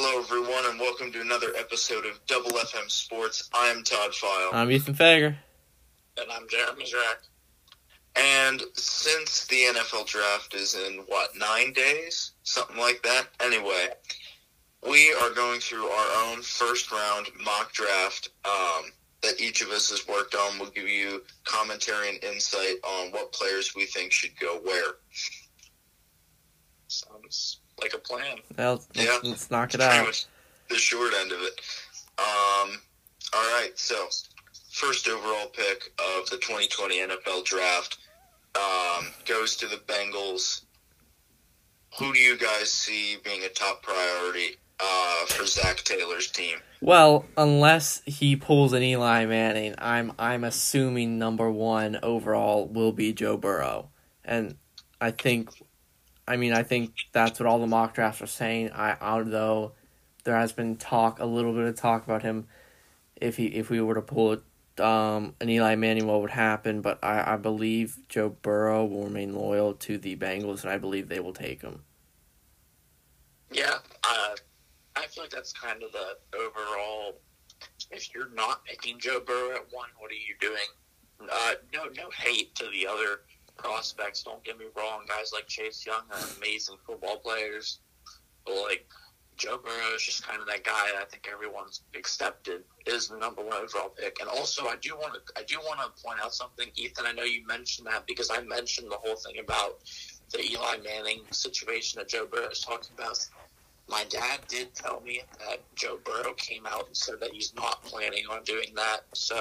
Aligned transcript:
Hello, 0.00 0.20
everyone, 0.22 0.64
and 0.70 0.78
welcome 0.78 1.10
to 1.10 1.20
another 1.20 1.48
episode 1.58 2.06
of 2.06 2.24
Double 2.28 2.52
FM 2.52 2.88
Sports. 2.88 3.50
I 3.52 3.66
am 3.66 3.82
Todd 3.82 4.14
File. 4.14 4.50
I'm 4.52 4.70
Ethan 4.70 4.94
Fager. 4.94 5.34
And 6.16 6.30
I'm 6.30 6.46
Jeremy 6.48 6.84
Zrack. 6.84 7.26
And 8.14 8.62
since 8.74 9.44
the 9.46 9.56
NFL 9.56 10.06
draft 10.06 10.54
is 10.54 10.76
in, 10.76 11.02
what, 11.08 11.30
nine 11.36 11.72
days? 11.72 12.30
Something 12.44 12.76
like 12.76 13.02
that? 13.02 13.26
Anyway, 13.40 13.88
we 14.88 15.12
are 15.14 15.30
going 15.30 15.58
through 15.58 15.86
our 15.86 16.30
own 16.30 16.42
first 16.42 16.92
round 16.92 17.26
mock 17.44 17.72
draft 17.72 18.28
um, 18.44 18.84
that 19.24 19.40
each 19.40 19.62
of 19.62 19.70
us 19.70 19.90
has 19.90 20.06
worked 20.06 20.36
on. 20.36 20.60
We'll 20.60 20.70
give 20.70 20.88
you 20.88 21.24
commentary 21.42 22.10
and 22.10 22.22
insight 22.22 22.76
on 22.84 23.10
what 23.10 23.32
players 23.32 23.74
we 23.74 23.84
think 23.84 24.12
should 24.12 24.38
go 24.38 24.60
where. 24.62 24.92
Sounds 26.86 27.57
like 27.80 27.94
a 27.94 27.98
plan. 27.98 28.38
Well, 28.56 28.82
let's, 28.94 29.06
Yeah. 29.06 29.18
let's 29.22 29.50
knock 29.50 29.74
it 29.74 29.80
out. 29.80 30.26
the 30.68 30.76
short 30.76 31.12
end 31.20 31.32
of 31.32 31.40
it. 31.40 31.60
Um, 32.18 32.80
all 33.34 33.42
right, 33.60 33.70
so 33.74 34.08
first 34.70 35.08
overall 35.08 35.46
pick 35.46 35.92
of 35.98 36.28
the 36.30 36.36
2020 36.38 36.98
NFL 37.00 37.44
Draft 37.44 37.98
um, 38.56 39.06
goes 39.26 39.56
to 39.56 39.66
the 39.66 39.76
Bengals. 39.76 40.62
Who 41.98 42.12
do 42.12 42.18
you 42.18 42.36
guys 42.36 42.70
see 42.72 43.16
being 43.24 43.44
a 43.44 43.48
top 43.48 43.82
priority 43.82 44.56
uh, 44.80 45.26
for 45.26 45.46
Zac 45.46 45.78
Taylor's 45.78 46.30
team? 46.30 46.58
Well, 46.80 47.24
unless 47.36 48.02
he 48.06 48.36
pulls 48.36 48.72
an 48.72 48.82
Eli 48.82 49.24
Manning, 49.26 49.74
I'm 49.78 50.12
I'm 50.18 50.44
assuming 50.44 51.18
number 51.18 51.50
one 51.50 51.98
overall 52.02 52.68
will 52.68 52.92
be 52.92 53.12
Joe 53.12 53.36
Burrow, 53.36 53.88
and 54.24 54.56
I 55.00 55.10
think, 55.12 55.50
I 56.28 56.36
mean, 56.36 56.52
I 56.52 56.62
think 56.62 56.92
that's 57.12 57.40
what 57.40 57.46
all 57.46 57.58
the 57.58 57.66
mock 57.66 57.94
drafts 57.94 58.20
are 58.20 58.26
saying. 58.26 58.70
I 58.72 58.96
although 59.00 59.72
there 60.24 60.36
has 60.36 60.52
been 60.52 60.76
talk, 60.76 61.20
a 61.20 61.24
little 61.24 61.54
bit 61.54 61.64
of 61.64 61.76
talk 61.76 62.04
about 62.04 62.22
him, 62.22 62.46
if 63.16 63.38
he 63.38 63.46
if 63.46 63.70
we 63.70 63.80
were 63.80 63.94
to 63.94 64.02
pull 64.02 64.36
um, 64.78 65.34
an 65.40 65.48
Eli 65.48 65.74
Manning, 65.74 66.06
what 66.06 66.20
would 66.20 66.30
happen? 66.30 66.82
But 66.82 66.98
I, 67.02 67.32
I 67.32 67.36
believe 67.36 67.96
Joe 68.10 68.28
Burrow 68.42 68.84
will 68.84 69.04
remain 69.04 69.34
loyal 69.34 69.72
to 69.74 69.96
the 69.96 70.16
Bengals, 70.16 70.62
and 70.62 70.70
I 70.70 70.76
believe 70.76 71.08
they 71.08 71.20
will 71.20 71.32
take 71.32 71.62
him. 71.62 71.82
Yeah, 73.50 73.78
uh, 74.04 74.34
I 74.96 75.06
feel 75.06 75.24
like 75.24 75.30
that's 75.30 75.54
kind 75.54 75.82
of 75.82 75.90
the 75.92 76.18
overall. 76.36 77.14
If 77.90 78.14
you're 78.14 78.30
not 78.34 78.66
picking 78.66 78.98
Joe 78.98 79.20
Burrow 79.26 79.52
at 79.52 79.64
one, 79.72 79.88
what 79.98 80.10
are 80.10 80.14
you 80.14 80.34
doing? 80.40 80.68
Uh, 81.20 81.54
no, 81.72 81.86
no 81.96 82.10
hate 82.10 82.54
to 82.56 82.66
the 82.70 82.86
other 82.86 83.22
prospects. 83.58 84.22
Don't 84.22 84.42
get 84.44 84.58
me 84.58 84.66
wrong. 84.76 85.02
Guys 85.06 85.32
like 85.32 85.46
Chase 85.46 85.84
Young 85.84 86.02
are 86.10 86.36
amazing 86.38 86.76
football 86.86 87.18
players, 87.18 87.80
but 88.46 88.54
like 88.56 88.86
Joe 89.38 89.58
Burrow 89.64 89.94
is 89.94 90.02
just 90.02 90.26
kind 90.26 90.40
of 90.40 90.46
that 90.48 90.64
guy 90.64 90.90
that 90.92 91.00
I 91.00 91.04
think 91.04 91.28
everyone's 91.32 91.82
accepted 91.94 92.64
is 92.86 93.08
the 93.08 93.16
number 93.18 93.42
one 93.42 93.54
overall 93.54 93.90
pick. 93.90 94.18
And 94.20 94.28
also, 94.28 94.66
I 94.66 94.74
do 94.82 94.96
want 94.96 95.14
to 95.14 95.20
I 95.36 95.44
do 95.44 95.58
want 95.60 95.80
to 95.80 96.02
point 96.02 96.18
out 96.22 96.34
something, 96.34 96.68
Ethan. 96.74 97.06
I 97.06 97.12
know 97.12 97.22
you 97.22 97.46
mentioned 97.46 97.86
that 97.86 98.06
because 98.06 98.30
I 98.30 98.42
mentioned 98.42 98.90
the 98.90 98.96
whole 98.96 99.16
thing 99.16 99.38
about 99.38 99.78
the 100.32 100.42
Eli 100.44 100.78
Manning 100.82 101.22
situation 101.30 101.98
that 101.98 102.08
Joe 102.08 102.26
Burrow 102.26 102.48
is 102.48 102.60
talking 102.60 102.90
about. 102.96 103.24
My 103.88 104.04
dad 104.10 104.40
did 104.48 104.74
tell 104.74 105.00
me 105.00 105.22
that 105.38 105.60
Joe 105.74 105.98
Burrow 106.04 106.34
came 106.34 106.66
out 106.66 106.88
and 106.88 106.96
said 106.96 107.20
that 107.20 107.30
he's 107.32 107.54
not 107.54 107.82
planning 107.84 108.24
on 108.30 108.42
doing 108.42 108.74
that. 108.74 109.02
So 109.14 109.36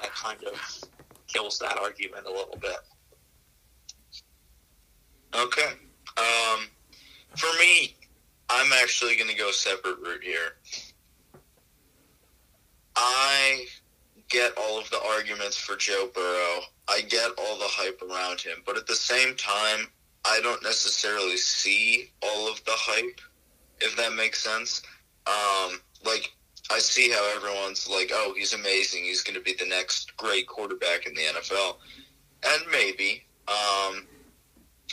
that 0.00 0.12
kind 0.14 0.42
of 0.44 0.84
kills 1.32 1.58
that 1.58 1.78
argument 1.78 2.26
a 2.26 2.30
little 2.30 2.58
bit. 2.60 2.78
Okay. 5.34 5.72
Um, 6.16 6.66
for 7.36 7.50
me, 7.58 7.96
I'm 8.48 8.72
actually 8.82 9.16
going 9.16 9.30
to 9.30 9.36
go 9.36 9.50
separate 9.50 9.98
route 10.00 10.22
here. 10.22 10.56
I 12.96 13.66
get 14.28 14.52
all 14.58 14.78
of 14.78 14.90
the 14.90 15.00
arguments 15.02 15.56
for 15.56 15.76
Joe 15.76 16.10
Burrow. 16.14 16.60
I 16.88 17.02
get 17.02 17.30
all 17.38 17.58
the 17.58 17.66
hype 17.66 18.02
around 18.02 18.40
him, 18.40 18.58
but 18.66 18.76
at 18.76 18.86
the 18.86 18.94
same 18.94 19.36
time, 19.36 19.86
I 20.24 20.40
don't 20.42 20.62
necessarily 20.62 21.36
see 21.36 22.10
all 22.22 22.50
of 22.50 22.62
the 22.64 22.72
hype, 22.74 23.20
if 23.80 23.96
that 23.96 24.14
makes 24.14 24.42
sense. 24.42 24.82
Um, 25.26 25.80
like, 26.04 26.32
I 26.70 26.78
see 26.78 27.10
how 27.10 27.36
everyone's 27.36 27.88
like, 27.88 28.10
oh, 28.12 28.34
he's 28.36 28.52
amazing. 28.52 29.04
He's 29.04 29.22
going 29.22 29.34
to 29.34 29.42
be 29.42 29.54
the 29.54 29.66
next 29.66 30.16
great 30.16 30.46
quarterback 30.46 31.06
in 31.06 31.14
the 31.14 31.22
NFL. 31.22 31.76
And 32.44 32.62
maybe. 32.70 33.24
Um, 33.48 34.06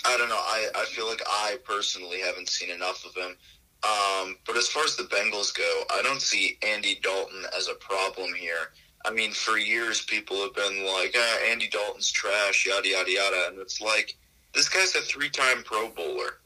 I 0.05 0.15
don't 0.17 0.29
know. 0.29 0.35
I, 0.35 0.67
I 0.75 0.85
feel 0.85 1.07
like 1.07 1.21
I 1.27 1.57
personally 1.63 2.19
haven't 2.19 2.49
seen 2.49 2.71
enough 2.71 3.05
of 3.05 3.15
him. 3.15 3.35
Um, 3.83 4.37
but 4.45 4.57
as 4.57 4.67
far 4.67 4.83
as 4.83 4.95
the 4.95 5.03
Bengals 5.03 5.55
go, 5.55 5.83
I 5.93 6.01
don't 6.01 6.21
see 6.21 6.57
Andy 6.65 6.99
Dalton 7.03 7.43
as 7.55 7.67
a 7.67 7.75
problem 7.75 8.33
here. 8.33 8.71
I 9.05 9.11
mean, 9.11 9.31
for 9.31 9.57
years, 9.57 10.01
people 10.01 10.41
have 10.41 10.55
been 10.55 10.85
like, 10.85 11.15
ah, 11.15 11.39
Andy 11.47 11.69
Dalton's 11.69 12.11
trash, 12.11 12.65
yada, 12.65 12.87
yada, 12.87 13.11
yada. 13.11 13.45
And 13.49 13.59
it's 13.59 13.79
like, 13.79 14.17
this 14.53 14.67
guy's 14.67 14.95
a 14.95 15.01
three 15.01 15.29
time 15.29 15.63
Pro 15.63 15.89
Bowler. 15.89 16.39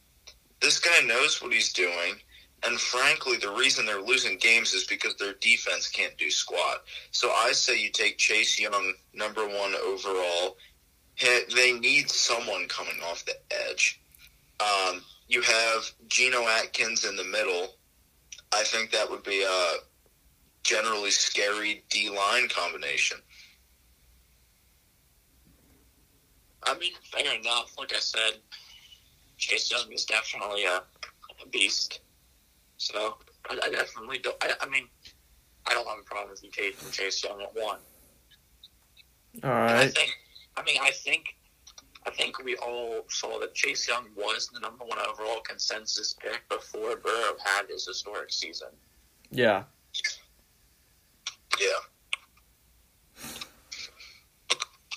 This 0.62 0.80
guy 0.80 1.06
knows 1.06 1.42
what 1.42 1.54
he's 1.54 1.72
doing. 1.72 2.16
And 2.64 2.80
frankly, 2.80 3.38
the 3.38 3.52
reason 3.52 3.86
they're 3.86 4.02
losing 4.02 4.38
games 4.38 4.74
is 4.74 4.84
because 4.84 5.16
their 5.16 5.34
defense 5.42 5.88
can't 5.90 6.16
do 6.18 6.30
squat. 6.30 6.84
So 7.12 7.32
I 7.32 7.54
say 7.54 7.80
you 7.80 7.90
take 7.90 8.18
Chase 8.18 8.60
Young, 8.60 8.94
number 9.14 9.48
one 9.48 9.74
overall. 9.76 10.58
They 11.56 11.74
need 11.74 12.10
someone 12.10 12.68
coming 12.68 13.02
off 13.10 13.26
the 13.26 13.36
edge. 13.70 14.00
Um, 14.60 15.02
you 15.28 15.42
have 15.42 15.92
Geno 16.08 16.48
Atkins 16.48 17.06
in 17.06 17.16
the 17.16 17.24
middle. 17.24 17.76
I 18.54 18.64
think 18.64 18.92
that 18.92 19.10
would 19.10 19.24
be 19.24 19.44
a 19.44 19.74
generally 20.64 21.12
scary 21.12 21.84
D 21.90 22.10
line 22.10 22.48
combination. 22.48 23.18
I 26.64 26.78
mean, 26.78 26.94
fair 27.12 27.34
enough. 27.40 27.74
Like 27.78 27.94
I 27.96 28.00
said, 28.00 28.34
Chase 29.38 29.72
Young 29.72 29.92
is 29.92 30.06
definitely 30.06 30.66
a, 30.66 30.76
a 30.76 31.50
beast. 31.50 32.01
So 32.82 33.16
I, 33.48 33.60
I 33.64 33.70
definitely 33.70 34.18
don't. 34.18 34.36
I, 34.42 34.54
I 34.60 34.68
mean, 34.68 34.88
I 35.68 35.74
don't 35.76 35.88
have 35.88 36.00
a 36.00 36.04
problem 36.04 36.32
with 36.32 36.44
you 36.44 36.50
taking 36.50 36.90
Chase 36.90 37.24
Young 37.24 37.40
at 37.40 37.54
one. 37.54 37.78
All 39.44 39.52
right. 39.52 39.70
And 39.70 39.80
I 39.80 39.88
think, 39.88 40.12
I 40.58 40.64
mean, 40.64 40.78
I 40.82 40.90
think, 40.90 41.38
I 42.08 42.10
think 42.10 42.44
we 42.44 42.56
all 42.56 43.06
saw 43.08 43.40
that 43.40 43.54
Chase 43.54 43.88
Young 43.88 44.06
was 44.16 44.50
the 44.52 44.60
number 44.60 44.84
one 44.84 44.98
overall 44.98 45.42
consensus 45.42 46.16
pick 46.20 46.42
before 46.50 46.96
Burrow 46.96 47.36
had 47.46 47.68
his 47.70 47.86
historic 47.86 48.32
season. 48.32 48.70
Yeah. 49.30 49.64
Yeah. 51.60 51.68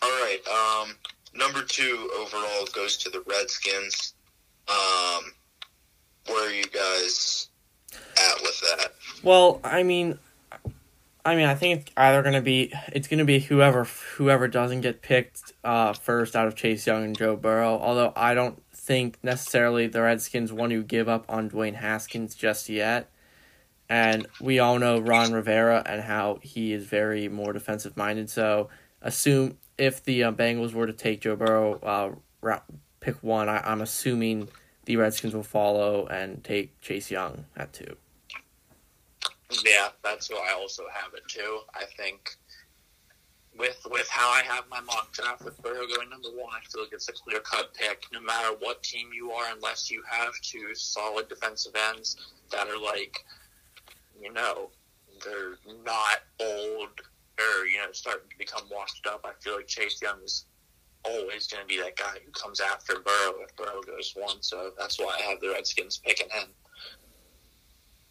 All 0.00 0.10
right. 0.10 0.40
Um, 0.48 0.96
number 1.34 1.62
two 1.62 2.10
overall 2.18 2.66
goes 2.72 2.96
to 2.96 3.10
the 3.10 3.22
Redskins. 3.26 4.14
Um, 4.68 5.34
where 6.28 6.48
are 6.48 6.52
you 6.52 6.64
guys 6.64 7.50
at 8.16 8.42
with 8.42 8.60
that? 8.60 8.92
Well, 9.22 9.60
I 9.64 9.82
mean, 9.82 10.18
I 11.24 11.36
mean, 11.36 11.46
I 11.46 11.54
think 11.54 11.80
it's 11.80 11.92
either 11.96 12.22
gonna 12.22 12.42
be 12.42 12.72
it's 12.92 13.08
gonna 13.08 13.24
be 13.24 13.40
whoever 13.40 13.84
whoever 13.84 14.48
doesn't 14.48 14.82
get 14.82 15.02
picked 15.02 15.52
uh, 15.64 15.92
first 15.94 16.36
out 16.36 16.46
of 16.46 16.54
Chase 16.54 16.86
Young 16.86 17.04
and 17.04 17.16
Joe 17.16 17.36
Burrow. 17.36 17.78
Although 17.78 18.12
I 18.14 18.34
don't 18.34 18.62
think 18.72 19.18
necessarily 19.22 19.86
the 19.86 20.02
Redskins 20.02 20.52
want 20.52 20.70
to 20.72 20.82
give 20.82 21.08
up 21.08 21.24
on 21.28 21.50
Dwayne 21.50 21.74
Haskins 21.74 22.34
just 22.34 22.68
yet. 22.68 23.10
And 23.88 24.26
we 24.40 24.58
all 24.58 24.78
know 24.78 24.98
Ron 24.98 25.32
Rivera 25.32 25.82
and 25.86 26.02
how 26.02 26.38
he 26.42 26.72
is 26.72 26.84
very 26.84 27.28
more 27.28 27.52
defensive 27.52 27.96
minded. 27.96 28.28
So 28.30 28.68
assume 29.00 29.58
if 29.78 30.02
the 30.04 30.24
uh, 30.24 30.32
Bengals 30.32 30.72
were 30.72 30.86
to 30.86 30.92
take 30.92 31.22
Joe 31.22 31.36
Burrow, 31.36 31.78
uh, 32.42 32.58
pick 33.00 33.22
one, 33.22 33.48
I, 33.48 33.58
I'm 33.58 33.80
assuming 33.80 34.48
the 34.84 34.96
Redskins 34.96 35.34
will 35.34 35.42
follow 35.42 36.06
and 36.06 36.42
take 36.44 36.80
Chase 36.80 37.10
Young 37.10 37.44
at 37.56 37.72
two. 37.72 37.96
Yeah, 39.64 39.88
that's 40.02 40.28
who 40.28 40.36
I 40.36 40.52
also 40.52 40.84
have 40.92 41.14
it 41.14 41.22
too. 41.28 41.60
I 41.74 41.84
think 41.96 42.36
with 43.56 43.86
with 43.90 44.08
how 44.08 44.30
I 44.30 44.42
have 44.42 44.64
my 44.70 44.80
mock 44.80 45.12
draft 45.12 45.44
with 45.44 45.60
Burrow 45.62 45.86
going 45.86 46.10
number 46.10 46.28
one, 46.30 46.52
I 46.54 46.64
feel 46.66 46.82
like 46.82 46.92
it's 46.92 47.08
a 47.08 47.12
clear 47.12 47.40
cut 47.40 47.72
pick. 47.74 48.04
No 48.12 48.20
matter 48.20 48.56
what 48.60 48.82
team 48.82 49.10
you 49.14 49.30
are, 49.32 49.52
unless 49.54 49.90
you 49.90 50.02
have 50.10 50.32
two 50.42 50.74
solid 50.74 51.28
defensive 51.28 51.74
ends 51.90 52.16
that 52.50 52.68
are 52.68 52.78
like, 52.78 53.24
you 54.20 54.32
know, 54.32 54.70
they're 55.24 55.58
not 55.84 56.22
old 56.40 57.00
or 57.38 57.66
you 57.66 57.78
know 57.78 57.92
starting 57.92 58.28
to 58.30 58.38
become 58.38 58.62
washed 58.70 59.06
up. 59.06 59.24
I 59.24 59.32
feel 59.40 59.56
like 59.56 59.66
Chase 59.66 60.00
Young 60.02 60.20
is 60.24 60.46
always 61.04 61.46
going 61.46 61.62
to 61.62 61.66
be 61.66 61.80
that 61.80 61.96
guy 61.96 62.18
who 62.24 62.30
comes 62.32 62.60
after 62.60 62.94
Burrow 62.94 63.34
if 63.42 63.54
Burrow 63.56 63.82
goes 63.82 64.14
one. 64.16 64.40
So 64.40 64.72
that's 64.78 64.98
why 64.98 65.16
I 65.18 65.22
have 65.22 65.40
the 65.40 65.50
Redskins 65.50 65.98
picking 65.98 66.28
him. 66.30 66.48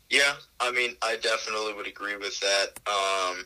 Yeah, 0.10 0.36
I 0.60 0.72
mean, 0.72 0.96
I 1.02 1.16
definitely 1.16 1.74
would 1.74 1.88
agree 1.88 2.18
with 2.18 2.40
that. 2.42 2.68
Um, 2.86 3.46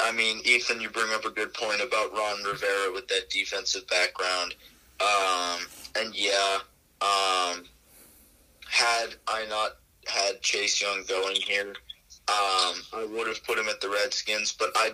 I 0.00 0.12
mean, 0.12 0.40
Ethan, 0.44 0.80
you 0.80 0.90
bring 0.90 1.12
up 1.12 1.24
a 1.24 1.30
good 1.30 1.52
point 1.54 1.80
about 1.80 2.12
Ron 2.12 2.42
Rivera 2.42 2.92
with 2.92 3.06
that 3.08 3.30
defensive 3.30 3.86
background. 3.86 4.54
Um, 5.00 5.60
and 5.98 6.14
yeah, 6.14 6.58
um, 7.00 7.64
had 8.68 9.14
I 9.28 9.46
not 9.48 9.76
had 10.06 10.40
Chase 10.40 10.80
Young 10.80 11.04
going 11.08 11.36
here. 11.36 11.74
Um, 12.28 12.74
I 12.92 13.06
would 13.10 13.26
have 13.26 13.44
put 13.44 13.58
him 13.58 13.68
at 13.68 13.80
the 13.80 13.88
Redskins, 13.88 14.52
but 14.52 14.70
I, 14.76 14.92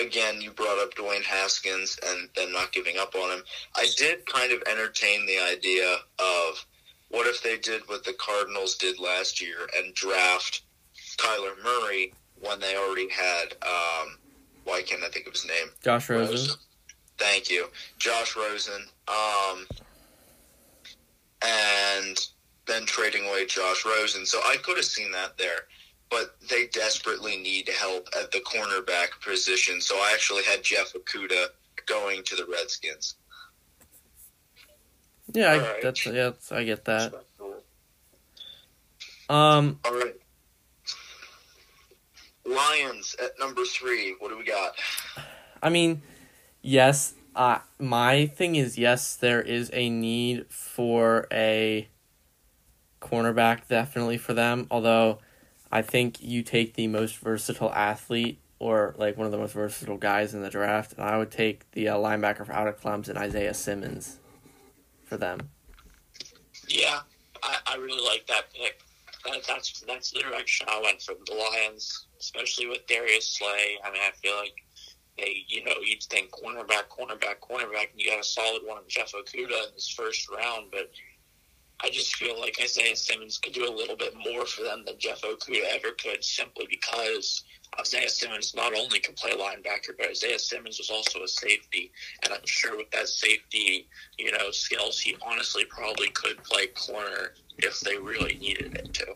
again, 0.00 0.40
you 0.40 0.50
brought 0.50 0.78
up 0.78 0.94
Dwayne 0.94 1.22
Haskins 1.22 1.98
and 2.06 2.28
then 2.36 2.52
not 2.52 2.72
giving 2.72 2.98
up 2.98 3.14
on 3.14 3.38
him. 3.38 3.44
I 3.74 3.86
did 3.96 4.26
kind 4.26 4.52
of 4.52 4.62
entertain 4.70 5.26
the 5.26 5.38
idea 5.38 5.96
of 6.18 6.66
what 7.10 7.26
if 7.26 7.42
they 7.42 7.58
did 7.58 7.82
what 7.88 8.04
the 8.04 8.14
Cardinals 8.14 8.76
did 8.76 8.98
last 8.98 9.40
year 9.40 9.68
and 9.76 9.94
draft 9.94 10.62
Kyler 11.16 11.54
Murray 11.62 12.12
when 12.40 12.60
they 12.60 12.76
already 12.76 13.08
had, 13.08 13.52
um, 13.62 14.18
why 14.64 14.82
can't 14.82 15.02
I 15.02 15.08
think 15.08 15.26
of 15.26 15.32
his 15.32 15.46
name? 15.46 15.68
Josh 15.82 16.10
Rosen. 16.10 16.56
Thank 17.18 17.50
you, 17.50 17.68
Josh 17.98 18.36
Rosen. 18.36 18.86
Um, 19.06 19.66
and 21.42 22.18
then 22.66 22.86
trading 22.86 23.26
away 23.26 23.46
Josh 23.46 23.84
Rosen. 23.84 24.26
So 24.26 24.40
I 24.40 24.56
could 24.56 24.76
have 24.76 24.86
seen 24.86 25.12
that 25.12 25.36
there. 25.38 25.66
But 26.10 26.36
they 26.48 26.66
desperately 26.66 27.36
need 27.36 27.68
help 27.68 28.08
at 28.18 28.30
the 28.30 28.38
cornerback 28.40 29.20
position. 29.24 29.80
So 29.80 29.96
I 29.96 30.12
actually 30.14 30.44
had 30.44 30.62
Jeff 30.62 30.92
Okudah 30.92 31.46
going 31.86 32.22
to 32.24 32.36
the 32.36 32.46
Redskins. 32.46 33.16
Yeah, 35.32 35.46
I, 35.46 35.54
Alright. 35.58 35.82
that's 35.82 36.06
yeah, 36.06 36.30
I 36.50 36.64
get 36.64 36.84
that. 36.84 37.14
Um, 39.28 39.80
All 39.84 39.94
right. 39.94 40.14
Lions 42.44 43.16
at 43.22 43.38
number 43.38 43.64
three. 43.64 44.14
What 44.18 44.28
do 44.28 44.38
we 44.38 44.44
got? 44.44 44.74
I 45.62 45.70
mean, 45.70 46.02
yes. 46.60 47.14
Uh, 47.34 47.58
my 47.78 48.26
thing 48.26 48.54
is 48.54 48.78
yes, 48.78 49.16
there 49.16 49.42
is 49.42 49.70
a 49.72 49.88
need 49.90 50.46
for 50.50 51.26
a 51.32 51.88
cornerback, 53.00 53.66
definitely 53.68 54.18
for 54.18 54.34
them. 54.34 54.66
Although, 54.70 55.18
I 55.74 55.82
think 55.82 56.22
you 56.22 56.44
take 56.44 56.74
the 56.74 56.86
most 56.86 57.18
versatile 57.18 57.72
athlete 57.72 58.38
or 58.60 58.94
like 58.96 59.16
one 59.16 59.26
of 59.26 59.32
the 59.32 59.38
most 59.38 59.54
versatile 59.54 59.96
guys 59.96 60.32
in 60.32 60.40
the 60.40 60.48
draft, 60.48 60.92
and 60.92 61.02
I 61.02 61.18
would 61.18 61.32
take 61.32 61.68
the 61.72 61.88
uh, 61.88 61.96
linebacker 61.96 62.48
out 62.48 62.68
of 62.68 62.80
Clemson, 62.80 63.16
Isaiah 63.16 63.52
Simmons, 63.52 64.20
for 65.02 65.16
them. 65.16 65.50
Yeah, 66.68 67.00
I, 67.42 67.58
I 67.66 67.76
really 67.78 68.06
like 68.06 68.24
that 68.28 68.54
pick. 68.54 68.82
That, 69.24 69.42
that's 69.48 69.80
that's 69.80 70.12
the 70.12 70.20
direction 70.20 70.68
I 70.70 70.80
went 70.80 71.02
from 71.02 71.16
the 71.26 71.34
Lions, 71.34 72.06
especially 72.20 72.68
with 72.68 72.86
Darius 72.86 73.36
Slay. 73.36 73.76
I 73.84 73.90
mean, 73.90 74.00
I 74.00 74.12
feel 74.22 74.36
like 74.36 74.54
they, 75.18 75.44
you 75.48 75.64
know, 75.64 75.74
you'd 75.84 76.04
think 76.04 76.30
cornerback, 76.30 76.84
cornerback, 76.88 77.40
cornerback, 77.40 77.90
and 77.90 78.00
you 78.00 78.10
got 78.10 78.20
a 78.20 78.24
solid 78.24 78.62
one 78.64 78.78
in 78.78 78.84
Jeff 78.86 79.10
Okudah 79.10 79.66
in 79.66 79.74
this 79.74 79.88
first 79.88 80.30
round, 80.30 80.66
but 80.70 80.92
I 81.84 81.90
just 81.90 82.16
feel 82.16 82.40
like 82.40 82.58
Isaiah 82.62 82.96
Simmons 82.96 83.36
could 83.36 83.52
do 83.52 83.68
a 83.68 83.76
little 83.76 83.96
bit 83.96 84.14
more 84.16 84.46
for 84.46 84.62
them 84.62 84.84
than 84.86 84.94
Jeff 84.98 85.20
Okudah 85.20 85.74
ever 85.74 85.90
could, 85.90 86.24
simply 86.24 86.66
because 86.70 87.44
Isaiah 87.78 88.08
Simmons 88.08 88.54
not 88.54 88.74
only 88.74 89.00
can 89.00 89.14
play 89.14 89.32
linebacker, 89.32 89.94
but 89.98 90.08
Isaiah 90.08 90.38
Simmons 90.38 90.78
was 90.78 90.88
also 90.88 91.22
a 91.22 91.28
safety, 91.28 91.92
and 92.22 92.32
I'm 92.32 92.46
sure 92.46 92.78
with 92.78 92.90
that 92.92 93.08
safety, 93.08 93.86
you 94.18 94.32
know, 94.32 94.50
skills, 94.50 94.98
he 94.98 95.14
honestly 95.20 95.66
probably 95.66 96.08
could 96.08 96.42
play 96.42 96.68
corner 96.68 97.34
if 97.58 97.78
they 97.80 97.98
really 97.98 98.38
needed 98.38 98.76
it 98.76 98.94
to. 98.94 99.14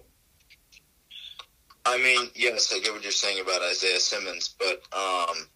I 1.86 1.96
mean, 1.96 2.28
yes, 2.34 2.70
I 2.74 2.80
get 2.80 2.92
what 2.92 3.02
you're 3.02 3.12
saying 3.12 3.40
about 3.40 3.62
Isaiah 3.62 3.98
Simmons, 3.98 4.54
but 4.58 4.82
um, 4.92 5.48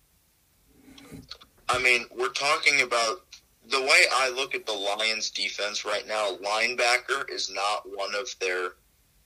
I 1.69 1.79
mean, 1.83 2.07
we're 2.17 2.31
talking 2.31 2.81
about 2.81 3.21
the 3.71 3.81
way 3.81 4.05
I 4.13 4.31
look 4.31 4.55
at 4.55 4.67
the 4.67 4.73
Lions' 4.73 5.31
defense 5.31 5.85
right 5.85 6.07
now. 6.07 6.37
Linebacker 6.43 7.31
is 7.31 7.51
not 7.51 7.83
one 7.85 8.15
of 8.15 8.35
their 8.41 8.73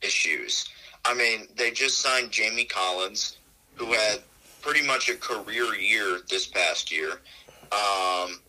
issues. 0.02 0.68
I 1.04 1.14
mean, 1.14 1.48
they 1.56 1.70
just 1.70 1.98
signed 2.00 2.30
Jamie 2.30 2.64
Collins, 2.64 3.38
who 3.74 3.92
had 3.92 4.20
pretty 4.60 4.84
much 4.86 5.08
a 5.08 5.16
career 5.16 5.74
year 5.74 6.20
this 6.28 6.46
past 6.46 6.92
year. 6.92 7.20
Um, 7.72 8.40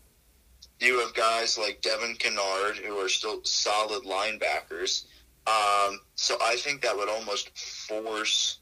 you 0.80 1.00
have 1.00 1.13
guys 1.13 1.57
like 1.57 1.81
Devon 1.81 2.16
Kennard, 2.16 2.78
who 2.78 2.98
are 2.98 3.10
still 3.10 3.44
solid 3.44 4.04
linebackers. 4.04 5.06
Um, 5.48 6.00
so 6.16 6.38
I 6.42 6.56
think 6.57 6.81
that 6.81 6.95
would 6.95 7.10
almost 7.10 7.57
force 7.57 8.60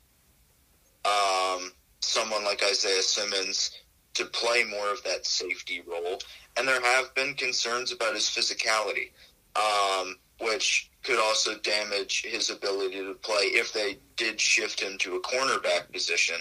um, 1.04 1.72
someone 2.00 2.44
like 2.44 2.64
Isaiah 2.64 3.02
Simmons 3.02 3.72
to 4.14 4.26
play 4.26 4.64
more 4.64 4.92
of 4.92 5.04
that 5.04 5.26
safety 5.26 5.82
role. 5.86 6.20
And 6.58 6.68
there 6.68 6.82
have 6.82 7.14
been 7.16 7.34
concerns 7.34 7.92
about 7.92 8.14
his 8.14 8.24
physicality, 8.24 9.12
um, 9.56 10.16
which 10.40 10.90
could 11.04 11.20
also 11.20 11.58
damage 11.60 12.24
his 12.24 12.50
ability 12.50 12.98
to 12.98 13.14
play 13.22 13.44
if 13.46 13.74
they 13.74 13.98
did 14.16 14.40
shift 14.40 14.80
him 14.80 14.98
to 15.00 15.16
a 15.16 15.22
cornerback 15.22 15.92
position. 15.92 16.38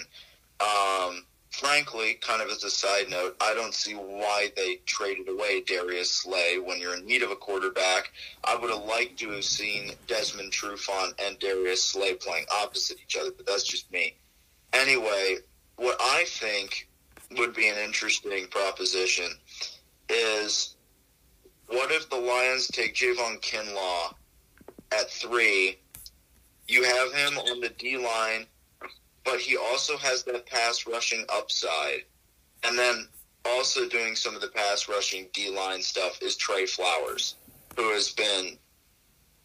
Um, 0.59 1.25
frankly, 1.51 2.15
kind 2.15 2.41
of 2.41 2.49
as 2.49 2.63
a 2.63 2.69
side 2.69 3.09
note, 3.09 3.35
I 3.41 3.53
don't 3.53 3.73
see 3.73 3.93
why 3.93 4.51
they 4.55 4.77
traded 4.85 5.29
away 5.29 5.61
Darius 5.61 6.11
Slay 6.11 6.59
when 6.59 6.79
you're 6.79 6.95
in 6.95 7.05
need 7.05 7.23
of 7.23 7.31
a 7.31 7.35
quarterback. 7.35 8.11
I 8.43 8.55
would 8.55 8.69
have 8.69 8.83
liked 8.83 9.19
to 9.19 9.31
have 9.31 9.45
seen 9.45 9.91
Desmond 10.07 10.51
Trufant 10.51 11.13
and 11.19 11.37
Darius 11.39 11.83
Slay 11.83 12.15
playing 12.15 12.45
opposite 12.53 12.97
each 13.03 13.17
other, 13.17 13.31
but 13.35 13.45
that's 13.45 13.63
just 13.63 13.91
me. 13.91 14.15
Anyway, 14.73 15.37
what 15.77 15.97
I 15.99 16.25
think 16.27 16.87
would 17.37 17.53
be 17.53 17.69
an 17.69 17.77
interesting 17.77 18.47
proposition 18.47 19.29
is 20.09 20.75
what 21.67 21.91
if 21.91 22.09
the 22.09 22.17
Lions 22.17 22.67
take 22.67 22.95
Javon 22.95 23.41
Kinlaw 23.41 24.13
at 24.91 25.09
three? 25.09 25.77
You 26.67 26.83
have 26.83 27.13
him 27.13 27.37
on 27.37 27.59
the 27.59 27.69
D 27.69 27.97
line 27.97 28.47
but 29.25 29.39
he 29.39 29.57
also 29.57 29.97
has 29.97 30.23
that 30.23 30.45
pass 30.45 30.87
rushing 30.87 31.25
upside. 31.29 32.03
And 32.63 32.77
then 32.77 33.07
also 33.43 33.89
doing 33.89 34.15
some 34.15 34.35
of 34.35 34.41
the 34.41 34.47
pass 34.47 34.87
rushing 34.87 35.27
D 35.33 35.49
line 35.49 35.81
stuff 35.81 36.21
is 36.21 36.37
Trey 36.37 36.65
Flowers, 36.65 37.35
who 37.75 37.91
has 37.91 38.11
been 38.11 38.57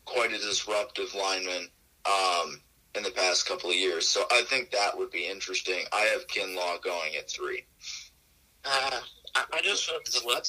quite 0.04 0.32
a 0.32 0.38
disruptive 0.38 1.14
lineman 1.14 1.68
um, 2.06 2.60
in 2.94 3.02
the 3.02 3.10
past 3.10 3.46
couple 3.46 3.70
of 3.70 3.76
years. 3.76 4.06
So 4.06 4.24
I 4.30 4.42
think 4.48 4.70
that 4.70 4.96
would 4.96 5.10
be 5.10 5.26
interesting. 5.26 5.80
I 5.92 6.02
have 6.12 6.28
Kinlaw 6.28 6.82
going 6.82 7.16
at 7.16 7.28
three. 7.28 7.64
Uh, 8.64 9.00
I, 9.34 9.44
I 9.52 9.60
just 9.62 9.84
feel 9.84 9.96
like. 10.26 10.44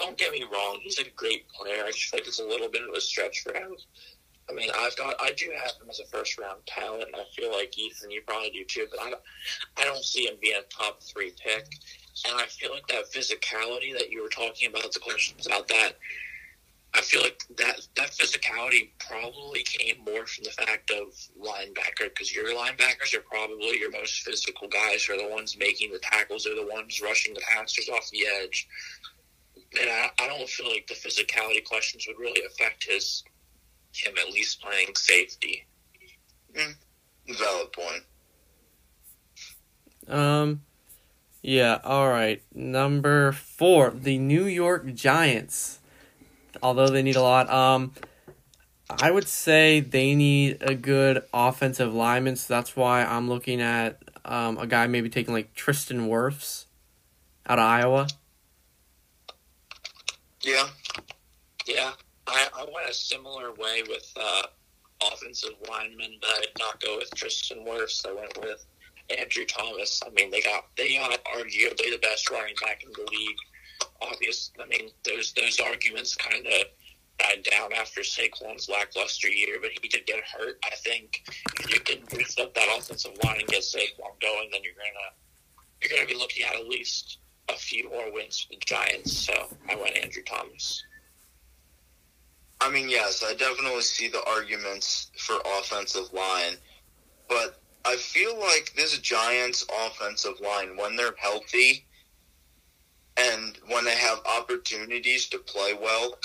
Don't 0.00 0.18
get 0.18 0.32
me 0.32 0.44
wrong, 0.52 0.80
he's 0.82 0.98
a 0.98 1.04
great 1.14 1.48
player. 1.50 1.84
I 1.84 1.92
just 1.92 2.06
feel 2.06 2.18
like 2.18 2.26
it's 2.26 2.40
a 2.40 2.44
little 2.44 2.68
bit 2.68 2.82
of 2.82 2.92
a 2.94 3.00
stretch 3.00 3.42
for 3.42 3.54
him. 3.54 3.76
I 4.50 4.52
mean, 4.52 4.68
I've 4.76 4.96
got, 4.96 5.14
I 5.20 5.32
do 5.32 5.50
have 5.56 5.72
him 5.80 5.88
as 5.88 6.00
a 6.00 6.06
first 6.06 6.38
round 6.38 6.58
talent. 6.66 7.04
And 7.04 7.14
I 7.14 7.24
feel 7.36 7.52
like 7.52 7.78
Ethan, 7.78 8.10
you 8.10 8.22
probably 8.26 8.50
do 8.50 8.64
too, 8.64 8.86
but 8.90 9.00
I 9.00 9.10
don't, 9.10 9.22
I 9.78 9.84
don't 9.84 10.02
see 10.02 10.26
him 10.26 10.34
being 10.40 10.58
a 10.58 10.62
top 10.74 11.02
three 11.02 11.32
pick. 11.42 11.66
And 12.26 12.36
I 12.36 12.46
feel 12.46 12.70
like 12.72 12.86
that 12.88 13.12
physicality 13.12 13.92
that 13.96 14.10
you 14.10 14.22
were 14.22 14.28
talking 14.28 14.68
about, 14.68 14.92
the 14.92 14.98
questions 14.98 15.46
about 15.46 15.68
that, 15.68 15.92
I 16.94 17.00
feel 17.00 17.22
like 17.22 17.42
that 17.56 17.80
that 17.96 18.10
physicality 18.10 18.90
probably 18.98 19.62
came 19.62 20.04
more 20.04 20.26
from 20.26 20.44
the 20.44 20.50
fact 20.50 20.90
of 20.90 21.08
linebacker 21.40 22.10
because 22.10 22.34
your 22.34 22.54
linebackers 22.54 23.14
are 23.14 23.22
probably 23.22 23.78
your 23.78 23.90
most 23.90 24.22
physical 24.22 24.68
guys. 24.68 25.08
Are 25.08 25.16
the 25.16 25.28
ones 25.28 25.56
making 25.58 25.92
the 25.92 25.98
tackles. 26.00 26.46
Are 26.46 26.54
the 26.54 26.68
ones 26.70 27.00
rushing 27.00 27.32
the 27.32 27.40
passers 27.40 27.88
off 27.88 28.10
the 28.10 28.26
edge. 28.42 28.68
And 29.80 29.88
I, 29.88 30.10
I 30.20 30.28
don't 30.28 30.48
feel 30.48 30.68
like 30.68 30.86
the 30.86 30.94
physicality 30.94 31.64
questions 31.64 32.06
would 32.06 32.18
really 32.18 32.42
affect 32.44 32.84
his 32.84 33.24
him 33.94 34.14
at 34.18 34.32
least 34.32 34.60
playing 34.60 34.94
safety. 34.96 35.66
Valid 37.28 37.72
point. 37.72 38.02
Um, 40.08 40.62
yeah, 41.42 41.80
all 41.84 42.08
right. 42.08 42.42
Number 42.54 43.32
four, 43.32 43.90
the 43.90 44.18
New 44.18 44.44
York 44.44 44.92
Giants. 44.94 45.78
Although 46.62 46.88
they 46.88 47.02
need 47.02 47.16
a 47.16 47.22
lot, 47.22 47.48
um, 47.50 47.92
I 48.90 49.10
would 49.10 49.28
say 49.28 49.80
they 49.80 50.14
need 50.14 50.58
a 50.60 50.74
good 50.74 51.22
offensive 51.32 51.94
lineman. 51.94 52.36
So 52.36 52.54
that's 52.54 52.76
why 52.76 53.04
I'm 53.04 53.28
looking 53.28 53.60
at 53.60 54.02
um, 54.24 54.58
a 54.58 54.66
guy 54.66 54.86
maybe 54.86 55.08
taking 55.08 55.32
like 55.32 55.54
Tristan 55.54 56.08
Wirfs 56.08 56.66
out 57.46 57.58
of 57.58 57.64
Iowa. 57.64 58.08
Yeah. 60.42 60.68
Yeah, 61.66 61.92
I, 62.26 62.48
I 62.56 62.64
went 62.64 62.90
a 62.90 62.94
similar 62.94 63.52
way 63.52 63.82
with 63.88 64.12
uh, 64.20 64.42
offensive 65.12 65.54
linemen, 65.68 66.18
but 66.20 66.30
I 66.30 66.40
did 66.40 66.58
not 66.58 66.80
go 66.80 66.98
with 66.98 67.14
Tristan 67.14 67.64
Wirfs. 67.64 68.06
I 68.06 68.12
went 68.12 68.36
with 68.40 68.66
Andrew 69.16 69.44
Thomas. 69.44 70.02
I 70.04 70.10
mean, 70.10 70.30
they 70.30 70.40
got 70.40 70.64
they 70.76 70.96
got 70.96 71.10
arguably 71.24 71.90
the 71.90 72.00
best 72.02 72.30
running 72.30 72.54
back 72.60 72.82
in 72.84 72.90
the 72.92 73.10
league. 73.10 73.36
Obvious. 74.00 74.50
I 74.60 74.66
mean, 74.66 74.90
those 75.04 75.32
those 75.32 75.60
arguments 75.60 76.14
kind 76.14 76.46
of 76.46 76.64
died 77.18 77.46
down 77.50 77.72
after 77.72 78.00
Saquon's 78.00 78.68
lackluster 78.68 79.28
year, 79.28 79.58
but 79.60 79.70
he 79.80 79.88
did 79.88 80.06
get 80.06 80.22
hurt. 80.24 80.58
I 80.64 80.74
think 80.76 81.22
if 81.60 81.72
you 81.72 81.80
can 81.80 82.04
boost 82.10 82.40
up 82.40 82.54
that 82.54 82.76
offensive 82.78 83.12
line 83.24 83.40
and 83.40 83.48
get 83.48 83.62
Saquon 83.62 84.20
going, 84.20 84.48
then 84.52 84.62
you're 84.62 84.74
gonna 84.74 85.12
you're 85.80 85.90
gonna 85.96 86.08
be 86.08 86.18
looking 86.18 86.44
at 86.44 86.54
at 86.54 86.66
least 86.66 87.18
a 87.48 87.54
few 87.54 87.90
more 87.90 88.12
wins 88.12 88.40
for 88.40 88.54
the 88.54 88.60
Giants. 88.64 89.12
So 89.12 89.32
I 89.68 89.74
went 89.76 89.96
Andrew 89.96 90.22
Thomas. 90.22 90.82
I 92.60 92.70
mean, 92.70 92.88
yes, 92.88 93.24
I 93.26 93.34
definitely 93.34 93.82
see 93.82 94.08
the 94.08 94.22
arguments 94.24 95.10
for 95.18 95.36
offensive 95.58 96.12
line, 96.12 96.54
but 97.28 97.60
I 97.84 97.96
feel 97.96 98.38
like 98.38 98.72
this 98.76 98.96
Giants 98.98 99.66
offensive 99.86 100.40
line, 100.40 100.76
when 100.76 100.94
they're 100.94 101.14
healthy 101.18 101.86
and 103.16 103.58
when 103.68 103.84
they 103.84 103.96
have 103.96 104.20
opportunities 104.38 105.28
to 105.28 105.38
play 105.38 105.74
well, 105.74 106.16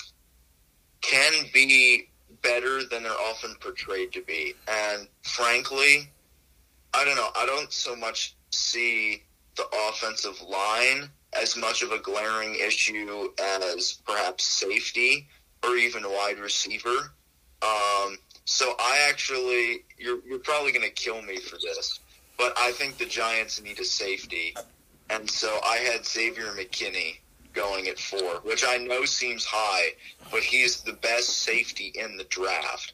can 1.02 1.34
be 1.54 2.10
better 2.42 2.84
than 2.84 3.04
they're 3.04 3.12
often 3.12 3.56
portrayed 3.60 4.12
to 4.14 4.22
be. 4.22 4.54
And 4.68 5.08
frankly, 5.24 6.10
I 6.94 7.06
don't 7.06 7.16
know. 7.16 7.30
I 7.36 7.46
don't 7.46 7.72
so 7.72 7.96
much 7.96 8.36
see 8.52 9.24
the 9.56 9.66
offensive 9.90 10.40
line 10.42 11.10
as 11.34 11.58
much 11.58 11.82
of 11.82 11.92
a 11.92 12.00
glaring 12.00 12.56
issue 12.56 13.30
as 13.40 14.00
perhaps 14.06 14.46
safety 14.46 15.28
or 15.64 15.76
even 15.76 16.04
wide 16.04 16.40
receiver. 16.40 17.12
Um, 17.62 18.18
so 18.46 18.74
I 18.80 19.08
actually, 19.10 19.84
you're, 19.98 20.20
you're 20.26 20.40
probably 20.40 20.72
going 20.72 20.86
to 20.86 20.94
kill 20.94 21.22
me 21.22 21.38
for 21.38 21.58
this, 21.58 22.00
but 22.38 22.54
I 22.58 22.72
think 22.72 22.98
the 22.98 23.06
Giants 23.06 23.62
need 23.62 23.80
a 23.80 23.84
safety. 23.84 24.56
And 25.10 25.30
so 25.30 25.60
I 25.64 25.78
had 25.78 26.06
Xavier 26.06 26.52
McKinney 26.54 27.18
going 27.54 27.88
at 27.88 27.98
four, 27.98 28.42
which 28.44 28.64
I 28.68 28.78
know 28.78 29.06
seems 29.06 29.46
high, 29.46 29.94
but 30.32 30.44
he's 30.44 30.82
the 30.82 30.94
best 30.94 31.30
safety 31.40 31.92
in 31.96 32.18
the 32.18 32.26
draft. 32.26 32.94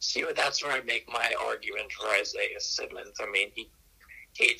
See, 0.00 0.24
that's 0.36 0.62
where 0.62 0.72
I 0.72 0.80
make 0.82 1.10
my 1.10 1.34
argument 1.40 1.92
for 1.92 2.08
Isaiah 2.08 2.60
Simmons. 2.60 3.16
I 3.20 3.30
mean, 3.30 3.50
he 3.54 3.70
he 4.34 4.58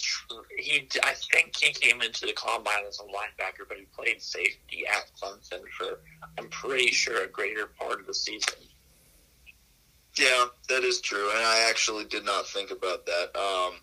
he. 0.59 0.89
I 1.03 1.15
think 1.33 1.57
he 1.57 1.73
came 1.73 2.01
into 2.01 2.27
the 2.27 2.33
combine 2.33 2.85
as 2.89 3.01
a 3.01 3.03
linebacker, 3.03 3.69
but 3.69 3.77
he 3.77 3.85
played 3.95 4.23
safety 4.23 4.85
at 4.87 5.11
Clemson 5.21 5.61
for 5.77 6.01
I'm 6.39 6.49
pretty 6.49 6.89
sure 6.89 7.25
a 7.25 7.29
greater 7.29 7.67
part 7.67 8.01
of 8.01 8.07
the 8.07 8.15
season. 8.15 8.55
Yeah, 10.17 10.47
that 10.69 10.85
is 10.85 11.01
true, 11.01 11.29
and 11.31 11.45
I 11.45 11.67
actually 11.69 12.05
did 12.05 12.25
not 12.25 12.47
think 12.47 12.71
about 12.71 13.05
that. 13.07 13.37
Um, 13.37 13.75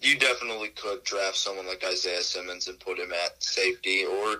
you 0.00 0.18
definitely 0.18 0.68
could 0.68 1.04
draft 1.04 1.36
someone 1.36 1.66
like 1.66 1.84
Isaiah 1.84 2.22
Simmons 2.22 2.68
and 2.68 2.78
put 2.80 2.98
him 2.98 3.12
at 3.12 3.42
safety, 3.42 4.04
or 4.04 4.36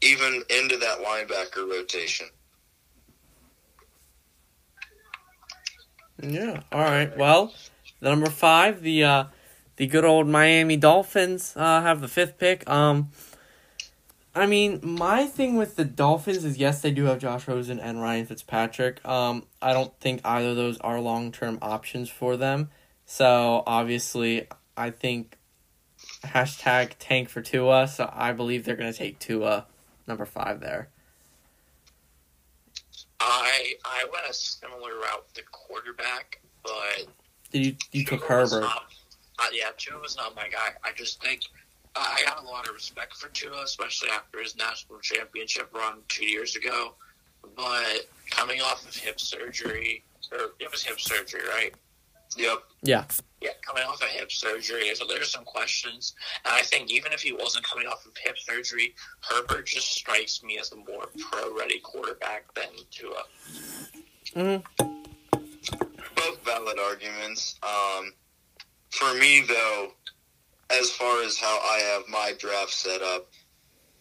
even 0.00 0.42
into 0.50 0.76
that 0.78 0.98
linebacker 0.98 1.68
rotation. 1.70 2.26
Yeah. 6.22 6.62
All 6.70 6.80
right. 6.80 7.16
Well, 7.16 7.52
the 8.00 8.10
number 8.10 8.30
five, 8.30 8.82
the 8.82 9.04
uh, 9.04 9.24
the 9.76 9.86
good 9.86 10.04
old 10.04 10.28
Miami 10.28 10.76
Dolphins 10.76 11.54
uh, 11.56 11.82
have 11.82 12.00
the 12.00 12.08
fifth 12.08 12.38
pick. 12.38 12.68
Um, 12.68 13.10
I 14.34 14.46
mean, 14.46 14.80
my 14.82 15.26
thing 15.26 15.56
with 15.56 15.76
the 15.76 15.84
Dolphins 15.84 16.44
is 16.44 16.56
yes, 16.56 16.80
they 16.80 16.90
do 16.90 17.04
have 17.04 17.18
Josh 17.18 17.46
Rosen 17.46 17.78
and 17.78 18.00
Ryan 18.00 18.24
Fitzpatrick. 18.24 19.06
Um, 19.06 19.44
I 19.60 19.74
don't 19.74 19.92
think 20.00 20.22
either 20.24 20.50
of 20.50 20.56
those 20.56 20.78
are 20.78 21.00
long 21.00 21.32
term 21.32 21.58
options 21.60 22.08
for 22.08 22.36
them. 22.36 22.70
So 23.04 23.62
obviously, 23.66 24.46
I 24.76 24.90
think 24.90 25.36
hashtag 26.24 26.92
tank 26.98 27.28
for 27.28 27.40
Tua. 27.42 27.88
So 27.88 28.10
I 28.12 28.32
believe 28.32 28.64
they're 28.64 28.76
gonna 28.76 28.92
take 28.92 29.18
Tua, 29.18 29.66
number 30.06 30.24
five 30.26 30.60
there. 30.60 30.88
I 33.20 33.74
I 33.84 34.04
went 34.12 34.26
a 34.28 34.32
similar 34.34 34.96
route 34.98 35.24
with 35.26 35.34
the 35.34 35.42
quarterback, 35.50 36.40
but 36.64 37.06
Did 37.50 37.66
you 37.66 37.76
you 37.92 38.04
took 38.04 38.26
Tua 38.26 38.40
was 38.40 38.52
Herbert? 38.52 38.64
not- 38.66 38.86
uh, 39.38 39.46
yeah, 39.52 39.70
Tua 39.76 39.98
was 39.98 40.16
not 40.16 40.34
my 40.36 40.48
guy. 40.48 40.74
I 40.84 40.92
just 40.92 41.20
think 41.22 41.42
uh, 41.96 42.04
I 42.06 42.22
got 42.24 42.42
a 42.42 42.46
lot 42.46 42.68
of 42.68 42.74
respect 42.74 43.16
for 43.16 43.28
Tua, 43.30 43.62
especially 43.64 44.10
after 44.10 44.40
his 44.40 44.56
national 44.56 44.98
championship 45.00 45.72
run 45.74 45.98
two 46.08 46.26
years 46.26 46.54
ago. 46.56 46.94
But 47.56 48.06
coming 48.30 48.60
off 48.60 48.86
of 48.86 48.94
hip 48.94 49.18
surgery, 49.18 50.04
or 50.30 50.52
it 50.60 50.70
was 50.70 50.82
hip 50.84 51.00
surgery, 51.00 51.42
right? 51.48 51.74
Yep. 52.36 52.58
Yeah. 52.82 53.04
Yeah, 53.42 53.50
coming 53.66 53.82
off 53.82 54.00
of 54.02 54.08
hip 54.08 54.30
surgery, 54.30 54.94
so 54.94 55.04
there's 55.04 55.30
some 55.30 55.44
questions. 55.44 56.14
And 56.44 56.54
I 56.54 56.62
think 56.62 56.90
even 56.90 57.12
if 57.12 57.20
he 57.22 57.32
wasn't 57.32 57.64
coming 57.64 57.86
off 57.86 58.06
of 58.06 58.16
hip 58.16 58.38
surgery, 58.38 58.94
Herbert 59.20 59.66
just 59.66 59.92
strikes 59.92 60.42
me 60.42 60.58
as 60.58 60.70
a 60.72 60.76
more 60.76 61.08
pro-ready 61.30 61.80
quarterback 61.80 62.44
than 62.54 62.68
Tua. 62.90 63.22
hmm 64.34 64.88
both 66.22 66.44
valid 66.44 66.78
arguments. 66.78 67.58
Um, 67.62 68.12
for 68.90 69.14
me, 69.14 69.42
though, 69.46 69.92
as 70.70 70.90
far 70.90 71.22
as 71.22 71.38
how 71.38 71.58
I 71.62 71.78
have 71.78 72.08
my 72.08 72.32
draft 72.38 72.72
set 72.72 73.02
up, 73.02 73.28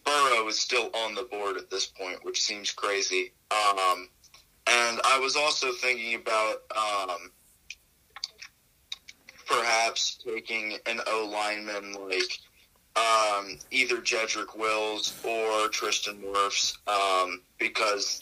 Burrow 0.05 0.47
is 0.47 0.59
still 0.59 0.89
on 0.93 1.15
the 1.15 1.23
board 1.23 1.57
at 1.57 1.69
this 1.69 1.85
point, 1.85 2.23
which 2.23 2.41
seems 2.41 2.71
crazy. 2.71 3.33
Um, 3.51 4.09
and 4.67 4.99
I 5.05 5.19
was 5.21 5.35
also 5.35 5.71
thinking 5.73 6.15
about 6.15 6.63
um, 6.75 7.31
perhaps 9.51 10.19
taking 10.25 10.77
an 10.85 11.01
O 11.07 11.29
lineman 11.31 11.93
like 12.09 12.39
um, 12.95 13.57
either 13.71 13.97
Jedrick 13.97 14.57
Wills 14.57 15.13
or 15.23 15.67
Tristan 15.69 16.21
Wirfs 16.21 16.77
um, 16.87 17.41
because 17.59 18.19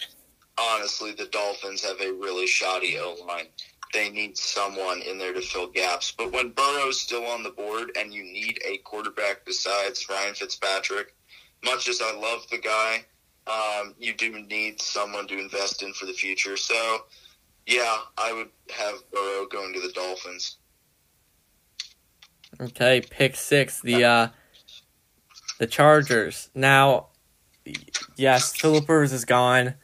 honestly, 0.60 1.12
the 1.14 1.26
Dolphins 1.26 1.84
have 1.84 2.00
a 2.02 2.14
really 2.14 2.48
shoddy 2.48 2.98
O 3.00 3.16
line. 3.28 3.48
They 3.94 4.10
need 4.10 4.38
someone 4.38 5.02
in 5.02 5.18
there 5.18 5.34
to 5.34 5.42
fill 5.42 5.68
gaps. 5.68 6.14
But 6.16 6.32
when 6.32 6.50
Burrow's 6.50 7.02
still 7.02 7.26
on 7.26 7.42
the 7.42 7.50
board 7.50 7.92
and 7.98 8.14
you 8.14 8.24
need 8.24 8.60
a 8.66 8.78
quarterback 8.78 9.46
besides 9.46 10.06
Ryan 10.08 10.36
Fitzpatrick, 10.36 11.16
much 11.64 11.88
as 11.88 12.00
I 12.02 12.16
love 12.16 12.46
the 12.52 12.60
guy, 12.60 13.04
um, 13.48 13.96
you 13.98 14.14
do 14.14 14.42
need 14.44 14.80
someone 14.80 15.28
to 15.28 15.40
invest 15.40 15.82
in 15.82 15.94
for 15.94 16.06
the 16.06 16.14
future. 16.14 16.56
So, 16.56 17.06
yeah, 17.66 17.98
I 18.18 18.32
would 18.32 18.50
have 18.76 18.96
Burrow 19.12 19.48
going 19.48 19.74
to 19.74 19.80
the 19.80 19.92
Dolphins. 19.92 20.58
Okay, 22.62 23.02
pick 23.10 23.36
six. 23.36 23.82
The 23.82 24.04
uh, 24.04 24.28
the 25.60 25.68
Chargers. 25.68 26.50
Now, 26.54 27.08
yes, 28.16 28.54
Philip 28.56 28.88
Rivers 28.90 29.14
is 29.14 29.26
gone. 29.26 29.76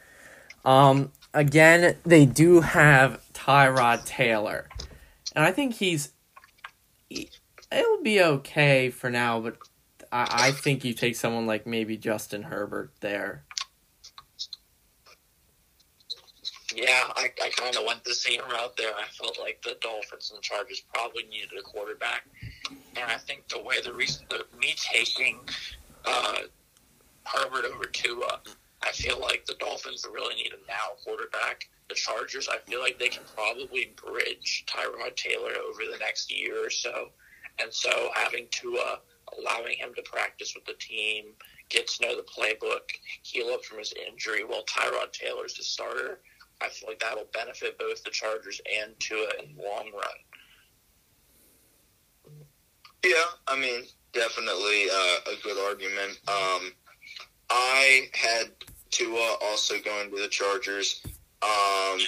Um, 0.66 1.12
again, 1.34 1.96
they 2.06 2.26
do 2.26 2.62
have 2.62 3.22
Tyrod 3.34 4.06
Taylor, 4.06 4.68
and 5.36 5.46
I 5.46 5.52
think 5.52 5.76
he's. 5.76 6.12
he- 7.10 7.30
It'll 7.72 8.04
be 8.04 8.22
okay 8.22 8.90
for 8.90 9.10
now, 9.10 9.40
but 9.42 9.58
I, 10.12 10.48
I 10.48 10.52
think 10.52 10.86
you 10.86 10.94
take 10.94 11.16
someone 11.16 11.46
like 11.48 11.66
maybe 11.66 11.98
Justin 11.98 12.44
Herbert 12.44 12.92
there. 13.02 13.44
Yeah, 16.74 17.04
I, 17.16 17.30
I 17.44 17.50
kind 17.58 17.76
of 17.76 17.84
went 17.86 18.04
the 18.04 18.14
same 18.14 18.42
route 18.52 18.78
there. 18.78 18.92
I 18.96 19.06
felt 19.08 19.38
like 19.40 19.62
the 19.64 19.78
Dolphins 19.82 20.32
and 20.34 20.44
Chargers 20.44 20.84
probably 20.94 21.24
needed 21.24 21.50
a 21.60 21.62
quarterback, 21.64 22.24
and 22.70 23.12
I 23.12 23.18
think 23.18 23.48
the 23.48 23.62
way 23.62 23.76
the 23.84 23.94
reason 23.94 24.26
the, 24.30 24.46
me 24.58 24.76
taking 24.78 25.40
uh, 26.06 26.40
Herbert 27.24 27.66
over 27.66 27.86
Tua, 27.86 28.40
I 28.84 28.92
feel 28.92 29.20
like 29.20 29.46
the 29.46 29.56
Dolphins 29.56 30.06
really 30.12 30.36
need 30.36 30.54
a 30.54 30.68
now 30.68 30.96
quarterback. 31.04 31.68
The 31.90 31.96
Chargers, 31.96 32.50
I 32.50 32.58
feel 32.70 32.82
like 32.82 32.98
they 32.98 33.10
can 33.10 33.24
probably 33.36 33.94
bridge 33.96 34.66
Tyrod 34.68 35.16
Taylor 35.16 35.52
over 35.68 35.82
the 35.92 36.00
next 36.00 36.32
year 36.36 36.66
or 36.66 36.70
so, 36.70 37.10
and 37.62 37.72
so 37.72 38.10
having 38.16 38.48
Tua, 38.52 39.00
allowing 39.38 39.78
him 39.78 39.94
to 39.96 40.02
practice 40.02 40.56
with 40.56 40.66
the 40.66 40.74
team, 40.80 41.26
get 41.70 41.88
to 41.88 42.08
know 42.08 42.16
the 42.16 42.24
playbook, 42.24 42.90
heal 43.22 43.50
up 43.50 43.64
from 43.64 43.80
his 43.80 43.94
injury, 44.08 44.44
while 44.44 44.64
Tyrod 44.64 45.12
Taylor's 45.12 45.56
the 45.56 45.64
starter. 45.64 46.20
I 46.62 46.70
feel 46.70 46.90
like 46.90 47.00
that'll 47.00 47.28
benefit 47.34 47.78
both 47.78 48.04
the 48.04 48.12
Chargers 48.12 48.62
and 48.82 48.94
Tua 49.00 49.28
in 49.44 49.56
the 49.56 49.64
long 49.64 49.92
run. 49.94 50.18
Yeah, 53.06 53.24
I 53.48 53.60
mean, 53.60 53.84
definitely 54.14 54.88
uh, 54.92 55.32
a 55.32 55.36
good 55.44 55.64
argument. 55.64 56.20
Um, 56.28 56.74
I 57.52 58.10
had 58.14 58.50
Tua 58.90 59.38
also 59.44 59.76
going 59.80 60.10
to 60.10 60.22
the 60.22 60.28
Chargers. 60.28 61.02
Um, 61.44 62.00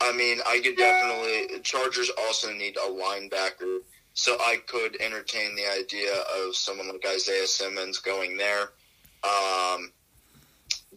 I 0.00 0.12
mean, 0.14 0.38
I 0.46 0.60
could 0.62 0.76
definitely. 0.76 1.60
Chargers 1.62 2.10
also 2.16 2.52
need 2.52 2.76
a 2.76 2.88
linebacker, 2.88 3.78
so 4.14 4.36
I 4.38 4.58
could 4.68 5.00
entertain 5.00 5.56
the 5.56 5.66
idea 5.68 6.12
of 6.44 6.54
someone 6.54 6.88
like 6.88 7.04
Isaiah 7.04 7.46
Simmons 7.46 7.98
going 7.98 8.36
there. 8.36 8.70
Um, 9.24 9.92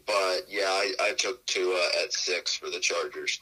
but 0.06 0.46
yeah, 0.48 0.68
I, 0.68 0.94
I 1.02 1.12
took 1.18 1.44
Tua 1.48 1.90
at 2.04 2.14
six 2.14 2.56
for 2.56 2.70
the 2.70 2.80
Chargers. 2.80 3.40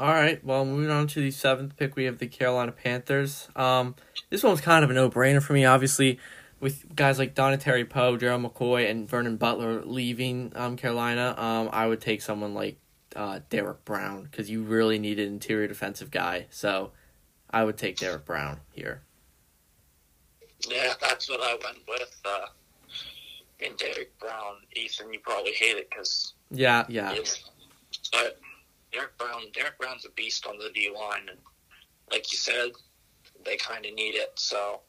All 0.00 0.08
right. 0.14 0.42
Well, 0.42 0.64
moving 0.64 0.90
on 0.90 1.08
to 1.08 1.20
the 1.20 1.30
seventh 1.30 1.76
pick, 1.76 1.94
we 1.94 2.04
have 2.04 2.16
the 2.16 2.26
Carolina 2.26 2.72
Panthers. 2.72 3.50
Um, 3.54 3.94
this 4.30 4.42
one's 4.42 4.62
kind 4.62 4.82
of 4.82 4.90
a 4.90 4.94
no-brainer 4.94 5.42
for 5.42 5.52
me. 5.52 5.66
Obviously, 5.66 6.18
with 6.58 6.96
guys 6.96 7.18
like 7.18 7.34
Dontari 7.34 7.86
Poe, 7.86 8.16
Gerald 8.16 8.42
McCoy, 8.42 8.90
and 8.90 9.06
Vernon 9.06 9.36
Butler 9.36 9.84
leaving 9.84 10.52
um, 10.56 10.76
Carolina, 10.78 11.34
um, 11.36 11.68
I 11.70 11.86
would 11.86 12.00
take 12.00 12.22
someone 12.22 12.54
like 12.54 12.78
uh, 13.14 13.40
Derrick 13.50 13.84
Brown 13.84 14.22
because 14.22 14.48
you 14.48 14.62
really 14.62 14.98
need 14.98 15.18
an 15.18 15.28
interior 15.28 15.68
defensive 15.68 16.10
guy. 16.10 16.46
So, 16.48 16.92
I 17.50 17.64
would 17.64 17.76
take 17.76 17.98
Derrick 17.98 18.24
Brown 18.24 18.60
here. 18.72 19.02
Yeah, 20.66 20.94
that's 20.98 21.28
what 21.28 21.42
I 21.42 21.58
went 21.62 21.78
with. 21.86 22.20
Uh, 22.24 22.46
And 23.62 23.76
Derrick 23.76 24.18
Brown, 24.18 24.54
Ethan, 24.74 25.12
you 25.12 25.20
probably 25.20 25.52
hate 25.52 25.76
it 25.76 25.90
because 25.90 26.32
Yeah, 26.50 26.86
yeah. 26.88 27.14
but 28.12 28.40
Derrick 28.92 29.16
Brown, 29.18 29.42
Derrick 29.52 29.78
Brown's 29.78 30.04
a 30.04 30.10
beast 30.10 30.46
on 30.46 30.58
the 30.58 30.70
D 30.74 30.90
line, 30.94 31.28
and 31.28 31.38
like 32.10 32.30
you 32.32 32.38
said, 32.38 32.70
they 33.44 33.56
kind 33.56 33.86
of 33.86 33.94
need 33.94 34.14
it. 34.14 34.32
So 34.36 34.80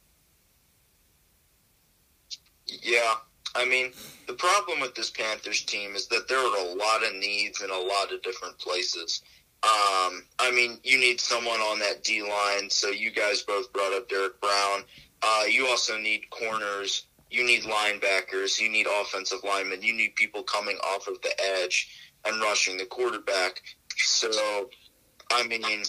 Yeah, 2.68 3.16
I 3.56 3.66
mean, 3.66 3.92
the 4.28 4.34
problem 4.34 4.80
with 4.80 4.96
this 4.96 5.10
Panthers 5.10 5.64
team 5.64 5.96
is 5.96 6.08
that 6.08 6.28
there 6.28 6.40
are 6.40 6.72
a 6.72 6.76
lot 6.76 7.04
of 7.04 7.16
needs 7.16 7.62
in 7.62 7.70
a 7.70 7.78
lot 7.78 8.14
of 8.14 8.22
different 8.22 8.58
places. 8.60 9.22
Um, 9.64 10.24
I 10.40 10.52
mean, 10.52 10.80
you 10.84 10.98
need 10.98 11.20
someone 11.20 11.60
on 11.60 11.80
that 11.80 12.04
D 12.04 12.24
line. 12.24 12.70
So 12.70 12.88
you 12.90 13.12
guys 13.12 13.44
both 13.44 13.72
brought 13.74 13.94
up 13.94 14.10
Derrick 14.10 14.40
Brown. 14.42 14.84
Uh, 15.22 15.44
you 15.48 15.68
also 15.68 15.98
need 15.98 16.30
corners. 16.32 17.06
You 17.30 17.46
need 17.46 17.64
linebackers. 17.64 18.60
You 18.60 18.70
need 18.70 18.88
offensive 18.88 19.40
linemen. 19.44 19.84
You 19.84 19.94
need 19.94 20.16
people 20.16 20.44
coming 20.44 20.78
off 20.78 21.08
of 21.08 21.22
the 21.22 21.32
edge 21.60 21.90
and 22.26 22.42
rushing 22.42 22.78
the 22.78 22.86
quarterback. 22.86 23.62
So, 23.98 24.70
I 25.32 25.48
mean, 25.48 25.84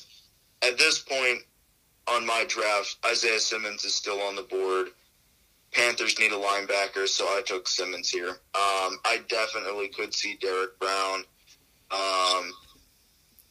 at 0.62 0.78
this 0.78 0.99
point 1.00 1.40
on 2.09 2.26
my 2.26 2.44
draft, 2.49 2.97
Isaiah 3.06 3.40
Simmons 3.40 3.85
is 3.85 3.94
still 3.94 4.21
on 4.21 4.37
the 4.37 4.42
board. 4.42 4.88
Panthers 5.73 6.18
need 6.18 6.32
a 6.32 6.37
linebacker, 6.37 7.09
so 7.09 7.25
I 7.25 7.42
took 7.47 7.66
Simmons 7.66 8.11
here. 8.11 8.28
Um, 8.28 8.99
I 9.04 9.21
definitely 9.28 9.88
could 9.88 10.12
see 10.12 10.37
Derrick 10.40 10.78
Brown. 10.78 11.25
Um, 11.90 12.52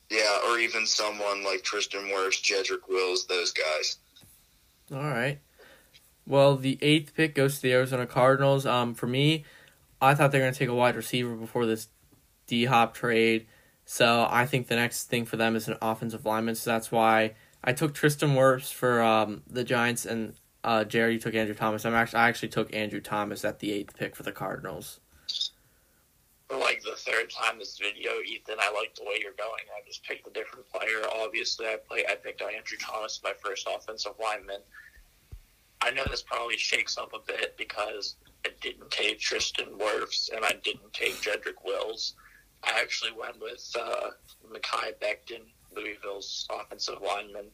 yeah, 0.09 0.39
or 0.47 0.59
even 0.59 0.85
someone 0.85 1.43
like 1.43 1.63
Tristan 1.63 2.09
Wirfs, 2.09 2.41
Jedrick 2.41 2.87
Wills, 2.87 3.25
those 3.27 3.51
guys. 3.51 3.97
All 4.91 4.99
right. 4.99 5.39
Well, 6.27 6.57
the 6.57 6.77
eighth 6.81 7.15
pick 7.15 7.33
goes 7.33 7.55
to 7.55 7.61
the 7.63 7.73
Arizona 7.73 8.05
Cardinals. 8.05 8.65
Um, 8.65 8.93
for 8.93 9.07
me, 9.07 9.45
I 10.01 10.13
thought 10.13 10.31
they 10.31 10.37
were 10.37 10.43
going 10.43 10.53
to 10.53 10.59
take 10.59 10.69
a 10.69 10.75
wide 10.75 10.95
receiver 10.95 11.35
before 11.35 11.65
this 11.65 11.87
D 12.45 12.65
Hop 12.65 12.93
trade. 12.93 13.47
So 13.91 14.25
I 14.29 14.45
think 14.45 14.67
the 14.67 14.77
next 14.77 15.09
thing 15.09 15.25
for 15.25 15.35
them 15.35 15.53
is 15.53 15.67
an 15.67 15.75
offensive 15.81 16.25
lineman. 16.25 16.55
So 16.55 16.69
that's 16.69 16.93
why 16.93 17.33
I 17.61 17.73
took 17.73 17.93
Tristan 17.93 18.35
Wirfs 18.35 18.71
for 18.71 19.01
um, 19.01 19.41
the 19.49 19.65
Giants, 19.65 20.05
and 20.05 20.33
uh, 20.63 20.85
Jerry 20.85 21.19
took 21.19 21.35
Andrew 21.35 21.53
Thomas. 21.53 21.85
I'm 21.85 21.93
actually 21.93 22.19
I 22.19 22.29
actually 22.29 22.47
took 22.47 22.73
Andrew 22.73 23.01
Thomas 23.01 23.43
at 23.43 23.59
the 23.59 23.73
eighth 23.73 23.97
pick 23.97 24.15
for 24.15 24.23
the 24.23 24.31
Cardinals. 24.31 25.01
for 26.47 26.55
like 26.57 26.81
the 26.83 26.95
third 26.95 27.29
time 27.31 27.59
this 27.59 27.77
video, 27.77 28.11
Ethan, 28.25 28.55
I 28.61 28.71
like 28.71 28.95
the 28.95 29.03
way 29.03 29.19
you're 29.19 29.33
going. 29.33 29.65
I 29.75 29.85
just 29.85 30.05
picked 30.05 30.25
a 30.25 30.31
different 30.31 30.69
player. 30.69 31.01
Obviously, 31.13 31.65
I 31.65 31.75
play. 31.85 32.05
I 32.09 32.15
picked 32.15 32.41
Andrew 32.41 32.77
Thomas, 32.79 33.19
my 33.21 33.33
first 33.43 33.67
offensive 33.69 34.13
lineman. 34.23 34.61
I 35.81 35.91
know 35.91 36.05
this 36.09 36.21
probably 36.21 36.55
shakes 36.55 36.97
up 36.97 37.11
a 37.13 37.19
bit 37.27 37.57
because 37.57 38.15
I 38.45 38.51
didn't 38.61 38.89
take 38.89 39.19
Tristan 39.19 39.77
Wirfs 39.77 40.33
and 40.33 40.45
I 40.45 40.53
didn't 40.63 40.93
take 40.93 41.15
Jedrick 41.15 41.65
Wills. 41.65 42.13
I 42.63 42.79
actually 42.79 43.11
went 43.11 43.39
with 43.39 43.75
uh, 43.79 44.11
Mekhi 44.51 44.93
Becton, 45.01 45.41
Louisville's 45.75 46.47
offensive 46.51 47.01
lineman. 47.05 47.45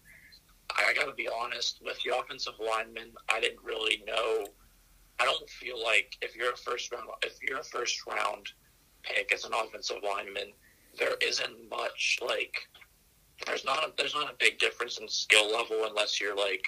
I 0.76 0.94
got 0.94 1.06
to 1.06 1.14
be 1.14 1.30
honest 1.30 1.82
with 1.84 1.98
the 2.04 2.18
offensive 2.18 2.54
lineman. 2.60 3.12
I 3.30 3.40
didn't 3.40 3.64
really 3.64 4.04
know. 4.06 4.46
I 5.20 5.26
don't 5.26 5.50
feel 5.50 5.82
like 5.82 6.18
if 6.22 6.36
you're 6.36 6.52
a 6.52 6.58
first 6.58 6.92
round, 6.92 7.08
if 7.24 7.42
you're 7.42 7.60
a 7.60 7.64
first 7.64 8.06
round 8.06 8.50
pick 9.04 9.32
as 9.34 9.46
an 9.46 9.54
offensive 9.54 9.98
lineman, 10.04 10.52
there 11.00 11.16
isn't 11.22 11.70
much 11.70 12.20
like. 12.22 12.68
There's 13.46 13.64
not 13.64 13.84
a, 13.84 13.94
there's 13.98 14.16
not 14.16 14.32
a 14.32 14.36
big 14.40 14.60
difference 14.60 15.00
in 15.00 15.08
skill 15.08 15.52
level 15.52 15.86
unless 15.88 16.20
you're 16.20 16.36
like, 16.36 16.66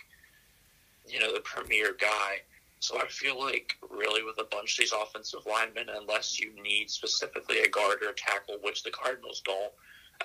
you 1.07 1.19
know, 1.19 1.33
the 1.33 1.41
premier 1.41 1.95
guy. 1.99 2.37
So 2.79 2.97
I 2.97 3.07
feel 3.07 3.37
like 3.39 3.75
really 3.89 4.23
with 4.23 4.39
a 4.39 4.47
bunch 4.49 4.73
of 4.73 4.79
these 4.79 4.93
offensive 4.93 5.41
linemen, 5.45 5.87
unless 5.93 6.39
you 6.39 6.51
need 6.63 6.89
specifically 6.89 7.59
a 7.59 7.69
guard 7.69 7.97
or 8.01 8.09
a 8.09 8.15
tackle, 8.15 8.55
which 8.61 8.83
the 8.83 8.91
Cardinals 8.91 9.41
don't. 9.43 9.71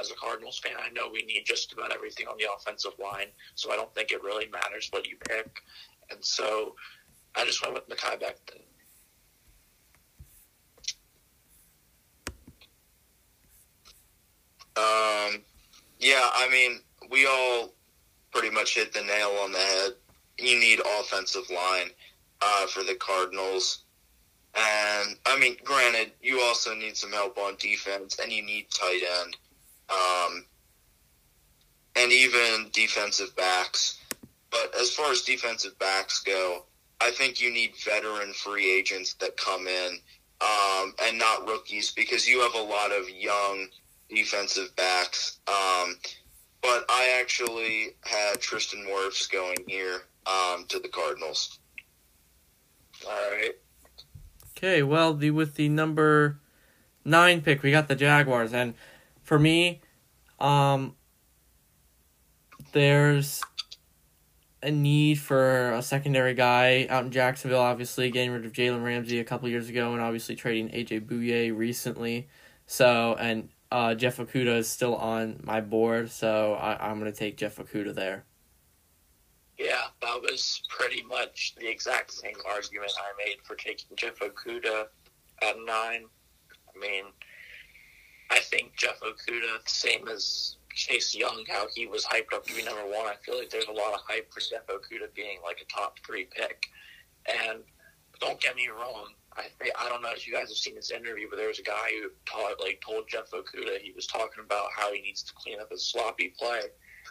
As 0.01 0.11
a 0.11 0.15
Cardinals 0.15 0.59
fan, 0.59 0.75
I 0.79 0.91
know 0.91 1.09
we 1.13 1.25
need 1.25 1.45
just 1.45 1.73
about 1.73 1.93
everything 1.93 2.27
on 2.27 2.37
the 2.37 2.47
offensive 2.57 2.93
line, 3.01 3.29
so 3.55 3.73
I 3.73 3.77
don't 3.77 3.93
think 3.95 4.11
it 4.11 4.23
really 4.23 4.49
matters 4.49 4.89
what 4.91 5.07
you 5.07 5.17
pick. 5.29 5.63
And 6.11 6.25
so 6.25 6.75
I 7.37 7.45
just 7.45 7.63
went 7.63 7.75
with 7.75 7.89
Mekhi 7.89 8.21
Becton. 8.21 8.61
Um, 14.77 15.43
yeah, 16.01 16.29
I 16.35 16.49
mean, 16.51 16.81
we 17.11 17.27
all 17.27 17.73
pretty 18.33 18.51
much 18.51 18.75
hit 18.75 18.93
the 18.93 19.03
nail 19.03 19.31
on 19.43 19.53
the 19.53 19.59
head. 19.59 19.93
You 20.39 20.59
need 20.59 20.81
offensive 21.01 21.49
line 21.51 21.91
uh, 22.45 22.67
for 22.67 22.83
the 22.83 22.95
Cardinals. 22.97 23.85
And, 24.55 25.17
I 25.27 25.39
mean, 25.39 25.57
granted, 25.65 26.13
you 26.23 26.41
also 26.41 26.75
need 26.75 26.97
some 26.97 27.13
help 27.13 27.39
on 27.39 27.57
defense, 27.59 28.19
and 28.23 28.31
you 28.31 28.45
need 28.45 28.67
tight 28.71 29.03
end. 29.23 29.37
Um, 29.91 30.45
and 31.97 32.13
even 32.13 32.71
defensive 32.73 33.35
backs. 33.37 34.01
But 34.51 34.75
as 34.81 34.95
far 34.95 35.11
as 35.11 35.23
defensive 35.23 35.79
backs 35.79 36.21
go, 36.21 36.65
I 37.01 37.11
think 37.11 37.41
you 37.41 37.53
need 37.53 37.73
veteran 37.85 38.33
free 38.33 38.71
agents 38.73 39.15
that 39.15 39.37
come 39.37 39.67
in 39.67 39.99
um, 40.41 40.95
and 41.03 41.19
not 41.19 41.47
rookies 41.47 41.93
because 41.93 42.29
you 42.29 42.41
have 42.41 42.55
a 42.55 42.63
lot 42.63 42.93
of 42.93 43.11
young 43.11 43.67
defensive 44.09 44.75
backs. 44.77 45.41
Um, 45.49 45.97
but 46.63 46.85
I 46.89 47.19
actually 47.21 47.97
had 48.05 48.41
Tristan 48.41 48.87
Wirfs 48.87 49.31
going 49.31 49.59
here 49.67 50.03
um, 50.27 50.65
to 50.69 50.79
the 50.79 50.89
Cardinals. 50.89 51.59
All 53.07 53.31
right. 53.33 53.53
Okay, 54.57 54.83
well, 54.83 55.15
the 55.15 55.31
with 55.31 55.57
the 55.57 55.69
number 55.69 56.41
nine 57.05 57.43
pick, 57.43 57.63
we 57.63 57.71
got 57.71 57.89
the 57.89 57.95
Jaguars, 57.95 58.53
and 58.53 58.75
for 59.23 59.39
me, 59.39 59.81
um, 60.39 60.95
there's 62.73 63.43
a 64.63 64.71
need 64.71 65.19
for 65.19 65.73
a 65.73 65.83
secondary 65.83 66.35
guy 66.35 66.87
out 66.89 67.05
in 67.05 67.11
Jacksonville. 67.11 67.61
Obviously, 67.61 68.11
getting 68.11 68.31
rid 68.31 68.47
of 68.47 68.53
Jalen 68.53 68.83
Ramsey 68.83 69.21
a 69.21 69.25
couple 69.25 69.49
years 69.49 69.69
ago, 69.69 69.93
and 69.93 70.01
obviously 70.01 70.35
trading 70.35 70.71
AJ 70.71 71.07
Bouye 71.07 71.57
recently. 71.57 72.29
So, 72.67 73.15
and 73.19 73.51
uh, 73.71 73.95
Jeff 73.95 74.17
Okudah 74.17 74.59
is 74.59 74.69
still 74.69 74.97
on 74.97 75.41
my 75.43 75.61
board, 75.61 76.11
so 76.11 76.55
I, 76.55 76.89
I'm 76.89 76.99
gonna 76.99 77.13
take 77.13 77.37
Jeff 77.37 77.57
Okudah 77.57 77.95
there. 77.95 78.25
Yeah, 79.59 79.83
that 80.03 80.21
was 80.21 80.63
pretty 80.69 81.03
much 81.03 81.55
the 81.57 81.71
exact 81.71 82.13
same 82.13 82.37
argument 82.49 82.93
I 82.99 83.25
made 83.25 83.37
for 83.45 83.55
taking 83.55 83.97
Jeff 83.97 84.19
Okudah 84.19 84.87
at 85.43 85.57
nine. 85.65 86.07
I 86.75 86.79
mean, 86.79 87.05
I 88.31 88.39
think 88.41 88.75
Jeff 88.77 89.01
Okudah, 89.01 89.67
same 89.67 90.09
as 90.09 90.57
Chase 90.75 91.15
Young, 91.15 91.45
how 91.49 91.69
he 91.73 91.87
was 91.87 92.05
hyped 92.05 92.35
up 92.35 92.45
to 92.47 92.55
be 92.55 92.65
number 92.65 92.85
one. 92.85 93.07
I 93.07 93.15
feel 93.25 93.39
like 93.39 93.51
there's 93.51 93.67
a 93.67 93.73
lot 93.73 93.95
of 93.95 94.01
hype 94.09 94.33
for 94.33 94.41
Jeff 94.41 94.67
Okudah 94.67 95.15
being 95.15 95.39
like 95.45 95.61
a 95.61 95.73
top 95.73 95.99
three 96.05 96.27
pick. 96.35 96.67
And 97.27 97.61
don't 98.21 98.41
get 98.41 98.57
me 98.57 98.69
wrong, 98.69 99.15
I 99.37 99.45
I 99.79 99.89
don't 99.89 100.03
know 100.03 100.11
if 100.13 100.27
you 100.27 100.33
guys 100.33 100.49
have 100.49 100.57
seen 100.57 100.75
this 100.75 100.91
interview, 100.91 101.29
but 101.31 101.37
there 101.37 101.49
was 101.49 101.59
a 101.59 101.63
guy 101.63 101.91
who 102.03 102.11
taught 102.27 102.61
like 102.61 102.83
told 102.85 103.09
Jeff 103.09 103.31
Okudah 103.31 103.81
he 103.81 103.93
was 103.93 104.07
talking 104.07 104.45
about 104.45 104.69
how 104.77 104.93
he 104.93 105.01
needs 105.01 105.23
to 105.23 105.33
clean 105.35 105.61
up 105.61 105.71
his 105.71 105.87
sloppy 105.87 106.35
play, 106.39 106.63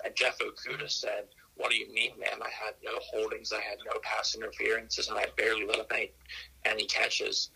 and 0.03 0.15
Jeff 0.15 0.37
Okudah 0.39 0.89
said, 0.89 1.25
"What 1.55 1.71
do 1.71 1.77
you 1.77 1.91
mean, 1.93 2.11
man? 2.19 2.41
I 2.41 2.49
had 2.49 2.75
no 2.83 2.99
holdings, 2.99 3.51
I 3.51 3.61
had 3.61 3.77
no 3.85 3.99
pass 4.01 4.35
interferences, 4.35 5.09
and 5.09 5.17
I 5.17 5.27
barely 5.37 5.65
let 5.65 5.79
up 5.79 5.91
any 5.93 6.11
any 6.65 6.85
catches." 6.85 7.49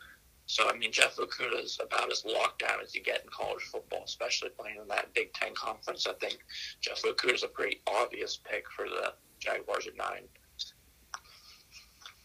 So 0.47 0.69
I 0.69 0.77
mean, 0.77 0.91
Jeff 0.93 1.17
Okudah 1.17 1.63
is 1.63 1.79
about 1.83 2.11
as 2.11 2.23
locked 2.25 2.59
down 2.59 2.79
as 2.81 2.95
you 2.95 3.03
get 3.03 3.23
in 3.23 3.29
college 3.29 3.63
football, 3.63 4.03
especially 4.05 4.49
playing 4.49 4.77
in 4.81 4.87
that 4.87 5.13
Big 5.13 5.33
Ten 5.33 5.53
conference. 5.53 6.07
I 6.07 6.13
think 6.13 6.39
Jeff 6.79 7.01
Okudah 7.03 7.33
is 7.33 7.43
a 7.43 7.49
pretty 7.49 7.81
obvious 7.85 8.39
pick 8.49 8.63
for 8.71 8.87
the 8.87 9.13
Jaguars 9.39 9.87
at 9.87 9.97
nine. 9.97 10.23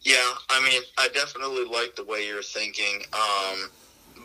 Yeah, 0.02 0.34
I 0.48 0.62
mean, 0.68 0.82
I 0.98 1.08
definitely 1.08 1.64
like 1.64 1.94
the 1.94 2.04
way 2.04 2.26
you're 2.26 2.42
thinking, 2.42 3.02
um, 3.12 3.70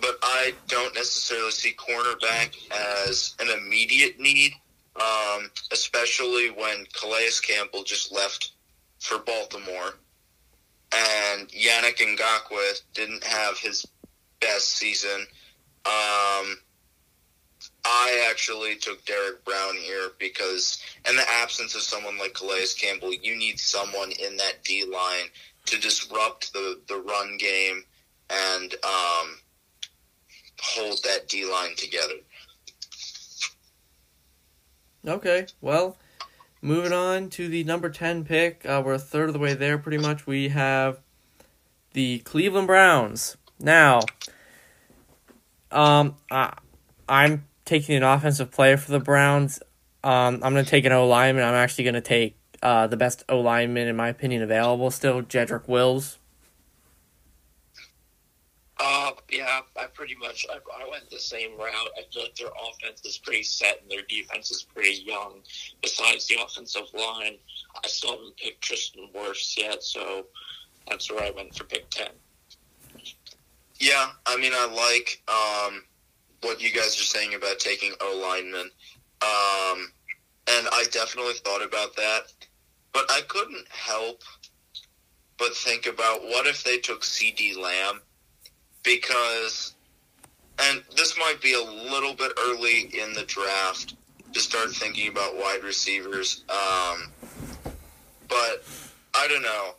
but 0.02 0.18
I 0.24 0.54
don't 0.68 0.94
necessarily 0.96 1.52
see 1.52 1.74
cornerback 1.74 2.56
as 3.06 3.36
an 3.40 3.50
immediate 3.50 4.20
need, 4.20 4.54
um, 5.00 5.50
especially 5.72 6.50
when 6.50 6.86
Calais 6.94 7.30
Campbell 7.42 7.84
just 7.84 8.12
left 8.12 8.52
for 9.00 9.20
Baltimore, 9.20 9.94
and 10.94 11.48
Yannick 11.50 11.98
Ngakoue 11.98 12.82
didn't 12.94 13.24
have 13.24 13.58
his 13.58 13.86
best 14.40 14.70
season. 14.70 15.28
Um, 15.86 16.58
I 17.86 18.28
actually 18.30 18.76
took 18.76 19.06
Derrick 19.06 19.46
Brown 19.46 19.76
here 19.76 20.10
because, 20.20 20.82
in 21.08 21.16
the 21.16 21.26
absence 21.42 21.76
of 21.76 21.82
someone 21.82 22.18
like 22.18 22.34
Calais 22.34 22.66
Campbell, 22.78 23.14
you 23.14 23.38
need 23.38 23.60
someone 23.60 24.12
in 24.12 24.36
that 24.38 24.64
D 24.64 24.84
line 24.84 25.28
to 25.66 25.80
disrupt 25.80 26.54
the, 26.54 26.80
the 26.88 26.98
run 26.98 27.38
game 27.38 27.84
and 28.30 28.74
um, 28.84 29.38
hold 30.60 31.02
that 31.04 31.28
D 31.28 31.46
line 31.46 31.76
together. 31.76 32.16
Okay, 35.08 35.46
well, 35.62 35.96
moving 36.62 36.92
on 36.92 37.30
to 37.30 37.48
the 37.48 37.64
number 37.64 37.90
10 37.90 38.26
pick. 38.26 38.66
Uh, 38.66 38.82
we're 38.84 38.96
a 38.96 39.00
third 39.00 39.30
of 39.30 39.34
the 39.34 39.40
way 39.40 39.54
there, 39.54 39.78
pretty 39.78 39.98
much. 39.98 40.28
We 40.28 40.50
have 40.50 41.00
the 41.94 42.20
Cleveland 42.20 42.68
Browns. 42.68 43.38
Now, 43.58 44.02
um, 45.72 46.18
I, 46.30 46.58
I'm 47.08 47.46
taking 47.64 47.96
an 47.96 48.04
offensive 48.04 48.52
player 48.52 48.76
for 48.76 48.92
the 48.92 49.00
Browns. 49.00 49.62
Um, 50.04 50.42
I'm 50.44 50.54
going 50.54 50.66
to 50.66 50.70
take 50.70 50.84
an 50.84 50.92
O 50.92 51.08
lineman. 51.08 51.44
I'm 51.46 51.56
actually 51.56 51.86
going 51.86 51.94
to 51.94 52.02
take 52.02 52.38
uh, 52.62 52.88
the 52.88 52.98
best 52.98 53.24
O 53.30 53.40
lineman, 53.40 53.88
in 53.88 53.96
my 53.96 54.10
opinion, 54.10 54.42
available 54.42 54.92
still, 54.92 55.22
Jedrick 55.22 55.70
Wills. 55.70 56.17
Uh, 58.80 59.12
yeah, 59.32 59.62
I 59.76 59.86
pretty 59.86 60.16
much 60.16 60.46
I, 60.52 60.56
I 60.56 60.90
went 60.90 61.10
the 61.10 61.20
same 61.20 61.58
route. 61.58 61.90
I 61.98 62.04
feel 62.14 62.24
like 62.24 62.36
their 62.36 62.48
offense 62.48 63.04
is 63.06 63.18
pretty 63.18 63.42
set 63.44 63.82
and 63.82 63.90
their 63.90 64.04
defense 64.08 64.52
is 64.52 64.64
pretty 64.64 65.02
young. 65.04 65.42
Besides 65.82 66.28
the 66.28 66.36
offensive 66.44 66.88
line, 66.94 67.38
I 67.84 67.88
still 67.88 68.12
haven't 68.12 68.38
picked 68.38 68.62
Tristan 68.62 69.10
Wirfs 69.16 69.58
yet, 69.58 69.82
so 69.82 70.28
that's 70.88 71.12
where 71.12 71.24
I 71.24 71.32
went 71.32 71.56
for 71.56 71.64
pick 71.64 71.90
ten. 71.90 72.10
Yeah, 73.80 74.10
I 74.28 74.38
mean, 74.38 74.52
I 74.54 74.68
like 74.68 75.24
um, 75.28 75.84
what 76.42 76.62
you 76.62 76.72
guys 76.72 77.00
are 77.00 77.04
saying 77.04 77.34
about 77.34 77.60
taking 77.60 77.94
O 78.00 78.22
lineman, 78.22 78.70
um, 79.22 79.92
and 80.50 80.68
I 80.72 80.86
definitely 80.92 81.34
thought 81.44 81.64
about 81.64 81.96
that, 81.96 82.32
but 82.94 83.06
I 83.10 83.22
couldn't 83.28 83.68
help 83.70 84.22
but 85.38 85.56
think 85.56 85.86
about 85.86 86.24
what 86.24 86.48
if 86.48 86.64
they 86.64 86.80
took 86.80 87.04
CeeDee 87.04 87.56
Lamb 87.56 88.02
because, 88.88 89.74
and 90.60 90.82
this 90.96 91.18
might 91.18 91.42
be 91.42 91.54
a 91.54 91.62
little 91.62 92.14
bit 92.14 92.32
early 92.48 92.90
in 92.98 93.12
the 93.14 93.24
draft 93.24 93.96
to 94.34 94.40
start 94.40 94.72
thinking 94.72 95.10
about 95.10 95.36
wide 95.36 95.60
receivers. 95.64 96.46
Um, 96.50 97.12
but 98.30 98.64
I 99.14 99.28
don't 99.28 99.42
know. 99.42 99.72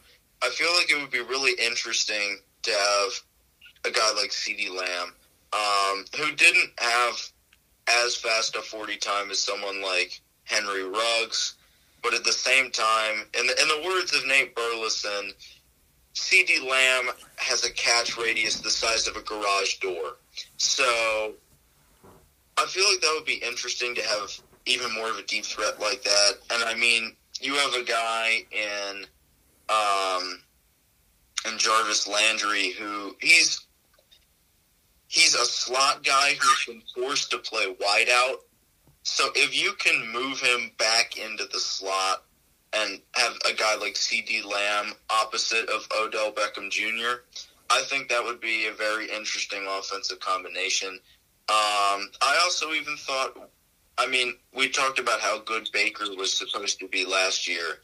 I 0.43 0.51
feel 0.51 0.69
like 0.77 0.91
it 0.91 1.01
would 1.01 1.11
be 1.11 1.21
really 1.21 1.53
interesting 1.59 2.39
to 2.65 2.71
have 2.71 3.13
a 3.87 3.91
guy 3.91 4.13
like 4.15 4.31
CeeDee 4.31 4.71
Lamb, 4.71 5.15
um, 5.55 6.05
who 6.19 6.35
didn't 6.37 6.71
have 6.79 7.15
as 8.05 8.15
fast 8.15 8.57
a 8.57 8.61
40 8.61 8.97
time 8.99 9.31
as 9.31 9.39
someone 9.39 9.83
like 9.83 10.21
Henry 10.45 10.85
Ruggs, 10.85 11.55
but 12.03 12.13
at 12.13 12.25
the 12.25 12.33
same 12.33 12.71
time, 12.71 13.25
in 13.39 13.47
the, 13.47 13.63
in 13.63 13.69
the 13.69 13.89
words 13.89 14.15
of 14.15 14.27
Nate 14.27 14.55
Burleson, 14.55 15.33
CeeDee 16.19 16.69
Lamb 16.69 17.15
has 17.37 17.65
a 17.65 17.73
catch 17.73 18.19
radius 18.19 18.61
the 18.61 18.71
size 18.71 19.07
of 19.07 19.17
a 19.17 19.23
garage 19.23 19.79
door. 19.79 20.17
So 20.57 21.33
I 22.57 22.67
feel 22.67 22.85
like 22.91 23.01
that 23.01 23.13
would 23.15 23.25
be 23.25 23.35
interesting 23.35 23.95
to 23.95 24.03
have 24.03 24.33
even 24.67 24.93
more 24.95 25.09
of 25.09 25.17
a 25.17 25.23
deep 25.23 25.45
threat 25.45 25.81
like 25.81 26.03
that. 26.03 26.33
And 26.51 26.65
I 26.65 26.75
mean, 26.75 27.15
you 27.41 27.55
have 27.55 27.73
a 27.75 27.85
guy 27.85 28.45
in 28.51 29.07
um, 29.69 30.43
in 31.47 31.57
Jarvis 31.57 32.09
Landry 32.09 32.73
who 32.73 33.17
he's 33.21 33.67
he's 35.07 35.35
a 35.35 35.45
slot 35.45 36.03
guy 36.03 36.35
who's 36.35 36.65
been 36.67 36.83
forced 36.95 37.31
to 37.31 37.39
play 37.39 37.77
wide 37.81 38.09
out. 38.13 38.41
So 39.05 39.29
if 39.37 39.57
you 39.57 39.73
can 39.79 40.13
move 40.13 40.41
him 40.41 40.73
back 40.79 41.17
into 41.17 41.45
the 41.45 41.61
slot 41.61 42.25
and 42.73 43.01
have 43.13 43.33
a 43.49 43.55
guy 43.55 43.77
like 43.77 43.95
CeeDee 43.95 44.45
Lamb 44.45 44.93
opposite 45.11 45.69
of 45.69 45.87
Odell 45.99 46.33
Beckham 46.33 46.71
Jr., 46.71 47.23
I 47.71 47.83
think 47.83 48.09
that 48.09 48.25
would 48.25 48.41
be 48.41 48.67
a 48.67 48.73
very 48.73 49.11
interesting 49.11 49.67
offensive 49.69 50.21
combination. 50.21 50.89
Um, 51.51 52.11
I 52.21 52.39
also 52.43 52.73
even 52.73 52.97
thought, 52.97 53.51
I 53.99 54.07
mean, 54.07 54.35
we 54.55 54.69
talked 54.69 54.99
about 54.99 55.21
how 55.21 55.41
good 55.41 55.69
Baker 55.73 56.05
was 56.17 56.37
supposed 56.37 56.79
to 56.81 56.89
be 56.89 57.05
last 57.05 57.49
year, 57.49 57.79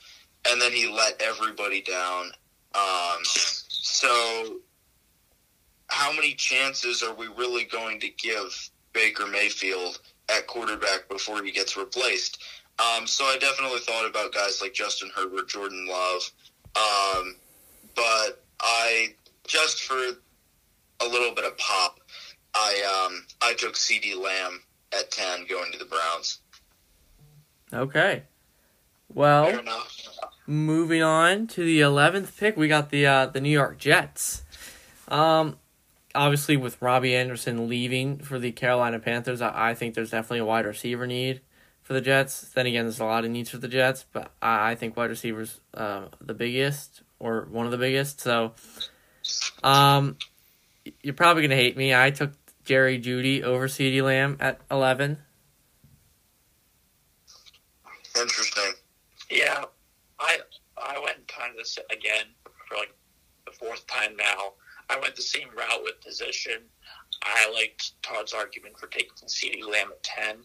and 0.49 0.61
then 0.61 0.73
he 0.73 0.91
let 0.91 1.21
everybody 1.21 1.83
down. 1.83 2.27
Um, 2.75 3.19
so, 3.25 4.61
how 5.89 6.13
many 6.13 6.35
chances 6.35 7.03
are 7.03 7.15
we 7.15 7.27
really 7.27 7.65
going 7.65 8.01
to 8.01 8.09
give 8.09 8.71
Baker 8.93 9.27
Mayfield 9.27 10.01
at 10.29 10.47
quarterback 10.47 11.09
before 11.09 11.43
he 11.43 11.53
gets 11.53 11.77
replaced? 11.77 12.43
Um, 12.79 13.07
so 13.07 13.25
I 13.25 13.39
definitely 13.39 13.79
thought 13.81 14.09
about 14.09 14.33
guys 14.33 14.61
like 14.61 14.75
Justin 14.75 15.11
Herbert, 15.15 15.49
Jordan 15.49 15.87
Love, 15.89 16.31
um, 16.77 17.37
but 17.95 18.43
I 18.61 19.15
just 19.47 19.85
for 19.85 19.95
a 19.95 21.07
little 21.07 21.35
bit 21.35 21.45
of 21.45 21.57
pop, 21.57 22.01
I 22.55 23.07
um, 23.07 23.25
I 23.43 23.55
took 23.55 23.75
CeeDee 23.75 24.21
Lamb 24.21 24.61
at 24.93 25.11
ten 25.13 25.47
going 25.49 25.71
to 25.71 25.79
the 25.79 25.85
Browns. 25.85 26.41
Okay. 27.73 28.25
Well, 29.13 29.61
moving 30.47 31.03
on 31.03 31.47
to 31.49 31.65
the 31.65 31.81
eleventh 31.81 32.37
pick, 32.37 32.57
we 32.57 32.67
got 32.67 32.91
the 32.91 33.07
uh, 33.07 33.27
the 33.27 33.41
New 33.41 33.51
York 33.51 33.79
Jets. 33.79 34.43
Um, 35.07 35.59
obviously 36.15 36.57
with 36.57 36.81
Robbie 36.81 37.15
Anderson 37.15 37.69
leaving 37.69 38.19
for 38.19 38.39
the 38.39 38.53
Carolina 38.53 38.99
Panthers, 38.99 39.41
I, 39.41 39.71
I 39.71 39.75
think 39.75 39.95
there's 39.95 40.11
definitely 40.11 40.39
a 40.39 40.45
wide 40.45 40.67
receiver 40.67 41.07
need 41.07 41.41
for 41.85 41.93
the 41.93 42.01
Jets. 42.01 42.41
Then 42.41 42.67
again, 42.67 42.87
there's 42.87 42.99
a 42.99 43.05
lot 43.05 43.25
of 43.25 43.31
needs 43.31 43.51
for 43.51 43.59
the 43.59 43.69
Jets, 43.69 44.05
but 44.13 44.33
I, 44.43 44.73
I 44.73 44.75
think 44.75 44.97
wide 44.97 45.11
receivers 45.11 45.61
uh, 45.75 46.07
the 46.21 46.35
biggest 46.35 47.03
or 47.21 47.47
one 47.51 47.67
of 47.67 47.73
the 47.73 47.79
biggest. 47.79 48.21
So, 48.21 48.55
um, 49.63 50.17
you're 51.03 51.15
probably 51.15 51.43
gonna 51.43 51.55
hate 51.55 51.77
me. 51.77 51.95
I 51.95 52.11
took 52.11 52.33
Jerry 52.65 52.99
Jeudy 52.99 53.43
over 53.43 53.69
CeeDee 53.69 54.03
Lamb 54.03 54.39
at 54.41 54.61
eleven. 54.71 55.19
Interesting. 58.19 58.73
Yeah, 59.31 59.65
I 60.19 60.39
I 60.77 60.99
went 60.99 61.29
kind 61.29 61.51
of 61.51 61.57
this 61.57 61.79
again 61.91 62.27
for 62.45 62.77
like 62.77 62.95
the 63.47 63.53
fourth 63.53 63.87
time 63.87 64.17
now. 64.17 64.55
I 64.89 64.99
went 65.01 65.17
the 65.17 65.23
same 65.23 65.49
route 65.57 65.83
with 65.83 66.01
position. 66.01 66.63
I 67.25 67.51
liked 67.53 68.01
Todd's 68.03 68.35
argument 68.35 68.79
for 68.79 68.87
taking 68.87 69.13
CeeDee 69.27 69.67
Lamb 69.67 69.89
at 69.91 70.03
10. 70.03 70.37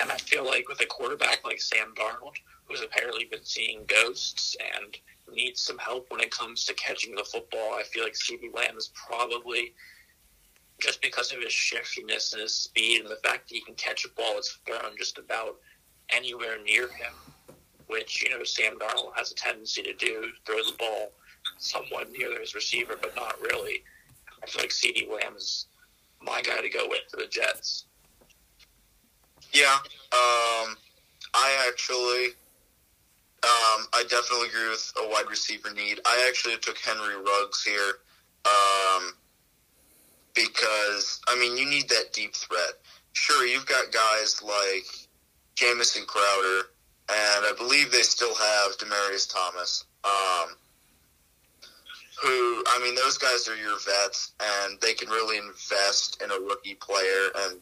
And 0.00 0.10
I 0.10 0.16
feel 0.16 0.44
like 0.44 0.68
with 0.68 0.80
a 0.80 0.86
quarterback 0.86 1.44
like 1.44 1.60
Sam 1.60 1.94
Darnold, 1.94 2.36
who's 2.64 2.82
apparently 2.82 3.24
been 3.24 3.44
seeing 3.44 3.84
ghosts 3.86 4.56
and 4.76 4.96
needs 5.34 5.60
some 5.60 5.78
help 5.78 6.10
when 6.10 6.20
it 6.20 6.30
comes 6.30 6.64
to 6.64 6.74
catching 6.74 7.14
the 7.14 7.24
football, 7.24 7.74
I 7.74 7.82
feel 7.82 8.04
like 8.04 8.14
CeeDee 8.14 8.54
Lamb 8.54 8.78
is 8.78 8.90
probably, 8.94 9.74
just 10.80 11.02
because 11.02 11.32
of 11.32 11.40
his 11.40 11.52
shiftiness 11.52 12.32
and 12.32 12.42
his 12.42 12.54
speed 12.54 13.02
and 13.02 13.10
the 13.10 13.20
fact 13.22 13.48
that 13.48 13.54
he 13.54 13.60
can 13.60 13.74
catch 13.74 14.04
a 14.04 14.08
ball 14.10 14.34
that's 14.34 14.58
thrown 14.66 14.96
just 14.96 15.18
about 15.18 15.56
anywhere 16.08 16.56
near 16.64 16.88
him, 16.88 17.12
which, 17.88 18.22
you 18.22 18.30
know, 18.30 18.42
Sam 18.42 18.78
Darnold 18.78 19.16
has 19.16 19.32
a 19.32 19.34
tendency 19.34 19.82
to 19.82 19.92
do, 19.92 20.28
throw 20.46 20.56
the 20.56 20.76
ball 20.78 21.12
somewhat 21.58 22.10
near 22.10 22.40
his 22.40 22.54
receiver, 22.54 22.96
but 23.00 23.14
not 23.16 23.40
really. 23.40 23.82
I 24.42 24.46
feel 24.46 24.62
like 24.62 24.70
CeeDee 24.70 25.10
Lamb 25.10 25.36
is 25.36 25.66
my 26.24 26.42
guy 26.42 26.60
to 26.60 26.68
go 26.68 26.86
with 26.88 27.00
for 27.10 27.16
the 27.18 27.26
Jets. 27.26 27.84
Yeah, 29.52 29.76
um, 30.12 30.76
I 31.34 31.66
actually, 31.68 32.26
um, 33.44 33.86
I 33.92 34.04
definitely 34.08 34.48
agree 34.48 34.70
with 34.70 34.92
a 34.98 35.08
wide 35.08 35.28
receiver 35.28 35.72
need. 35.72 36.00
I 36.06 36.24
actually 36.28 36.56
took 36.56 36.78
Henry 36.78 37.16
Ruggs 37.16 37.62
here, 37.62 37.98
um, 38.46 39.12
because 40.34 41.20
I 41.28 41.38
mean 41.38 41.56
you 41.56 41.68
need 41.68 41.88
that 41.90 42.12
deep 42.12 42.34
threat. 42.34 42.80
Sure, 43.12 43.46
you've 43.46 43.66
got 43.66 43.92
guys 43.92 44.42
like 44.42 44.86
Jamison 45.54 46.04
Crowder, 46.06 46.68
and 47.10 47.44
I 47.44 47.52
believe 47.58 47.92
they 47.92 48.02
still 48.02 48.34
have 48.34 48.78
Demaryius 48.78 49.30
Thomas. 49.30 49.84
Um, 50.04 50.56
who 52.22 52.64
I 52.68 52.80
mean, 52.82 52.94
those 52.94 53.18
guys 53.18 53.48
are 53.48 53.56
your 53.56 53.78
vets, 53.78 54.32
and 54.40 54.80
they 54.80 54.94
can 54.94 55.08
really 55.08 55.38
invest 55.38 56.22
in 56.22 56.30
a 56.30 56.38
rookie 56.38 56.74
player 56.74 57.28
and 57.44 57.60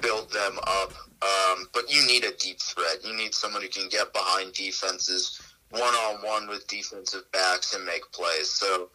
build 0.00 0.30
them 0.30 0.58
up. 0.66 0.92
Um, 1.22 1.68
but 1.72 1.90
you 1.90 2.06
need 2.06 2.24
a 2.24 2.32
deep 2.32 2.60
threat. 2.60 3.04
You 3.04 3.16
need 3.16 3.34
someone 3.34 3.62
who 3.62 3.68
can 3.68 3.88
get 3.88 4.12
behind 4.12 4.52
defenses 4.52 5.40
one 5.70 5.94
on 5.94 6.16
one 6.22 6.48
with 6.48 6.66
defensive 6.68 7.30
backs 7.32 7.74
and 7.74 7.84
make 7.84 8.10
plays. 8.12 8.50
So, 8.50 8.90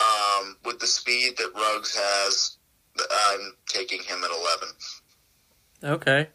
um, 0.00 0.56
with 0.64 0.78
the 0.78 0.86
speed 0.86 1.36
that 1.36 1.52
Ruggs 1.54 1.94
has, 1.96 2.56
I'm 2.98 3.54
taking 3.66 4.00
him 4.02 4.22
at 4.24 4.30
11. 5.82 5.96
Okay. 5.96 6.28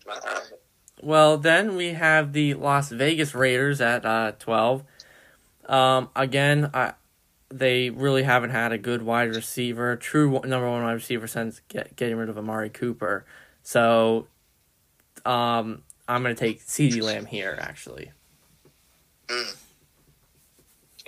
Well, 1.02 1.38
then 1.38 1.76
we 1.76 1.94
have 1.94 2.34
the 2.34 2.54
Las 2.54 2.90
Vegas 2.90 3.34
Raiders 3.34 3.82
at 3.82 4.06
uh, 4.06 4.34
12. 4.38 4.84
Um, 5.68 6.10
again, 6.16 6.70
I, 6.74 6.94
they 7.50 7.90
really 7.90 8.24
haven't 8.24 8.52
had 8.52 8.72
a 8.72 8.78
good 8.78 9.02
wide 9.02 9.36
receiver, 9.36 9.96
true 9.96 10.32
number 10.46 10.70
one 10.70 10.84
wide 10.84 10.94
receiver 10.94 11.28
since 11.28 11.62
get, 11.68 11.96
getting 11.96 12.16
rid 12.16 12.30
of 12.30 12.38
Amari 12.38 12.70
Cooper. 12.70 13.26
So, 13.64 14.28
um, 15.26 15.84
I'm 16.08 16.24
going 16.24 16.36
to 16.36 16.40
take 16.40 16.66
CeeDee 16.66 17.02
Lamb 17.02 17.26
here, 17.26 17.58
actually. 17.60 18.12
Mm. 19.28 19.56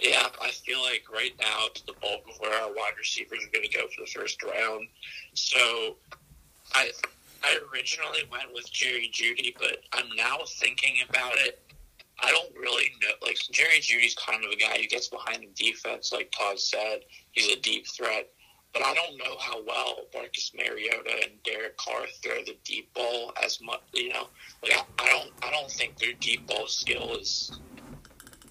Yeah, 0.01 0.27
I 0.41 0.49
feel 0.49 0.81
like 0.81 1.03
right 1.13 1.33
now 1.39 1.67
it's 1.67 1.81
the 1.81 1.93
bulk 2.01 2.21
of 2.27 2.39
where 2.39 2.59
our 2.61 2.69
wide 2.69 2.93
receivers 2.97 3.39
are 3.45 3.51
going 3.51 3.67
to 3.67 3.77
go 3.77 3.85
for 3.95 4.01
the 4.05 4.11
first 4.11 4.41
round. 4.43 4.87
So, 5.33 5.95
I 6.73 6.91
I 7.43 7.57
originally 7.73 8.21
went 8.31 8.53
with 8.53 8.71
Jerry 8.71 9.09
Jeudy, 9.11 9.55
but 9.59 9.83
I'm 9.93 10.15
now 10.15 10.39
thinking 10.47 10.97
about 11.07 11.33
it. 11.37 11.59
I 12.21 12.29
don't 12.31 12.55
really 12.55 12.91
know. 13.01 13.09
Like 13.21 13.37
Jerry 13.51 13.79
Jeudy's 13.79 14.15
kind 14.15 14.43
of 14.45 14.51
a 14.51 14.55
guy 14.55 14.77
who 14.77 14.87
gets 14.87 15.07
behind 15.07 15.43
the 15.43 15.63
defense, 15.63 16.11
like 16.13 16.31
Todd 16.31 16.59
said. 16.59 17.01
He's 17.31 17.51
a 17.51 17.59
deep 17.59 17.87
threat. 17.87 18.29
but 18.73 18.83
I 18.85 18.93
don't 18.93 19.17
know 19.17 19.37
how 19.39 19.63
well 19.65 19.95
Marcus 20.13 20.51
Mariota 20.55 21.11
and 21.23 21.43
Derek 21.43 21.77
Carr 21.77 22.05
throw 22.23 22.43
the 22.45 22.55
deep 22.63 22.93
ball 22.93 23.33
as 23.43 23.59
much. 23.61 23.81
You 23.93 24.09
know, 24.09 24.27
like 24.63 24.73
I, 24.73 24.83
I 25.03 25.09
don't, 25.09 25.31
I 25.43 25.51
don't 25.51 25.71
think 25.71 25.97
their 25.97 26.13
deep 26.13 26.47
ball 26.47 26.67
skill 26.67 27.15
is 27.15 27.59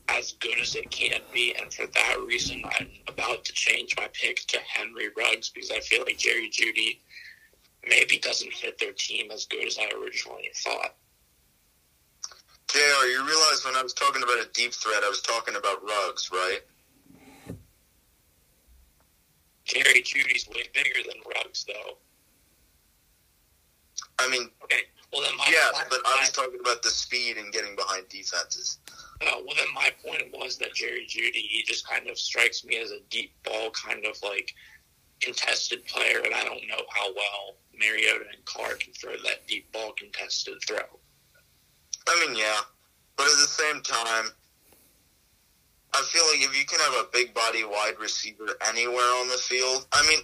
as 0.08 0.32
good 0.40 0.58
as 0.60 0.74
it 0.74 0.90
can 0.90 1.20
be, 1.32 1.54
and 1.60 1.72
for 1.72 1.86
that 1.86 2.16
reason, 2.26 2.62
I'm 2.78 2.88
about 3.06 3.44
to 3.44 3.52
change 3.52 3.94
my 3.96 4.08
pick 4.12 4.44
to 4.48 4.58
Henry 4.58 5.08
Ruggs 5.16 5.50
because 5.50 5.70
I 5.70 5.78
feel 5.80 6.02
like 6.04 6.18
Jerry 6.18 6.50
Jeudy 6.50 6.98
maybe 7.88 8.18
doesn't 8.18 8.52
fit 8.52 8.78
their 8.78 8.92
team 8.92 9.30
as 9.30 9.46
good 9.46 9.64
as 9.64 9.78
I 9.78 9.88
originally 9.96 10.50
thought. 10.56 10.96
JR, 12.72 13.06
you 13.08 13.26
realize 13.26 13.64
when 13.64 13.74
I 13.74 13.82
was 13.82 13.92
talking 13.92 14.22
about 14.22 14.38
a 14.38 14.48
deep 14.54 14.72
threat, 14.72 15.02
I 15.04 15.08
was 15.08 15.20
talking 15.22 15.56
about 15.56 15.82
Ruggs, 15.82 16.30
right? 16.32 16.60
Jerry 19.64 20.02
Jeudy's 20.02 20.48
way 20.48 20.62
bigger 20.72 21.02
than 21.08 21.20
Ruggs, 21.34 21.64
though. 21.64 21.98
I 24.18 24.28
mean, 24.28 24.50
Okay, 24.64 24.82
well 25.12 25.22
then 25.22 25.36
my 25.36 25.46
yeah, 25.50 25.82
but 25.90 26.00
I 26.06 26.20
was 26.20 26.30
talking 26.30 26.60
about 26.60 26.82
the 26.82 26.90
speed 26.90 27.36
and 27.38 27.52
getting 27.52 27.74
behind 27.74 28.08
defenses. 28.08 28.78
Well, 29.20 29.56
then 29.56 29.72
my 29.74 29.90
point 30.04 30.32
was 30.32 30.56
that 30.58 30.74
Jerry 30.74 31.06
Jeudy, 31.08 31.32
he 31.34 31.64
just 31.66 31.86
kind 31.88 32.08
of 32.08 32.18
strikes 32.18 32.64
me 32.64 32.78
as 32.78 32.92
a 32.92 33.00
deep 33.10 33.32
ball 33.42 33.70
kind 33.70 34.04
of 34.06 34.16
like 34.22 34.54
contested 35.20 35.84
player, 35.86 36.20
and 36.24 36.34
I 36.34 36.44
don't 36.44 36.66
know 36.68 36.82
how 36.94 37.12
well 37.14 37.56
Mariota 37.76 38.26
and 38.32 38.44
Carr 38.44 38.74
can 38.74 38.92
throw 38.92 39.16
that 39.24 39.46
deep 39.48 39.70
ball 39.72 39.92
contested 39.98 40.54
throw. 40.66 41.00
I 42.10 42.26
mean, 42.26 42.36
yeah, 42.36 42.58
but 43.16 43.26
at 43.26 43.38
the 43.38 43.46
same 43.46 43.82
time, 43.82 44.32
I 45.94 46.02
feel 46.10 46.22
like 46.32 46.42
if 46.42 46.58
you 46.58 46.66
can 46.66 46.80
have 46.80 47.04
a 47.04 47.08
big 47.12 47.32
body 47.34 47.64
wide 47.64 47.94
receiver 48.00 48.48
anywhere 48.68 49.10
on 49.20 49.28
the 49.28 49.38
field, 49.38 49.86
I 49.92 50.06
mean, 50.08 50.20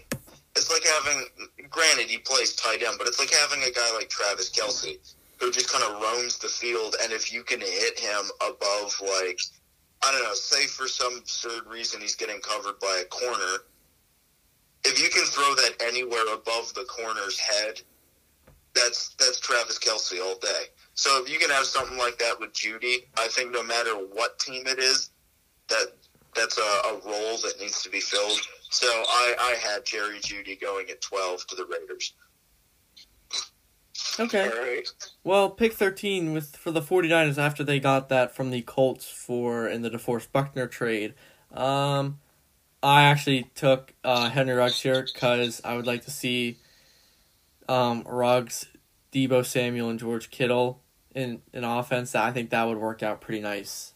it's 0.57 0.71
like 0.71 0.83
having. 0.85 1.27
Granted, 1.71 2.07
he 2.07 2.19
plays 2.19 2.55
tight 2.55 2.83
end, 2.83 2.97
but 2.99 3.07
it's 3.07 3.19
like 3.19 3.31
having 3.31 3.63
a 3.63 3.71
guy 3.71 3.93
like 3.95 4.09
Travis 4.09 4.51
Kelce 4.51 4.99
who 5.39 5.51
just 5.53 5.71
kind 5.71 5.85
of 5.85 6.01
roams 6.01 6.39
the 6.39 6.49
field, 6.49 6.97
and 7.03 7.13
if 7.13 7.33
you 7.33 7.43
can 7.43 7.61
hit 7.61 7.99
him 7.99 8.31
above, 8.41 8.99
like, 9.03 9.39
I 10.03 10.11
don't 10.11 10.23
know, 10.23 10.35
say 10.35 10.67
for 10.67 10.89
some 10.89 11.19
absurd 11.19 11.67
reason 11.67 12.01
he's 12.01 12.15
getting 12.15 12.41
covered 12.41 12.79
by 12.81 13.03
a 13.03 13.05
corner, 13.07 13.59
if 14.85 15.03
you 15.03 15.11
can 15.11 15.25
throw 15.27 15.55
that 15.55 15.75
anywhere 15.85 16.33
above 16.33 16.73
the 16.75 16.85
corner's 16.85 17.39
head, 17.39 17.81
that's 18.75 19.15
that's 19.19 19.41
Travis 19.41 19.79
Kelce 19.79 20.23
all 20.23 20.39
day. 20.39 20.67
So 20.97 21.23
if 21.23 21.31
you 21.31 21.39
can 21.39 21.51
have 21.51 21.67
something 21.67 21.99
like 21.99 22.19
that 22.19 22.41
with 22.41 22.55
Jeudy, 22.55 23.05
I 23.19 23.29
think 23.29 23.53
no 23.53 23.63
matter 23.63 23.93
what 23.93 24.39
team 24.39 24.67
it 24.67 24.79
is, 24.79 25.11
that 25.69 25.93
that's 26.35 26.59
a, 26.59 26.89
a 26.89 26.93
role 27.05 27.37
that 27.43 27.55
needs 27.61 27.83
to 27.83 27.91
be 27.91 28.01
filled. 28.01 28.41
So 28.71 28.87
I, 28.87 29.35
I 29.39 29.55
had 29.61 29.85
Jerry 29.85 30.19
Jeudy 30.19 30.59
going 30.59 30.89
at 30.89 31.03
twelve 31.03 31.47
to 31.49 31.55
the 31.55 31.67
Raiders. 31.67 32.15
Okay. 34.19 34.49
All 34.49 34.59
right. 34.59 34.89
Well, 35.25 35.51
pick 35.51 35.75
13 35.75 36.33
with 36.33 36.57
for 36.57 36.71
the 36.71 36.81
49ers 36.81 37.37
after 37.37 37.63
they 37.63 37.79
got 37.79 38.09
that 38.09 38.35
from 38.35 38.51
the 38.51 38.63
Colts 38.63 39.07
for 39.07 39.69
in 39.69 39.83
the 39.83 39.91
DeForest 39.91 40.33
Buckner 40.33 40.67
trade. 40.67 41.13
Um, 41.53 42.21
I 42.83 43.03
actually 43.03 43.51
took 43.55 43.93
uh, 44.03 44.31
Henry 44.31 44.55
Ruggs 44.55 44.81
here 44.81 45.07
because 45.13 45.61
I 45.65 45.77
would 45.77 45.87
like 45.87 46.05
to 46.07 46.11
see 46.11 46.57
um, 47.69 48.05
Ruggs, 48.07 48.67
Deebo 49.13 49.45
Samuel, 49.45 49.91
and 49.91 49.99
George 49.99 50.31
Kittle 50.31 50.81
in 51.17 51.41
an 51.53 51.65
offense. 51.65 52.13
that 52.13 52.25
I 52.25 52.31
think 52.31 52.51
that 52.51 52.63
would 52.65 52.79
work 52.79 53.03
out 53.03 53.21
pretty 53.21 53.41
nice. 53.41 53.95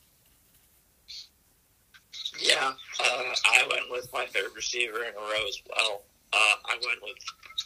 Yeah, 2.40 2.72
uh, 3.00 3.34
I 3.44 3.66
went 3.70 3.90
with 3.90 4.10
my 4.12 4.26
third 4.26 4.48
receiver 4.56 5.04
in 5.04 5.12
a 5.14 5.20
row 5.20 5.46
as 5.46 5.62
well. 5.68 6.02
Uh, 6.32 6.54
I 6.64 6.78
went 6.84 7.02
with 7.02 7.18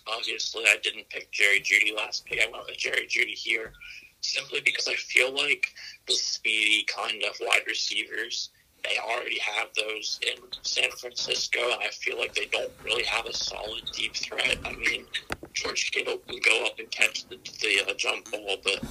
obviously 0.08 0.64
I 0.66 0.76
didn't 0.82 1.08
pick 1.08 1.30
Jerry 1.30 1.60
Jeudy 1.60 1.96
last 1.96 2.26
pick. 2.26 2.40
I 2.40 2.50
went 2.50 2.66
with 2.66 2.76
Jerry 2.76 3.06
Jeudy 3.08 3.34
here 3.34 3.72
simply 4.20 4.60
because 4.64 4.88
I 4.88 4.94
feel 4.94 5.32
like 5.32 5.68
the 6.08 6.14
speedy 6.14 6.84
kind 6.84 7.22
of 7.22 7.36
wide 7.40 7.62
receivers 7.66 8.50
they 8.84 8.98
already 8.98 9.38
have 9.38 9.68
those 9.74 10.20
in 10.26 10.36
San 10.62 10.90
Francisco, 10.90 11.60
and 11.72 11.82
I 11.82 11.88
feel 11.88 12.18
like 12.18 12.34
they 12.34 12.46
don't 12.46 12.70
really 12.84 13.04
have 13.04 13.26
a 13.26 13.32
solid 13.32 13.82
deep 13.92 14.14
threat. 14.14 14.58
I 14.64 14.72
mean, 14.72 15.06
George 15.54 15.90
Kittle 15.90 16.18
can 16.28 16.38
go 16.44 16.66
up 16.66 16.78
and 16.78 16.90
catch 16.90 17.26
the, 17.28 17.38
the 17.62 17.90
uh, 17.90 17.94
jump 17.94 18.30
ball, 18.30 18.56
but 18.62 18.84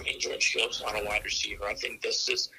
I 0.00 0.02
mean 0.04 0.20
George 0.20 0.56
not 0.82 1.00
a 1.00 1.04
wide 1.04 1.24
receiver. 1.24 1.64
I 1.66 1.74
think 1.74 2.00
this 2.00 2.28
is 2.28 2.50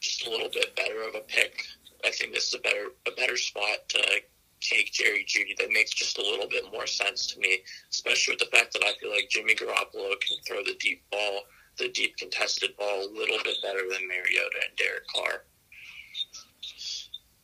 just 0.00 0.26
a 0.26 0.30
little 0.30 0.48
bit 0.48 0.76
better 0.76 1.02
of 1.02 1.14
a 1.14 1.20
pick. 1.20 1.64
I 2.04 2.10
think 2.10 2.34
this 2.34 2.48
is 2.48 2.54
a 2.54 2.58
better 2.58 2.88
a 3.06 3.10
better 3.12 3.36
spot 3.36 3.88
to 3.88 4.20
take 4.60 4.92
Jerry 4.92 5.24
Jeudy. 5.26 5.56
That 5.58 5.70
makes 5.72 5.90
just 5.90 6.18
a 6.18 6.22
little 6.22 6.48
bit 6.48 6.64
more 6.72 6.86
sense 6.86 7.26
to 7.28 7.40
me, 7.40 7.60
especially 7.90 8.32
with 8.32 8.40
the 8.40 8.56
fact 8.56 8.72
that 8.74 8.84
I 8.84 8.92
feel 9.00 9.10
like 9.10 9.28
Jimmy 9.30 9.54
Garoppolo 9.54 10.20
can 10.20 10.36
throw 10.46 10.62
the 10.62 10.76
deep 10.78 11.02
ball, 11.10 11.40
the 11.78 11.88
deep 11.88 12.16
contested 12.16 12.76
ball, 12.76 13.02
a 13.02 13.10
little 13.10 13.38
bit 13.44 13.56
better 13.62 13.80
than 13.90 14.06
Mariota 14.06 14.60
and 14.68 14.76
Derek 14.76 15.06
Carr. 15.14 15.44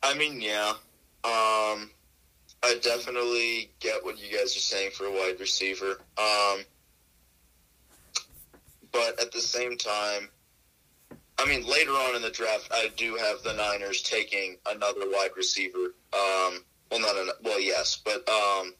I 0.03 0.13
mean, 0.13 0.39
yeah. 0.39 0.73
Um, 1.23 1.89
I 2.63 2.79
definitely 2.81 3.71
get 3.79 4.03
what 4.03 4.19
you 4.19 4.35
guys 4.35 4.55
are 4.55 4.59
saying 4.59 4.91
for 4.91 5.05
a 5.05 5.11
wide 5.11 5.39
receiver. 5.39 6.01
Um, 6.17 6.63
but 8.91 9.19
at 9.21 9.31
the 9.31 9.41
same 9.41 9.77
time, 9.77 10.29
I 11.39 11.45
mean, 11.45 11.67
later 11.67 11.91
on 11.91 12.15
in 12.15 12.21
the 12.21 12.31
draft, 12.31 12.67
I 12.71 12.89
do 12.97 13.15
have 13.15 13.43
the 13.43 13.53
Niners 13.53 14.01
taking 14.01 14.57
another 14.65 15.01
wide 15.05 15.31
receiver. 15.35 15.93
Um, 16.13 16.63
well, 16.89 16.99
not 16.99 17.15
an, 17.15 17.29
well, 17.43 17.59
yes, 17.59 18.01
but 18.03 18.27
um, 18.27 18.73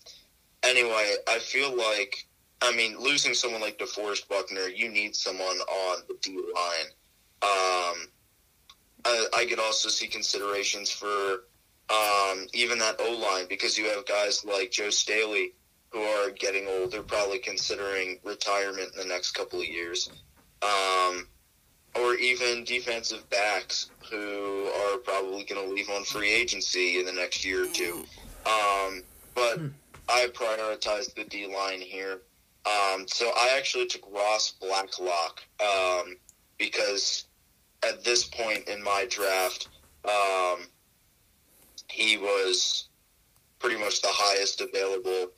anyway, 0.64 1.14
I 1.28 1.40
feel 1.40 1.76
like, 1.76 2.26
I 2.62 2.76
mean, 2.76 3.00
losing 3.00 3.34
someone 3.34 3.62
like 3.62 3.78
DeForest 3.78 4.28
Buckner, 4.28 4.68
you 4.68 4.90
need 4.90 5.16
someone 5.16 5.46
on 5.46 6.02
the 6.08 6.16
D 6.22 6.36
line. 6.36 6.88
Um, 7.44 8.08
I, 9.06 9.28
I 9.38 9.46
could 9.48 9.60
also 9.60 9.90
see 9.90 10.08
considerations 10.08 10.90
for 10.90 11.44
um, 11.90 12.48
even 12.54 12.80
that 12.80 12.96
O 13.00 13.12
line 13.12 13.46
because 13.48 13.78
you 13.78 13.86
have 13.90 14.06
guys 14.08 14.44
like 14.44 14.72
Joe 14.72 14.90
Staley 14.90 15.54
who 15.90 16.02
are 16.02 16.32
getting 16.32 16.68
old. 16.68 16.92
They're 16.92 17.02
probably 17.02 17.40
considering 17.40 18.20
retirement 18.24 18.92
in 18.94 19.00
the 19.08 19.14
next 19.14 19.32
couple 19.32 19.60
of 19.60 19.68
years. 19.68 20.10
Um, 20.62 21.28
or 21.96 22.16
even 22.16 22.64
defensive 22.64 23.28
backs 23.30 23.90
who 24.10 24.68
are 24.68 24.98
probably 24.98 25.44
going 25.44 25.68
to 25.68 25.74
leave 25.74 25.90
on 25.90 26.04
free 26.04 26.32
agency 26.32 27.00
in 27.00 27.06
the 27.06 27.12
next 27.12 27.44
year 27.44 27.64
or 27.64 27.74
two. 27.74 28.06
Um, 28.46 29.04
but 29.34 29.60
I 30.10 30.28
prioritized 30.34 31.16
the 31.16 31.24
D 31.24 31.48
line 31.48 31.82
here. 31.82 32.22
Um, 32.66 33.06
so 33.08 33.32
I 33.36 33.56
actually 33.58 33.88
took 33.88 34.04
Ross 34.12 34.54
Blacklock 34.60 35.42
um, 35.62 36.18
because 36.58 37.26
at 37.88 38.04
this 38.04 38.26
point 38.26 38.68
in 38.68 38.84
my 38.84 39.06
draft, 39.10 39.70
um, 40.06 40.68
he 41.90 42.18
was 42.18 42.90
pretty 43.60 43.80
much 43.80 44.02
the 44.02 44.10
highest 44.12 44.62
available 44.62 45.32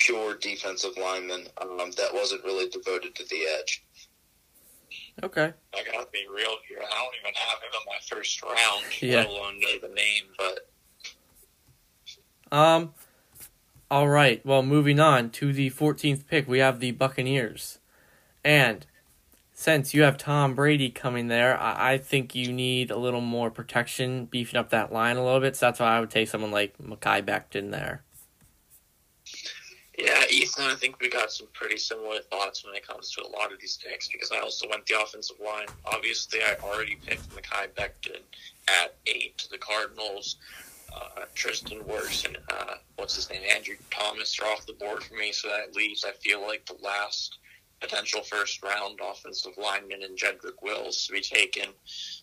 pure 0.00 0.34
defensive 0.36 0.92
lineman 1.00 1.46
um, 1.60 1.90
that 1.96 2.12
wasn't 2.12 2.42
really 2.44 2.68
devoted 2.68 3.14
to 3.14 3.24
the 3.28 3.46
edge. 3.58 3.84
Okay. 5.22 5.52
I 5.74 5.82
gotta 5.92 6.08
be 6.12 6.26
real 6.34 6.56
here. 6.68 6.78
I 6.78 6.94
don't 6.94 7.14
even 7.22 7.34
have 7.34 7.58
him 7.58 7.70
in 7.72 7.86
my 7.86 7.98
first 8.08 8.42
round, 8.42 8.84
Yeah. 9.00 9.16
let 9.18 9.28
alone 9.28 9.60
know 9.60 9.78
the 9.88 9.94
name. 9.94 10.24
But 10.36 10.66
Um. 12.56 12.94
All 13.90 14.08
right. 14.08 14.44
Well, 14.46 14.62
moving 14.62 15.00
on 15.00 15.30
to 15.30 15.52
the 15.52 15.68
14th 15.70 16.26
pick, 16.28 16.46
we 16.48 16.60
have 16.60 16.78
the 16.80 16.92
Buccaneers, 16.92 17.80
and 18.44 18.86
since 19.52 19.92
you 19.92 20.02
have 20.02 20.16
Tom 20.16 20.54
Brady 20.54 20.90
coming 20.90 21.26
there, 21.28 21.58
I, 21.60 21.94
I 21.94 21.98
think 21.98 22.34
you 22.34 22.52
need 22.52 22.90
a 22.90 22.96
little 22.96 23.20
more 23.20 23.50
protection, 23.50 24.24
beefing 24.26 24.58
up 24.58 24.70
that 24.70 24.92
line 24.92 25.16
a 25.16 25.24
little 25.24 25.40
bit. 25.40 25.56
So 25.56 25.66
that's 25.66 25.80
why 25.80 25.96
I 25.96 26.00
would 26.00 26.08
take 26.10 26.28
someone 26.28 26.50
like 26.52 26.78
Mekhi 26.78 27.22
Becton 27.22 27.70
there. 27.72 28.02
Yeah, 30.02 30.24
Ethan, 30.30 30.64
I 30.64 30.76
think 30.76 30.98
we 30.98 31.10
got 31.10 31.30
some 31.30 31.46
pretty 31.52 31.76
similar 31.76 32.20
thoughts 32.30 32.64
when 32.64 32.74
it 32.74 32.86
comes 32.86 33.10
to 33.12 33.22
a 33.22 33.28
lot 33.28 33.52
of 33.52 33.60
these 33.60 33.78
picks 33.86 34.08
because 34.08 34.32
I 34.32 34.38
also 34.38 34.66
went 34.66 34.86
the 34.86 34.98
offensive 34.98 35.36
line. 35.44 35.66
Obviously, 35.84 36.40
I 36.40 36.56
already 36.62 36.96
picked 37.06 37.28
Mekhi 37.30 37.68
Becton 37.76 38.22
at 38.66 38.94
eight 39.06 39.36
to 39.38 39.50
the 39.50 39.58
Cardinals. 39.58 40.36
Uh, 40.94 41.26
Tristan 41.34 41.84
Wirfs 41.84 42.24
and 42.24 42.38
uh, 42.50 42.74
what's 42.96 43.14
his 43.14 43.30
name, 43.30 43.42
Andrew 43.54 43.76
Thomas 43.90 44.38
are 44.40 44.46
off 44.46 44.66
the 44.66 44.72
board 44.72 45.04
for 45.04 45.14
me, 45.14 45.32
so 45.32 45.48
that 45.48 45.76
leaves 45.76 46.04
I 46.04 46.12
feel 46.12 46.40
like 46.40 46.66
the 46.66 46.82
last 46.82 47.38
potential 47.80 48.22
first 48.22 48.62
round 48.62 49.00
offensive 49.02 49.52
lineman 49.56 50.02
and 50.02 50.18
Jedrick 50.18 50.62
Wills 50.62 51.06
to 51.06 51.12
be 51.12 51.20
taken. 51.20 51.68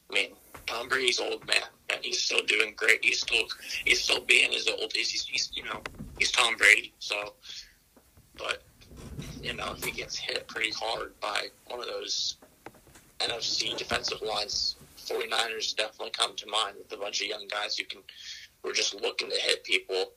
I 0.09 0.13
mean, 0.13 0.29
Tom 0.65 0.89
Brady's 0.89 1.19
old 1.19 1.45
man, 1.47 1.63
and 1.89 2.03
he's 2.03 2.21
still 2.21 2.43
doing 2.45 2.73
great. 2.75 3.05
He's 3.05 3.21
still 3.21 3.45
he's 3.85 4.01
still 4.01 4.21
being 4.21 4.53
as 4.53 4.67
old 4.67 4.93
as 4.99 5.09
he's, 5.09 5.25
he's 5.25 5.49
you 5.53 5.63
know 5.63 5.81
he's 6.17 6.31
Tom 6.31 6.55
Brady. 6.57 6.93
So, 6.99 7.33
but 8.37 8.63
you 9.41 9.53
know 9.53 9.73
if 9.75 9.83
he 9.83 9.91
gets 9.91 10.17
hit 10.17 10.47
pretty 10.47 10.71
hard 10.71 11.19
by 11.19 11.47
one 11.67 11.79
of 11.79 11.87
those 11.87 12.37
NFC 13.19 13.75
defensive 13.77 14.21
lines, 14.21 14.75
49ers 15.05 15.75
definitely 15.75 16.11
come 16.11 16.35
to 16.35 16.47
mind 16.47 16.75
with 16.77 16.91
a 16.91 16.97
bunch 16.97 17.21
of 17.21 17.27
young 17.27 17.47
guys 17.47 17.77
who 17.77 17.85
can 17.85 18.01
who 18.61 18.69
are 18.69 18.73
just 18.73 18.99
looking 19.01 19.29
to 19.29 19.35
hit 19.37 19.63
people. 19.63 20.11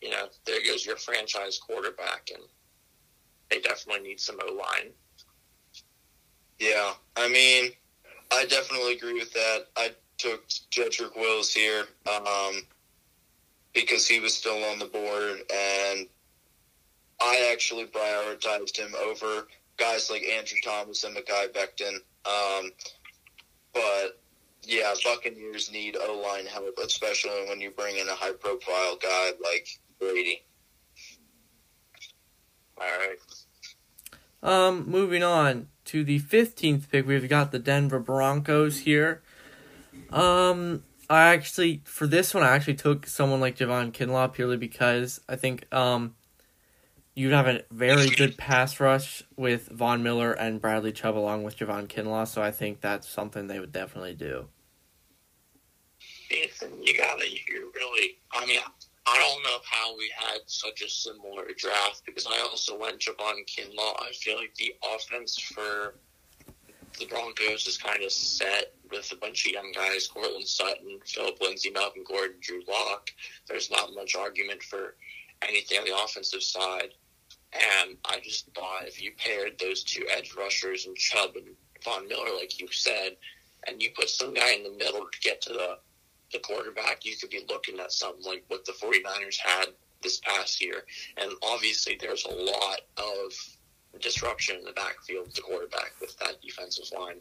you 0.00 0.10
know, 0.10 0.28
there 0.46 0.60
goes 0.64 0.86
your 0.86 0.96
franchise 0.96 1.58
quarterback, 1.58 2.30
and 2.32 2.42
they 3.50 3.60
definitely 3.60 4.06
need 4.08 4.20
some 4.20 4.38
O 4.46 4.52
line. 4.54 4.90
Yeah, 6.58 6.92
I 7.16 7.28
mean, 7.28 7.70
I 8.32 8.44
definitely 8.46 8.94
agree 8.94 9.14
with 9.14 9.32
that. 9.32 9.66
I 9.76 9.90
took 10.18 10.48
Jedrick 10.48 11.16
Wills 11.16 11.52
here 11.52 11.84
um, 12.06 12.62
because 13.72 14.06
he 14.08 14.20
was 14.20 14.34
still 14.34 14.64
on 14.64 14.78
the 14.78 14.86
board, 14.86 15.40
and 15.52 16.06
I 17.20 17.50
actually 17.52 17.86
prioritized 17.86 18.76
him 18.76 18.94
over 19.04 19.46
guys 19.76 20.10
like 20.10 20.22
Andrew 20.22 20.58
Thomas 20.64 21.04
and 21.04 21.16
Mekhi 21.16 21.52
Becton. 21.52 21.96
Um, 22.26 22.70
but 23.72 24.20
yeah, 24.62 24.94
Buccaneers 25.04 25.72
need 25.72 25.96
O 25.96 26.20
line 26.20 26.46
help, 26.46 26.78
especially 26.84 27.46
when 27.48 27.60
you 27.60 27.70
bring 27.70 27.96
in 27.96 28.08
a 28.08 28.14
high 28.14 28.32
profile 28.32 28.98
guy 29.00 29.30
like 29.42 29.68
Brady. 29.98 30.42
All 32.80 32.86
right. 32.86 33.18
Um, 34.40 34.88
moving 34.88 35.22
on 35.22 35.68
to 35.86 36.04
the 36.04 36.20
15th 36.20 36.90
pick, 36.90 37.06
we've 37.06 37.28
got 37.28 37.50
the 37.50 37.58
Denver 37.58 37.98
Broncos 37.98 38.80
here. 38.80 39.22
Um, 40.10 40.84
I 41.10 41.28
actually, 41.30 41.82
for 41.84 42.06
this 42.06 42.34
one, 42.34 42.44
I 42.44 42.54
actually 42.54 42.74
took 42.74 43.06
someone 43.06 43.40
like 43.40 43.56
Javon 43.56 43.92
Kinlaw 43.92 44.32
purely 44.32 44.56
because 44.56 45.20
I 45.28 45.36
think, 45.36 45.72
um, 45.74 46.14
you'd 47.18 47.32
have 47.32 47.48
a 47.48 47.64
very 47.72 48.08
good 48.10 48.36
pass 48.38 48.78
rush 48.78 49.24
with 49.36 49.68
Von 49.70 50.04
Miller 50.04 50.30
and 50.30 50.60
Bradley 50.60 50.92
Chubb 50.92 51.18
along 51.18 51.42
with 51.42 51.56
Javon 51.56 51.88
Kinlaw, 51.88 52.28
so 52.28 52.40
I 52.40 52.52
think 52.52 52.80
that's 52.80 53.08
something 53.08 53.48
they 53.48 53.58
would 53.58 53.72
definitely 53.72 54.14
do. 54.14 54.46
Ethan, 56.30 56.80
you 56.80 56.96
gotta, 56.96 57.28
you 57.28 57.72
really, 57.74 58.18
I 58.32 58.46
mean, 58.46 58.60
I 59.04 59.18
don't 59.18 59.42
know 59.42 59.58
how 59.68 59.96
we 59.98 60.08
had 60.16 60.38
such 60.46 60.80
a 60.80 60.88
similar 60.88 61.46
draft 61.56 62.02
because 62.06 62.24
I 62.24 62.38
also 62.38 62.78
went 62.78 63.00
Javon 63.00 63.44
Kinlaw. 63.48 64.00
I 64.00 64.12
feel 64.12 64.36
like 64.36 64.54
the 64.54 64.76
offense 64.94 65.36
for 65.40 65.94
the 67.00 67.06
Broncos 67.06 67.66
is 67.66 67.78
kind 67.78 68.04
of 68.04 68.12
set 68.12 68.74
with 68.92 69.10
a 69.10 69.16
bunch 69.16 69.44
of 69.44 69.52
young 69.52 69.72
guys, 69.72 70.06
Courtland 70.06 70.46
Sutton, 70.46 71.00
Phillip 71.04 71.40
Lindsay, 71.40 71.70
Melvin 71.70 72.04
Gordon, 72.06 72.36
Drew 72.40 72.62
Lock. 72.68 73.10
There's 73.48 73.72
not 73.72 73.92
much 73.94 74.14
argument 74.14 74.62
for 74.62 74.94
anything 75.42 75.78
on 75.78 75.84
the 75.84 75.98
offensive 76.04 76.44
side. 76.44 76.90
And 77.52 77.96
I 78.04 78.20
just 78.22 78.48
thought 78.54 78.86
if 78.86 79.02
you 79.02 79.12
paired 79.16 79.58
those 79.58 79.82
two 79.82 80.04
edge 80.14 80.34
rushers 80.36 80.86
and 80.86 80.96
Chubb 80.96 81.36
and 81.36 81.46
Von 81.84 82.06
Miller, 82.08 82.34
like 82.36 82.60
you 82.60 82.68
said, 82.70 83.16
and 83.66 83.82
you 83.82 83.90
put 83.96 84.08
some 84.08 84.34
guy 84.34 84.52
in 84.52 84.62
the 84.62 84.70
middle 84.70 85.06
to 85.10 85.20
get 85.20 85.40
to 85.42 85.52
the, 85.52 85.78
the 86.32 86.38
quarterback, 86.40 87.04
you 87.04 87.16
could 87.16 87.30
be 87.30 87.44
looking 87.48 87.80
at 87.80 87.92
something 87.92 88.24
like 88.24 88.44
what 88.48 88.64
the 88.64 88.72
49ers 88.72 89.38
had 89.38 89.68
this 90.02 90.20
past 90.20 90.62
year. 90.62 90.84
And 91.16 91.32
obviously, 91.42 91.96
there's 92.00 92.24
a 92.24 92.34
lot 92.34 92.80
of 92.98 93.32
disruption 94.00 94.56
in 94.56 94.64
the 94.64 94.72
backfield 94.72 95.34
the 95.34 95.42
quarterback 95.42 95.92
with 96.00 96.16
that 96.18 96.40
defensive 96.42 96.86
line. 96.96 97.16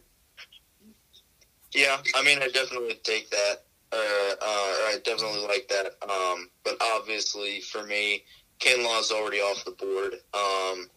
Yeah, 1.74 1.98
I 2.16 2.24
mean, 2.24 2.40
I 2.40 2.48
definitely 2.48 3.00
take 3.04 3.30
that. 3.30 3.63
Uh, 3.92 3.96
uh, 3.96 4.36
I 4.42 4.98
definitely 5.04 5.48
like 5.48 5.70
that. 5.70 5.96
Um, 6.10 6.50
but 6.63 6.78
obviously, 6.82 7.62
for 7.62 7.84
me, 7.84 8.24
Kinlaw's 8.60 9.12
already 9.12 9.39
off 9.39 9.63
the 9.65 9.72
board. 9.72 10.13
Um, 10.34 10.89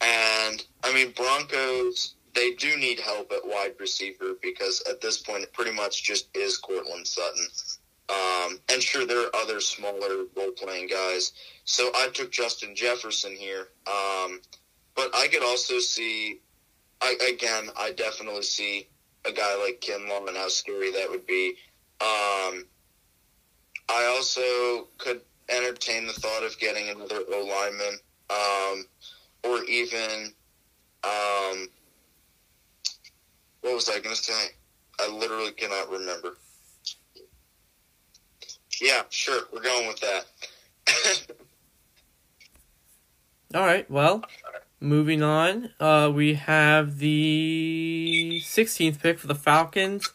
and 0.00 0.64
I 0.82 0.92
mean, 0.92 1.12
Broncos 1.12 2.14
they 2.34 2.52
do 2.52 2.76
need 2.76 2.98
help 2.98 3.30
at 3.32 3.46
wide 3.46 3.74
receiver 3.78 4.34
because 4.40 4.82
at 4.88 5.00
this 5.00 5.18
point 5.18 5.42
it 5.42 5.52
pretty 5.52 5.72
much 5.72 6.02
just 6.02 6.34
is 6.34 6.56
Courtland 6.58 7.06
Sutton. 7.06 7.46
Um, 8.08 8.58
and 8.70 8.82
sure, 8.82 9.06
there 9.06 9.26
are 9.26 9.36
other 9.36 9.60
smaller 9.60 10.24
role 10.36 10.52
playing 10.52 10.88
guys. 10.88 11.32
So 11.64 11.90
I 11.94 12.08
took 12.12 12.30
Justin 12.30 12.74
Jefferson 12.74 13.32
here. 13.32 13.68
Um, 13.86 14.40
but 14.94 15.10
I 15.14 15.28
could 15.28 15.42
also 15.42 15.78
see, 15.78 16.40
I, 17.00 17.16
again, 17.32 17.70
I 17.78 17.92
definitely 17.92 18.42
see 18.42 18.88
a 19.24 19.32
guy 19.32 19.54
like 19.62 19.80
Kinlaw 19.80 20.28
and 20.28 20.36
how 20.36 20.48
scary 20.48 20.90
that 20.92 21.08
would 21.08 21.26
be. 21.26 21.56
Um, 22.00 22.66
I 23.88 24.12
also 24.16 24.88
could 24.98 25.20
entertain 25.56 26.06
the 26.06 26.12
thought 26.12 26.44
of 26.44 26.58
getting 26.58 26.88
another 26.88 27.20
O 27.32 27.44
lineman, 27.44 27.98
um, 28.30 28.84
or 29.44 29.64
even, 29.64 30.32
um, 31.04 31.68
what 33.60 33.74
was 33.74 33.88
I 33.88 33.98
going 34.00 34.14
to 34.14 34.22
say? 34.22 34.48
I 35.00 35.08
literally 35.08 35.52
cannot 35.52 35.90
remember. 35.90 36.36
Yeah, 38.80 39.02
sure, 39.10 39.42
we're 39.52 39.62
going 39.62 39.88
with 39.88 40.00
that. 40.00 40.26
All 43.54 43.66
right, 43.66 43.88
well, 43.90 44.24
moving 44.80 45.22
on, 45.22 45.70
uh, 45.78 46.10
we 46.12 46.34
have 46.34 46.98
the 46.98 48.40
16th 48.42 49.00
pick 49.00 49.18
for 49.18 49.26
the 49.26 49.34
Falcons. 49.34 50.10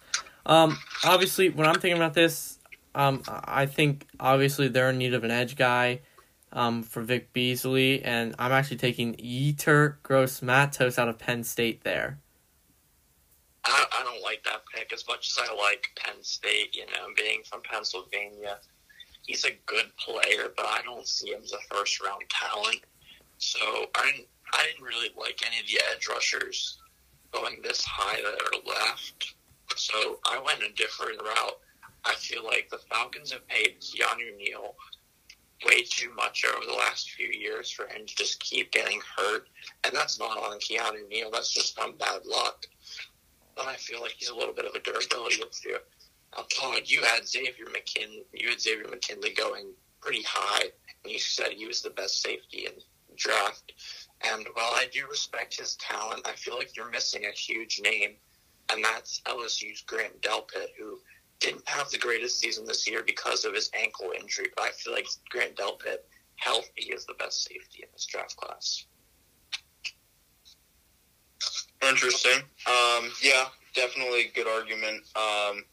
Um, 0.45 0.80
obviously, 1.04 1.50
when 1.50 1.67
I'm 1.67 1.76
thinking 1.76 1.97
about 1.97 2.13
this, 2.13 2.57
um, 2.97 3.21
I 3.27 3.67
think 3.67 4.07
obviously 4.19 4.69
they're 4.69 4.89
in 4.89 4.97
need 4.97 5.13
of 5.13 5.23
an 5.23 5.29
edge 5.29 5.55
guy 5.55 6.01
um, 6.51 6.81
for 6.81 7.03
Vic 7.03 7.31
Beasley, 7.31 8.03
and 8.03 8.33
I'm 8.39 8.51
actually 8.51 8.77
taking 8.77 9.13
Yetur 9.15 9.97
Gross 10.01 10.41
Matos 10.41 10.97
out 10.97 11.07
of 11.07 11.19
Penn 11.19 11.43
State 11.43 11.83
there. 11.83 12.17
I, 13.63 13.86
I 13.99 14.03
don't 14.03 14.23
like 14.23 14.43
that 14.45 14.63
pick 14.73 14.91
as 14.93 15.07
much 15.07 15.29
as 15.29 15.47
I 15.47 15.53
like 15.53 15.91
Penn 15.95 16.23
State. 16.23 16.75
You 16.75 16.88
know, 16.88 17.10
being 17.15 17.41
from 17.45 17.62
Pennsylvania, 17.62 18.57
he's 19.21 19.45
a 19.45 19.51
good 19.67 19.95
player, 19.97 20.51
but 20.57 20.65
I 20.65 20.81
don't 20.83 21.07
see 21.07 21.29
him 21.29 21.41
as 21.43 21.53
a 21.53 21.75
first 21.75 22.03
round 22.03 22.23
talent. 22.29 22.81
So 23.38 23.60
I 23.95 24.12
didn't, 24.12 24.27
I 24.53 24.65
didn't 24.65 24.83
really 24.83 25.10
like 25.15 25.43
any 25.45 25.60
of 25.60 25.67
the 25.67 25.79
edge 25.93 26.07
rushers 26.07 26.79
going 27.31 27.62
this 27.62 27.86
high 27.86 28.21
that 28.21 28.41
are 28.41 28.73
left. 28.73 29.36
So 29.75 30.19
I 30.25 30.41
went 30.43 30.63
a 30.63 30.73
different 30.73 31.21
route. 31.21 31.60
I 32.08 32.13
feel 32.15 32.43
like 32.43 32.70
the 32.70 32.80
Falcons 32.89 33.32
have 33.32 33.48
paid 33.48 33.82
Keanu 33.82 34.38
Neal 34.38 34.76
way 35.65 35.84
too 35.84 36.13
much 36.15 36.46
over 36.46 36.65
the 36.65 36.78
last 36.78 37.12
few 37.12 37.28
years 37.28 37.72
for 37.72 37.88
him 37.88 38.06
to 38.06 38.15
just 38.15 38.39
keep 38.39 38.72
getting 38.72 39.02
hurt. 39.17 39.48
And 39.84 39.93
that's 39.93 40.20
not 40.20 40.38
on 40.38 40.60
Keanu 40.60 41.08
Neal. 41.10 41.32
That's 41.32 41.54
just 41.54 41.80
on 41.80 41.98
bad 41.98 42.26
luck. 42.26 42.65
But 43.56 43.67
I 43.67 43.76
feel 43.76 44.02
like 44.02 44.15
he's 44.17 44.30
a 44.30 44.36
little 44.36 44.54
bit 44.54 44.65
of 44.65 44.76
a 44.76 44.80
durability 44.80 45.41
issue. 45.41 45.78
Now, 46.36 46.46
Todd, 46.50 46.84
you 46.86 47.02
had 47.04 47.28
Xavier 47.28 47.65
McKin, 47.65 48.24
you 48.34 48.50
had 48.50 48.62
Xavier 48.62 48.86
McKinney 48.86 49.36
going 49.36 49.72
pretty 50.02 50.24
high, 50.28 50.65
and 51.04 51.12
you 51.12 51.20
said 51.20 51.54
he 51.54 51.65
was 51.65 51.82
the 51.82 51.89
best 51.89 52.22
safety 52.22 52.67
in 52.67 52.74
draft. 53.15 53.74
And 54.32 54.46
while 54.54 54.74
I 54.74 54.88
do 54.91 55.08
respect 55.10 55.58
his 55.58 55.76
talent, 55.78 56.28
I 56.28 56.34
feel 56.34 56.56
like 56.56 56.76
you're 56.76 56.89
missing 56.89 57.26
a 57.26 57.32
huge 57.32 57.82
name, 57.82 58.15
and 58.72 58.84
that's 58.84 59.22
LSU's 59.26 59.82
Grant 59.82 60.22
Delpit, 60.22 60.70
who 60.78 61.00
didn't 61.39 61.67
have 61.67 61.89
the 61.89 61.97
greatest 61.97 62.39
season 62.39 62.65
this 62.65 62.88
year 62.89 63.04
because 63.06 63.45
of 63.45 63.54
his 63.54 63.69
ankle 63.80 64.12
injury. 64.19 64.47
But 64.56 64.65
I 64.65 64.69
feel 64.71 64.93
like 64.93 65.08
Grant 65.30 65.56
Delpit, 65.56 65.97
healthy, 66.36 66.84
is 66.84 67.06
the 67.06 67.13
best 67.15 67.43
safety 67.43 67.84
in 67.84 67.89
this 67.93 68.06
draft 68.06 68.36
class. 68.36 68.86
Interesting. 71.88 72.41
Um, 72.65 73.12
yeah, 73.21 73.45
definitely 73.76 74.26
a 74.26 74.32
good 74.34 74.47
argument. 74.47 75.04
Um, 75.15 75.63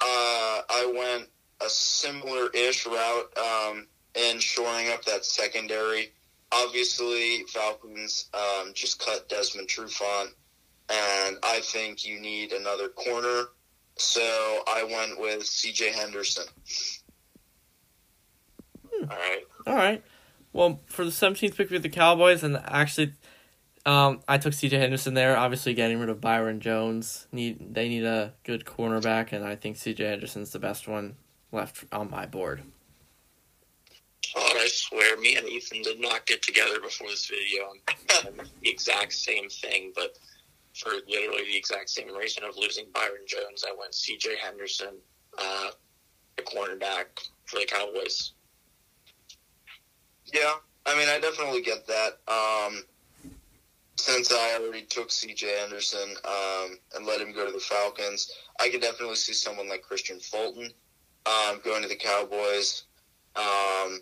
uh, 0.00 0.62
I 0.70 0.92
went 0.96 1.28
a 1.64 1.68
similar-ish 1.68 2.86
route 2.86 3.38
um, 3.38 3.86
in 4.14 4.38
shoring 4.38 4.90
up 4.90 5.04
that 5.04 5.24
secondary. 5.24 6.12
Obviously, 6.52 7.42
Falcons 7.48 8.30
um, 8.34 8.72
just 8.72 9.04
cut 9.04 9.28
Desmond 9.28 9.68
Trufant, 9.68 10.28
and 10.88 11.36
I 11.42 11.60
think 11.62 12.06
you 12.06 12.20
need 12.20 12.52
another 12.52 12.88
corner. 12.88 13.46
So 13.96 14.20
I 14.66 14.84
went 14.84 15.20
with 15.20 15.44
C.J. 15.46 15.92
Henderson. 15.92 16.44
All 18.92 19.06
right. 19.08 19.42
All 19.66 19.74
right. 19.74 20.04
Well, 20.52 20.80
for 20.86 21.04
the 21.04 21.10
17th 21.10 21.56
pick 21.56 21.70
with 21.70 21.82
the 21.82 21.88
Cowboys, 21.88 22.42
and 22.42 22.56
actually, 22.56 23.12
um, 23.84 24.20
I 24.28 24.38
took 24.38 24.52
C.J. 24.52 24.78
Henderson 24.78 25.14
there. 25.14 25.36
Obviously, 25.36 25.74
getting 25.74 25.98
rid 25.98 26.08
of 26.08 26.20
Byron 26.20 26.60
Jones. 26.60 27.26
Need 27.32 27.74
they 27.74 27.88
need 27.88 28.04
a 28.04 28.34
good 28.44 28.64
cornerback, 28.64 29.32
and 29.32 29.44
I 29.44 29.56
think 29.56 29.76
C.J. 29.76 30.04
Henderson's 30.04 30.50
the 30.50 30.58
best 30.58 30.88
one 30.88 31.16
left 31.52 31.84
on 31.92 32.10
my 32.10 32.26
board. 32.26 32.62
Todd, 34.22 34.56
I 34.56 34.68
swear, 34.68 35.16
me 35.18 35.36
and 35.36 35.48
Ethan 35.48 35.82
did 35.82 36.00
not 36.00 36.26
get 36.26 36.42
together 36.42 36.80
before 36.80 37.08
this 37.08 37.26
video 37.26 37.72
the 38.62 38.68
exact 38.68 39.12
same 39.12 39.48
thing, 39.48 39.92
but 39.94 40.18
for 40.76 40.90
literally 41.08 41.44
the 41.44 41.56
exact 41.56 41.88
same 41.88 42.14
reason 42.14 42.44
of 42.44 42.56
losing 42.56 42.86
Byron 42.92 43.24
Jones, 43.26 43.64
I 43.66 43.74
went 43.78 43.94
C.J. 43.94 44.36
Henderson, 44.42 44.94
uh, 45.38 45.70
the 46.36 46.42
cornerback 46.42 47.06
for 47.46 47.58
the 47.58 47.66
Cowboys. 47.66 48.32
Yeah, 50.32 50.54
I 50.84 50.96
mean, 50.98 51.08
I 51.08 51.18
definitely 51.18 51.62
get 51.62 51.86
that. 51.86 52.18
Um, 52.28 52.82
since 53.96 54.30
I 54.30 54.58
already 54.60 54.82
took 54.82 55.10
C.J. 55.10 55.62
Anderson 55.62 56.14
um, 56.24 56.78
and 56.94 57.06
let 57.06 57.20
him 57.20 57.32
go 57.32 57.46
to 57.46 57.52
the 57.52 57.58
Falcons, 57.58 58.30
I 58.60 58.68
could 58.68 58.82
definitely 58.82 59.16
see 59.16 59.32
someone 59.32 59.68
like 59.68 59.82
Kristian 59.82 60.22
Fulton 60.22 60.70
um, 61.24 61.60
going 61.64 61.82
to 61.82 61.88
the 61.88 61.96
Cowboys. 61.96 62.84
Um, 63.34 64.00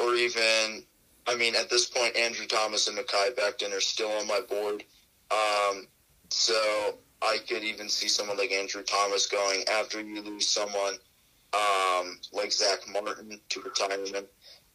or 0.00 0.14
even, 0.14 0.84
I 1.26 1.36
mean, 1.36 1.54
at 1.54 1.70
this 1.70 1.86
point, 1.86 2.16
Andrew 2.16 2.46
Thomas 2.46 2.88
and 2.88 2.98
Mekhi 2.98 3.34
Becton 3.34 3.74
are 3.74 3.80
still 3.80 4.10
on 4.10 4.26
my 4.26 4.40
board. 4.40 4.84
Um, 5.30 5.86
so 6.32 6.98
I 7.22 7.38
could 7.48 7.62
even 7.62 7.88
see 7.88 8.08
someone 8.08 8.38
like 8.38 8.52
Andrew 8.52 8.82
Thomas 8.82 9.26
going 9.26 9.62
after 9.70 10.00
you 10.00 10.22
lose 10.22 10.48
someone 10.48 10.94
um, 11.52 12.18
like 12.32 12.52
Zack 12.52 12.80
Martin 12.90 13.38
to 13.50 13.60
retirement. 13.60 14.26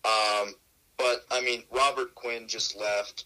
Um, 0.06 0.54
but 0.98 1.26
I 1.32 1.42
mean, 1.42 1.64
Robert 1.72 2.16
Quinn 2.16 2.48
just 2.48 2.78
left. 2.78 3.26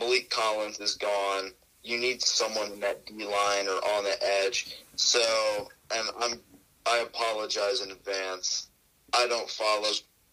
Maliek 0.00 0.30
Collins 0.30 0.80
is 0.80 0.94
gone. 0.96 1.50
You 1.82 1.98
need 1.98 2.22
someone 2.22 2.72
in 2.72 2.80
that 2.80 3.06
D 3.06 3.24
line 3.24 3.68
or 3.68 3.78
on 3.96 4.04
the 4.04 4.16
edge. 4.44 4.76
So, 4.96 5.68
and 5.94 6.08
I'm 6.20 6.40
I 6.86 6.98
apologize 6.98 7.80
in 7.80 7.90
advance. 7.90 8.68
I 9.12 9.26
don't 9.26 9.48
follow 9.48 9.88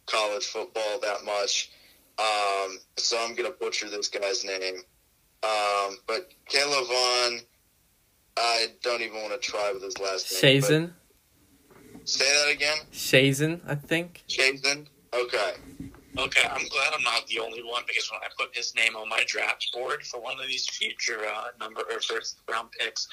college 0.05 0.45
football 0.45 0.99
that 1.01 1.23
much, 1.23 1.71
um, 2.19 2.77
so 2.97 3.17
I'm 3.19 3.35
gonna 3.35 3.51
butcher 3.51 3.89
this 3.89 4.07
guy's 4.07 4.43
name. 4.43 4.81
Um, 5.43 5.97
but 6.07 6.31
Caleb 6.47 6.87
Vaughn, 6.87 7.39
I 8.37 8.67
don't 8.81 9.01
even 9.01 9.21
want 9.21 9.33
to 9.33 9.39
try 9.39 9.71
with 9.73 9.83
his 9.83 9.99
last 9.99 10.31
name. 10.43 10.61
Shazen, 10.61 10.91
Say 12.05 12.25
that 12.25 12.51
again. 12.53 12.77
Shazen, 12.91 13.61
I 13.67 13.75
think. 13.75 14.23
Jason. 14.27 14.87
Okay. 15.13 15.53
Okay, 16.15 16.47
I'm 16.47 16.67
glad 16.67 16.93
I'm 16.93 17.03
not 17.03 17.25
the 17.27 17.39
only 17.39 17.63
one 17.63 17.83
because 17.87 18.09
when 18.11 18.19
I 18.21 18.27
put 18.37 18.55
his 18.55 18.75
name 18.75 18.95
on 18.95 19.09
my 19.09 19.23
draft 19.25 19.67
board 19.73 20.03
for 20.03 20.21
one 20.21 20.39
of 20.39 20.47
these 20.47 20.69
future 20.69 21.21
uh, 21.25 21.45
number 21.59 21.81
or 21.91 21.99
first 22.01 22.37
round 22.49 22.69
picks, 22.71 23.07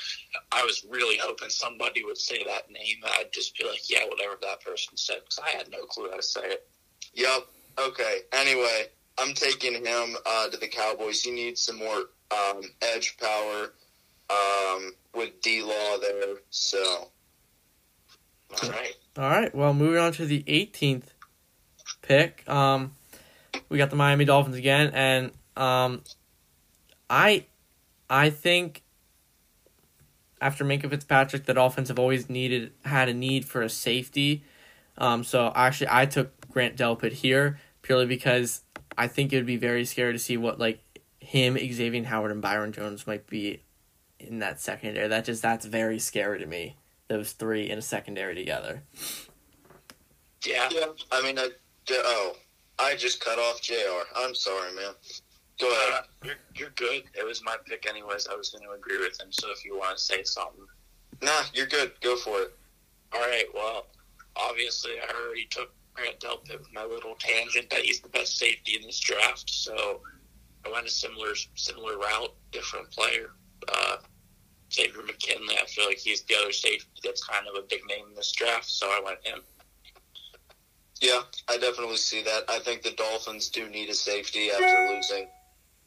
I 0.53 0.63
was 0.65 0.85
really 0.89 1.17
hoping 1.17 1.49
somebody 1.49 2.05
would 2.05 2.19
say 2.19 2.45
that 2.45 2.71
name. 2.71 2.97
I'd 3.19 3.33
just 3.33 3.57
be 3.57 3.65
like, 3.65 3.89
yeah, 3.89 4.05
whatever 4.07 4.35
that 4.43 4.63
person 4.63 4.97
said, 4.97 5.21
because 5.21 5.39
I 5.39 5.57
had 5.57 5.71
no 5.71 5.85
clue 5.85 6.11
how 6.11 6.17
to 6.17 6.23
say 6.23 6.43
it. 6.45 6.69
Yep. 7.15 7.47
Okay. 7.87 8.19
Anyway, 8.33 8.87
I'm 9.19 9.33
taking 9.33 9.75
him 9.75 10.17
uh, 10.27 10.49
to 10.49 10.59
the 10.59 10.69
Cowboys. 10.69 11.23
He 11.23 11.31
needs 11.31 11.63
some 11.63 11.79
more 11.79 12.05
um, 12.31 12.63
edge 12.83 13.17
power 13.19 13.73
um, 14.31 14.93
with 15.15 15.41
D 15.41 15.63
Law 15.63 15.99
there. 15.99 16.37
So 16.51 17.11
All 18.63 18.71
right. 18.71 18.95
All 19.17 19.29
right. 19.29 19.55
Well, 19.55 19.75
moving 19.75 19.99
on 19.99 20.13
to 20.13 20.27
the 20.27 20.43
18th 20.45 21.05
pick. 22.03 22.49
Um, 22.49 22.93
we 23.69 23.79
got 23.79 23.91
the 23.91 23.97
Miami 23.97 24.25
Dolphins 24.25 24.57
again, 24.57 24.91
and 24.95 25.33
um, 25.57 26.03
I, 27.09 27.47
I 28.09 28.31
think 28.31 28.83
after 30.41 30.65
Minkah 30.65 30.89
Fitzpatrick, 30.89 31.45
the 31.45 31.55
Dolphins 31.55 31.89
have 31.89 31.99
always 31.99 32.31
needed 32.31 32.73
had 32.85 33.09
a 33.09 33.15
need 33.15 33.45
for 33.45 33.63
a 33.63 33.69
safety. 33.69 34.45
Um, 34.97 35.25
so 35.25 35.53
actually, 35.55 35.89
I 35.91 36.07
took 36.07 36.49
Grant 36.51 36.77
Delpit 36.77 37.13
here 37.13 37.59
purely 37.83 38.07
because 38.07 38.63
I 38.97 39.07
think 39.07 39.33
it 39.33 39.37
would 39.37 39.47
be 39.47 39.57
very 39.57 39.85
scary 39.85 40.13
to 40.13 40.19
see 40.19 40.37
what 40.37 40.59
like 40.59 40.81
him, 41.31 41.57
Xavier 41.57 42.03
Howard, 42.03 42.33
and 42.33 42.43
Byron 42.43 42.73
Jones 42.73 43.07
might 43.07 43.29
be 43.29 43.63
in 44.19 44.41
that 44.41 44.61
secondary. 44.61 45.07
That 45.07 45.25
just 45.25 45.41
that's 45.41 45.65
very 45.65 46.01
scary 46.01 46.41
to 46.41 46.47
me. 46.47 46.77
Those 47.07 47.33
three 47.33 47.71
in 47.71 47.79
a 47.79 47.83
secondary 47.83 48.35
together. 48.35 48.83
Yeah. 50.45 50.69
yeah. 50.73 50.87
I 51.13 51.23
mean, 51.23 51.39
I, 51.39 51.51
oh, 51.93 52.35
I 52.81 52.97
just 52.97 53.25
cut 53.25 53.39
off 53.39 53.63
Jr. 53.63 53.75
I'm 54.17 54.35
sorry, 54.35 54.75
man. 54.75 54.93
Go 55.61 55.71
ahead. 55.71 55.93
Uh, 55.93 56.03
you're, 56.25 56.35
you're 56.57 56.71
good. 56.71 57.05
It 57.15 57.25
was 57.25 57.45
my 57.45 57.57
pick, 57.65 57.89
anyways. 57.89 58.27
I 58.27 58.35
was 58.35 58.49
going 58.51 58.65
to 58.65 58.73
agree 58.73 58.99
with 58.99 59.21
him. 59.21 59.31
So 59.31 59.53
if 59.53 59.65
you 59.65 59.79
want 59.79 59.99
to 59.99 60.03
say 60.03 60.25
something. 60.25 60.67
Nah, 61.23 61.43
you're 61.55 61.67
good. 61.67 61.93
Go 62.01 62.17
for 62.17 62.41
it. 62.41 62.57
All 63.13 63.21
right. 63.21 63.45
Well, 63.55 63.87
obviously, 64.35 64.93
I 65.01 65.25
already 65.25 65.47
took 65.49 65.73
Grant 65.95 66.19
Delpit 66.19 66.59
with 66.59 66.73
my 66.73 66.85
little 66.85 67.15
tangent 67.21 67.71
that 67.71 67.83
he's 67.83 68.01
the 68.01 68.09
best 68.09 68.37
safety 68.37 68.75
in 68.75 68.83
this 68.83 68.99
draft. 68.99 69.49
So 69.49 70.01
I 70.71 70.73
went 70.73 70.87
a 70.87 70.91
similar 70.91 71.35
similar 71.55 71.99
route, 71.99 72.35
different 72.53 72.91
player. 72.91 73.31
Uh, 73.69 73.97
Xavier 74.73 75.03
McKinney. 75.03 75.61
I 75.61 75.67
feel 75.67 75.87
like 75.87 75.99
he's 75.99 76.23
the 76.23 76.37
other 76.37 76.53
safety 76.53 76.89
that's 77.03 77.25
kind 77.25 77.47
of 77.49 77.57
a 77.57 77.67
big 77.67 77.81
name 77.89 78.07
in 78.09 78.15
this 78.15 78.33
draft. 78.33 78.69
So 78.71 78.87
I 78.87 79.01
went 79.05 79.27
him. 79.27 79.41
Yeah, 81.01 81.23
I 81.49 81.57
definitely 81.59 81.97
see 81.97 82.23
that. 82.23 82.45
I 82.49 82.59
think 82.61 82.83
the 82.83 82.93
Dolphins 82.93 83.49
do 83.49 83.69
need 83.69 83.89
a 83.89 83.95
safety 83.95 84.51
after 84.51 84.95
losing. 84.95 85.27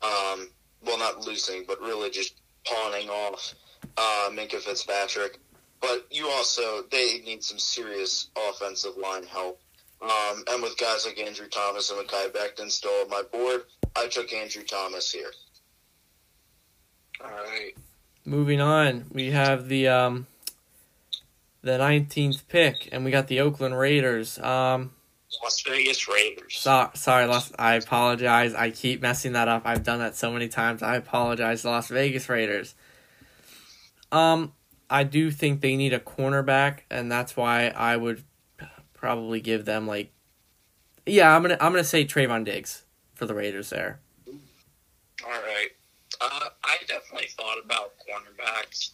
Um, 0.02 0.50
well, 0.84 0.98
not 0.98 1.26
losing, 1.26 1.64
but 1.68 1.80
really 1.80 2.10
just 2.10 2.42
pawning 2.66 3.10
off 3.10 3.54
uh, 3.96 4.30
Minkah 4.32 4.60
Fitzpatrick. 4.60 5.40
But 5.82 6.08
you 6.10 6.30
also 6.30 6.84
they 6.92 7.22
need 7.26 7.44
some 7.44 7.60
serious 7.60 8.30
offensive 8.50 8.98
line 8.98 9.24
help. 9.24 9.62
Um, 10.02 10.44
and 10.50 10.62
with 10.62 10.78
guys 10.78 11.06
like 11.06 11.20
Andrew 11.20 11.48
Thomas 11.48 11.90
and 11.90 12.06
Mekhi 12.06 12.32
Becton 12.32 12.70
still 12.70 12.92
on 13.04 13.10
my 13.10 13.22
board, 13.32 13.64
I 13.96 14.08
took 14.08 14.34
Andrew 14.34 14.64
Thomas 14.64 15.12
here. 15.12 15.32
All 17.24 17.30
right. 17.30 17.74
Moving 18.26 18.62
on, 18.62 19.06
we 19.12 19.32
have 19.32 19.68
the 19.68 19.88
um, 19.88 20.28
the 21.62 21.78
nineteenth 21.78 22.48
pick, 22.48 22.90
and 22.92 23.04
we 23.04 23.12
got 23.12 23.28
the 23.28 23.42
Oakland 23.42 23.78
Raiders. 23.78 24.40
Um, 24.40 24.92
Las 25.44 25.62
Vegas 25.68 26.08
Raiders. 26.08 26.56
so, 26.56 26.90
sorry, 26.94 27.26
Las, 27.26 27.52
I 27.58 27.76
apologize. 27.76 28.54
I 28.54 28.70
keep 28.70 29.02
messing 29.02 29.34
that 29.34 29.48
up. 29.48 29.64
I've 29.66 29.84
done 29.84 30.00
that 30.00 30.16
so 30.16 30.32
many 30.32 30.48
times. 30.48 30.82
I 30.82 30.96
apologize, 30.96 31.66
Las 31.66 31.90
Vegas 31.90 32.30
Raiders. 32.30 32.76
Um, 34.12 34.54
I 34.90 35.04
do 35.04 35.32
think 35.32 35.62
they 35.62 35.76
need 35.76 35.92
a 35.92 36.00
cornerback, 36.00 36.80
and 36.90 37.12
that's 37.12 37.36
why 37.36 37.68
I 37.70 37.98
would 37.98 38.24
probably 38.94 39.42
give 39.42 39.66
them 39.66 39.86
like, 39.86 40.12
yeah, 41.06 41.36
I'm 41.36 41.42
gonna 41.42 41.58
I'm 41.60 41.74
gonna 41.74 41.84
say 41.84 42.06
Trevon 42.06 42.46
Diggs 42.46 42.84
for 43.14 43.26
the 43.26 43.34
Raiders 43.34 43.70
there. 43.70 44.00
All 44.28 45.32
right. 45.32 45.70
Uh, 46.22 46.50
I 46.64 46.78
definitely 46.88 47.28
thought 47.38 47.58
about 47.64 47.94
cornerbacks. 48.00 48.92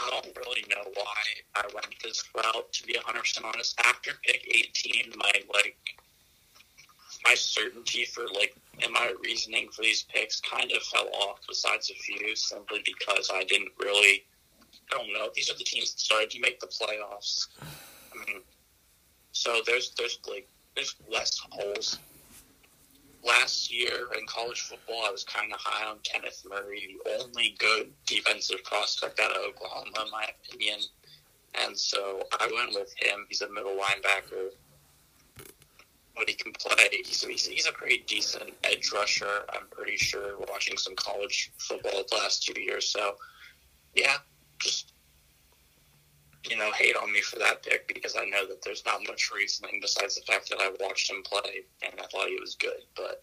I 0.00 0.10
don't 0.10 0.36
really 0.36 0.64
know 0.70 0.90
why 0.94 1.22
I 1.54 1.62
went 1.74 1.94
this 2.02 2.24
route. 2.34 2.72
To 2.72 2.82
be 2.84 2.94
100 2.94 3.20
percent 3.20 3.46
honest, 3.46 3.78
after 3.84 4.12
pick 4.24 4.44
18, 4.48 5.12
my 5.16 5.32
like 5.52 5.76
my 7.24 7.34
certainty 7.34 8.04
for 8.04 8.24
like 8.34 8.54
and 8.82 8.92
my 8.92 9.12
reasoning 9.22 9.68
for 9.70 9.82
these 9.82 10.04
picks 10.04 10.40
kind 10.40 10.70
of 10.72 10.82
fell 10.84 11.08
off. 11.14 11.40
Besides 11.46 11.90
a 11.90 11.94
few, 11.94 12.34
simply 12.36 12.82
because 12.84 13.30
I 13.32 13.44
didn't 13.44 13.72
really. 13.78 14.24
I 14.92 14.98
don't 14.98 15.12
know. 15.12 15.30
These 15.34 15.50
are 15.50 15.56
the 15.56 15.64
teams 15.64 15.92
that 15.92 16.00
started 16.00 16.30
to 16.30 16.40
make 16.40 16.60
the 16.60 16.66
playoffs. 16.66 17.48
I 17.60 18.26
mean, 18.26 18.40
so 19.32 19.60
there's 19.66 19.94
there's 19.98 20.18
like 20.28 20.48
there's 20.74 20.94
less 21.10 21.38
holes 21.50 21.98
last 23.24 23.72
year 23.72 24.08
in 24.18 24.26
college 24.26 24.60
football, 24.62 25.02
I 25.06 25.10
was 25.10 25.24
kind 25.24 25.52
of 25.52 25.58
high 25.60 25.88
on 25.88 25.98
Kenneth 26.02 26.44
Murray, 26.48 26.96
the 27.04 27.22
only 27.22 27.54
good 27.58 27.92
defensive 28.06 28.62
prospect 28.64 29.20
out 29.20 29.30
of 29.30 29.42
Oklahoma, 29.48 30.04
in 30.04 30.10
my 30.10 30.26
opinion. 30.40 30.80
And 31.66 31.78
so 31.78 32.22
I 32.40 32.48
went 32.54 32.74
with 32.74 32.92
him. 32.98 33.26
He's 33.28 33.42
a 33.42 33.52
middle 33.52 33.76
linebacker, 33.76 34.50
but 36.16 36.28
he 36.28 36.34
can 36.34 36.52
play. 36.52 36.88
He's, 37.04 37.22
he's, 37.22 37.46
he's 37.46 37.66
a 37.66 37.72
pretty 37.72 38.04
decent 38.06 38.52
edge 38.64 38.90
rusher, 38.92 39.44
I'm 39.52 39.66
pretty 39.70 39.96
sure, 39.96 40.38
watching 40.48 40.76
some 40.76 40.96
college 40.96 41.52
football 41.58 42.04
the 42.10 42.16
last 42.16 42.42
two 42.42 42.60
years. 42.60 42.88
So, 42.88 43.16
yeah, 43.94 44.16
just, 44.58 44.92
you 46.48 46.56
know, 46.56 46.70
hate 46.72 46.96
on 46.96 47.12
me 47.12 47.20
for 47.20 47.38
that 47.38 47.62
pick 47.62 47.92
because 47.92 48.16
I 48.16 48.24
know 48.24 48.46
that 48.46 48.62
there's 48.62 48.84
not 48.84 49.00
much 49.06 49.30
reasoning 49.34 49.78
besides 49.80 50.16
the 50.16 50.22
fact 50.22 50.48
that 50.50 50.60
I 50.60 50.72
watched 50.80 51.10
him 51.10 51.22
play 51.22 51.62
and 51.82 51.92
I 51.98 52.04
thought 52.06 52.28
he 52.28 52.38
was 52.40 52.56
good. 52.56 52.82
But 52.96 53.22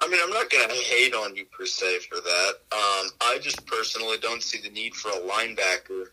I 0.00 0.08
mean, 0.08 0.20
I'm 0.22 0.30
not 0.30 0.50
going 0.50 0.68
to 0.68 0.74
hate 0.74 1.14
on 1.14 1.36
you 1.36 1.44
per 1.46 1.66
se 1.66 2.00
for 2.08 2.16
that. 2.16 2.52
Um, 2.72 3.10
I 3.20 3.38
just 3.40 3.66
personally 3.66 4.16
don't 4.20 4.42
see 4.42 4.60
the 4.60 4.70
need 4.70 4.94
for 4.94 5.10
a 5.10 5.20
linebacker 5.20 6.06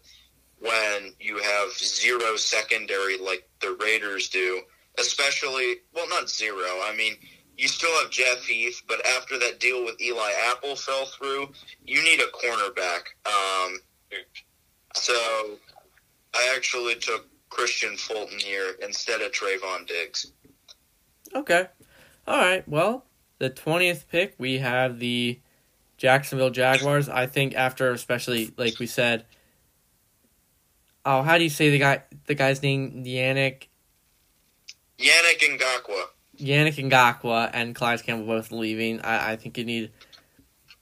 when 0.60 1.14
you 1.20 1.38
have 1.38 1.72
zero 1.78 2.36
secondary 2.36 3.18
like 3.18 3.47
the 3.62 3.78
Raiders 3.82 4.30
do. 4.30 4.62
Especially, 4.99 5.76
well, 5.93 6.10
not 6.10 6.30
zero. 6.30 6.66
I 6.84 6.93
mean, 6.97 7.14
you 7.55 7.68
still 7.68 7.91
have 8.01 8.12
Jeff 8.12 8.43
Heath, 8.45 8.82
but 8.88 9.05
after 9.05 9.38
that 9.39 9.60
deal 9.60 9.86
with 9.86 10.01
Eli 10.01 10.32
Apple 10.49 10.76
fell 10.76 11.05
through, 11.05 11.49
you 11.86 12.03
need 12.03 12.20
a 12.20 12.26
cornerback. 12.36 13.01
Um, 13.26 13.80
so 14.98 15.58
I 16.34 16.54
actually 16.56 16.95
took 16.95 17.28
Kristian 17.50 18.00
Fulton 18.00 18.39
here 18.39 18.76
instead 18.82 19.22
of 19.22 19.32
Trevon 19.32 19.88
Diggs. 19.88 20.32
Okay. 21.34 21.68
All 22.28 22.38
right. 22.38 22.68
Well, 22.68 23.06
the 23.39 23.50
20th 23.50 24.08
pick, 24.10 24.36
we 24.38 24.58
have 24.60 25.00
the 25.00 25.39
Jacksonville 25.98 26.50
Jaguars. 26.50 27.10
I 27.10 27.26
think 27.26 27.56
after 27.56 27.91
especially 27.91 28.54
like 28.58 28.80
we 28.80 28.86
said 28.88 29.26
Oh, 31.06 31.22
how 31.24 31.38
do 31.38 31.43
you 31.45 31.50
say 31.50 31.70
the 31.70 31.80
guy 31.80 32.04
the 32.26 32.36
guy's 32.36 32.62
name 32.62 33.04
Yannick 33.06 33.68
Yannick 35.00 35.39
Ngakoue. 35.39 36.04
Yannick 36.38 36.89
Ngakoue 36.89 37.50
and 37.54 37.74
Clyde 37.74 38.04
Campbell 38.04 38.26
both 38.28 38.52
leaving. 38.52 39.00
I, 39.02 39.32
I 39.32 39.36
think 39.38 39.58
you 39.58 39.64
need 39.64 39.91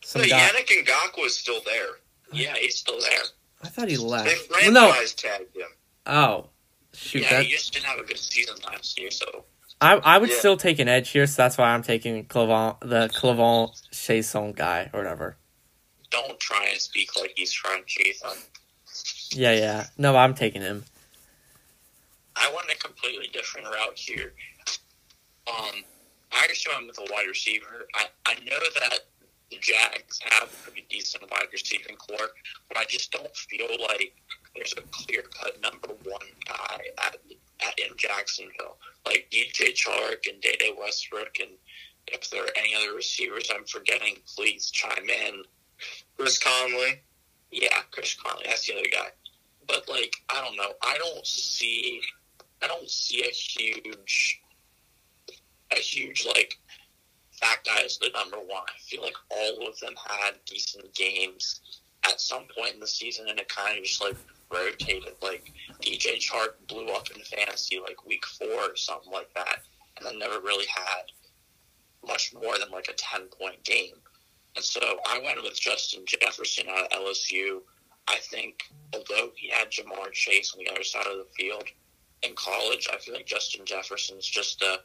some 0.04 0.24
So 0.24 0.28
guy. 0.30 0.40
Yannick 0.40 0.68
Ngakoue 0.86 1.26
is 1.26 1.38
still 1.38 1.62
there. 1.66 1.88
yeah, 2.34 2.56
he's 2.56 2.76
still 2.78 3.00
there. 3.00 3.22
I 3.66 3.70
thought 3.70 3.88
he 3.90 3.96
They 3.96 4.02
left. 4.04 4.30
franchise 4.30 4.72
Well, 4.72 4.72
no. 4.72 5.06
tagged 5.16 5.56
him. 5.56 5.68
Oh. 6.06 6.50
Shoot, 6.94 7.24
yeah, 7.24 7.30
that 7.32 7.46
he 7.46 7.52
just 7.52 7.74
didn't 7.74 7.86
have 7.88 8.00
a 8.00 8.04
good 8.04 8.18
season 8.18 8.56
last 8.66 8.98
year, 8.98 9.12
so 9.12 9.44
I 9.82 9.96
I 9.98 10.18
would 10.18 10.30
Yeah. 10.30 10.38
still 10.40 10.56
take 10.56 10.80
an 10.80 10.88
edge 10.88 11.10
here, 11.10 11.28
so 11.28 11.42
that's 11.42 11.58
why 11.58 11.74
I'm 11.74 11.84
taking 11.84 12.26
Clavon, 12.26 12.80
the 12.80 13.10
Clavon 13.10 13.72
Chasson 13.92 14.56
guy 14.56 14.90
or 14.94 15.00
whatever. 15.02 15.38
Don't 16.10 16.40
try 16.40 16.68
and 16.72 16.80
speak 16.80 17.14
like 17.18 17.34
he's 17.36 17.52
trying 17.52 17.82
to 17.84 17.86
chase 17.86 18.22
on. 18.22 18.38
Yeah, 19.32 19.52
yeah. 19.52 19.88
No, 19.98 20.16
I'm 20.16 20.34
taking 20.36 20.62
him. 20.62 20.86
I 22.38 22.50
went 22.56 22.70
a 22.72 22.78
completely 22.78 23.28
different 23.28 23.68
route 23.68 23.98
here. 23.98 24.34
Um, 25.48 25.84
I 26.32 26.44
actually 26.46 26.76
went 26.76 26.88
with 26.88 27.00
a 27.10 27.14
wide 27.14 27.28
receiver. 27.28 27.88
I, 27.96 28.06
I 28.26 28.36
know 28.36 28.60
that 28.80 29.00
the 29.52 29.58
Jags 29.58 30.20
have 30.24 30.50
a 30.50 30.64
pretty 30.64 30.86
decent 30.90 31.30
wide 31.30 31.48
receiving 31.52 31.96
core, 31.98 32.30
but 32.68 32.78
I 32.78 32.86
just 32.86 33.12
don't 33.12 33.36
feel 33.36 33.68
like 33.82 34.14
there's 34.56 34.74
a 34.78 34.82
clear 34.92 35.24
cut 35.24 35.62
number 35.62 35.90
one 36.04 36.28
guy 36.48 36.80
at, 37.06 37.18
at 37.62 37.80
in 37.80 37.96
Jacksonville. 37.98 38.78
Like 39.06 39.28
DJ 39.32 39.74
Chark 39.74 40.28
and 40.28 40.42
Dede 40.42 40.76
Westbrook, 40.80 41.38
and 41.40 41.52
if 42.08 42.30
there 42.30 42.44
are 42.44 42.58
any 42.58 42.74
other 42.76 42.96
receivers 42.96 43.50
I'm 43.54 43.66
forgetting, 43.66 44.18
please 44.36 44.72
chime 44.72 45.10
in. 45.10 45.44
Chris 46.18 46.40
Conley. 46.40 47.02
Yeah, 47.52 47.80
Chris 47.92 48.16
Conley, 48.16 48.46
that's 48.46 48.68
the 48.68 48.74
other 48.74 48.90
guy. 48.92 49.10
But 49.68 49.88
like, 49.90 50.16
I 50.30 50.44
don't 50.44 50.56
know. 50.58 50.74
I 50.82 50.98
don't 50.98 51.26
see, 51.26 52.02
I 52.64 52.68
don't 52.68 52.90
see 52.90 53.24
a 53.24 53.32
huge, 53.32 54.42
a 55.72 55.76
huge 55.76 56.26
like 56.26 56.58
that 57.42 57.58
guy 57.66 57.82
is 57.82 57.98
the 57.98 58.10
number 58.14 58.38
one. 58.38 58.64
I 58.68 58.80
feel 58.80 59.02
like 59.02 59.16
all 59.30 59.68
of 59.68 59.80
them 59.80 59.96
had 60.08 60.36
decent 60.46 60.94
games 60.94 61.62
at 62.06 62.22
some 62.22 62.46
point 62.56 62.76
in 62.76 62.80
the 62.80 62.88
season, 62.88 63.28
and 63.30 63.40
it 63.40 63.50
kind 63.50 63.78
of 63.78 63.84
just 63.84 64.02
like 64.02 64.16
rotated. 64.52 65.16
Like 65.22 65.52
DJ 65.82 66.18
Chark 66.18 66.54
blew 66.68 66.88
up 66.90 67.10
in 67.12 67.22
fantasy 67.24 67.80
like 67.80 68.06
week 68.06 68.26
four 68.26 68.72
or 68.72 68.76
something 68.76 69.12
like 69.12 69.34
that, 69.34 69.60
and 69.98 70.06
then 70.06 70.20
never 70.20 70.40
really 70.40 70.66
had 70.68 71.04
much 72.06 72.34
more 72.34 72.58
than 72.60 72.70
like 72.72 72.88
a 72.90 72.94
ten 72.94 73.28
point 73.40 73.64
game. 73.64 73.96
And 74.56 74.64
so 74.64 74.80
I 75.08 75.20
went 75.24 75.42
with 75.44 75.60
Justin 75.60 76.04
Jefferson 76.06 76.68
out 76.70 76.92
of 76.92 77.00
LSU. 77.02 77.60
I 78.08 78.18
think 78.32 78.64
although 78.94 79.32
he 79.36 79.50
had 79.50 79.72
Ja'Marr 79.72 80.12
Chase 80.12 80.54
on 80.54 80.64
the 80.64 80.72
other 80.72 80.84
side 80.84 81.08
of 81.08 81.18
the 81.18 81.28
field 81.36 81.64
in 82.22 82.34
college, 82.36 82.88
I 82.92 82.98
feel 82.98 83.16
like 83.16 83.26
Justin 83.26 83.66
Jefferson's 83.66 84.26
just 84.26 84.62
a 84.62 84.80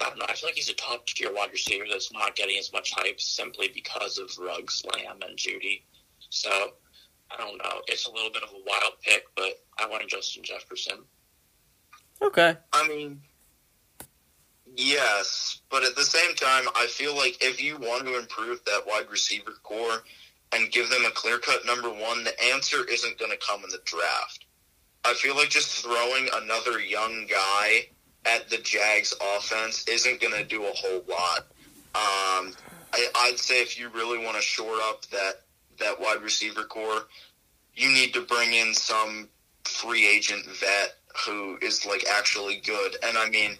I 0.00 0.08
don't 0.08 0.18
know. 0.18 0.26
I 0.28 0.34
feel 0.34 0.48
like 0.48 0.56
he's 0.56 0.70
a 0.70 0.74
top 0.74 1.06
tier 1.06 1.32
wide 1.32 1.50
receiver 1.52 1.84
that's 1.90 2.12
not 2.12 2.36
getting 2.36 2.58
as 2.58 2.72
much 2.72 2.92
hype 2.94 3.20
simply 3.20 3.70
because 3.74 4.18
of 4.18 4.30
Ruggs 4.38 4.84
Lamb 4.92 5.18
and 5.26 5.36
Jeudy. 5.36 5.82
So 6.30 6.50
I 7.30 7.36
don't 7.36 7.58
know. 7.58 7.82
It's 7.88 8.06
a 8.06 8.12
little 8.12 8.30
bit 8.30 8.42
of 8.42 8.50
a 8.50 8.62
wild 8.66 8.94
pick, 9.02 9.24
but 9.36 9.60
I 9.78 9.86
want 9.86 10.08
Justin 10.08 10.42
Jefferson. 10.44 10.98
Okay. 12.22 12.56
I 12.72 12.88
mean, 12.88 13.20
yes, 14.76 15.60
but 15.70 15.84
at 15.84 15.94
the 15.96 16.02
same 16.02 16.34
time, 16.34 16.64
I 16.76 16.86
feel 16.86 17.16
like 17.16 17.42
if 17.42 17.62
you 17.62 17.76
want 17.76 18.06
to 18.06 18.18
improve 18.18 18.64
that 18.64 18.82
wide 18.86 19.10
receiver 19.10 19.52
core 19.62 20.02
and 20.52 20.72
give 20.72 20.90
them 20.90 21.04
a 21.04 21.10
clear 21.10 21.38
cut 21.38 21.66
number 21.66 21.90
one, 21.90 22.24
the 22.24 22.44
answer 22.52 22.84
isn't 22.88 23.18
going 23.18 23.30
to 23.30 23.46
come 23.46 23.62
in 23.64 23.70
the 23.70 23.80
draft. 23.84 24.46
I 25.04 25.14
feel 25.14 25.36
like 25.36 25.50
just 25.50 25.84
throwing 25.84 26.28
another 26.34 26.80
young 26.80 27.26
guy 27.30 27.88
at 28.34 28.48
the 28.50 28.58
Jags 28.58 29.14
offense 29.36 29.84
isn't 29.88 30.20
going 30.20 30.34
to 30.34 30.44
do 30.44 30.64
a 30.64 30.72
whole 30.74 31.02
lot. 31.08 31.46
Um, 31.94 32.54
I, 32.92 33.06
I'd 33.16 33.38
say 33.38 33.62
if 33.62 33.78
you 33.78 33.88
really 33.90 34.22
want 34.22 34.36
to 34.36 34.42
shore 34.42 34.76
up 34.82 35.04
that 35.06 35.42
that 35.78 36.00
wide 36.00 36.22
receiver 36.22 36.64
core, 36.64 37.02
you 37.74 37.88
need 37.88 38.12
to 38.14 38.22
bring 38.22 38.52
in 38.52 38.74
some 38.74 39.28
free 39.64 40.06
agent 40.06 40.44
vet 40.44 40.96
who 41.24 41.58
is 41.62 41.86
like 41.86 42.04
actually 42.12 42.56
good. 42.64 42.96
And 43.02 43.16
I 43.16 43.28
mean, 43.30 43.56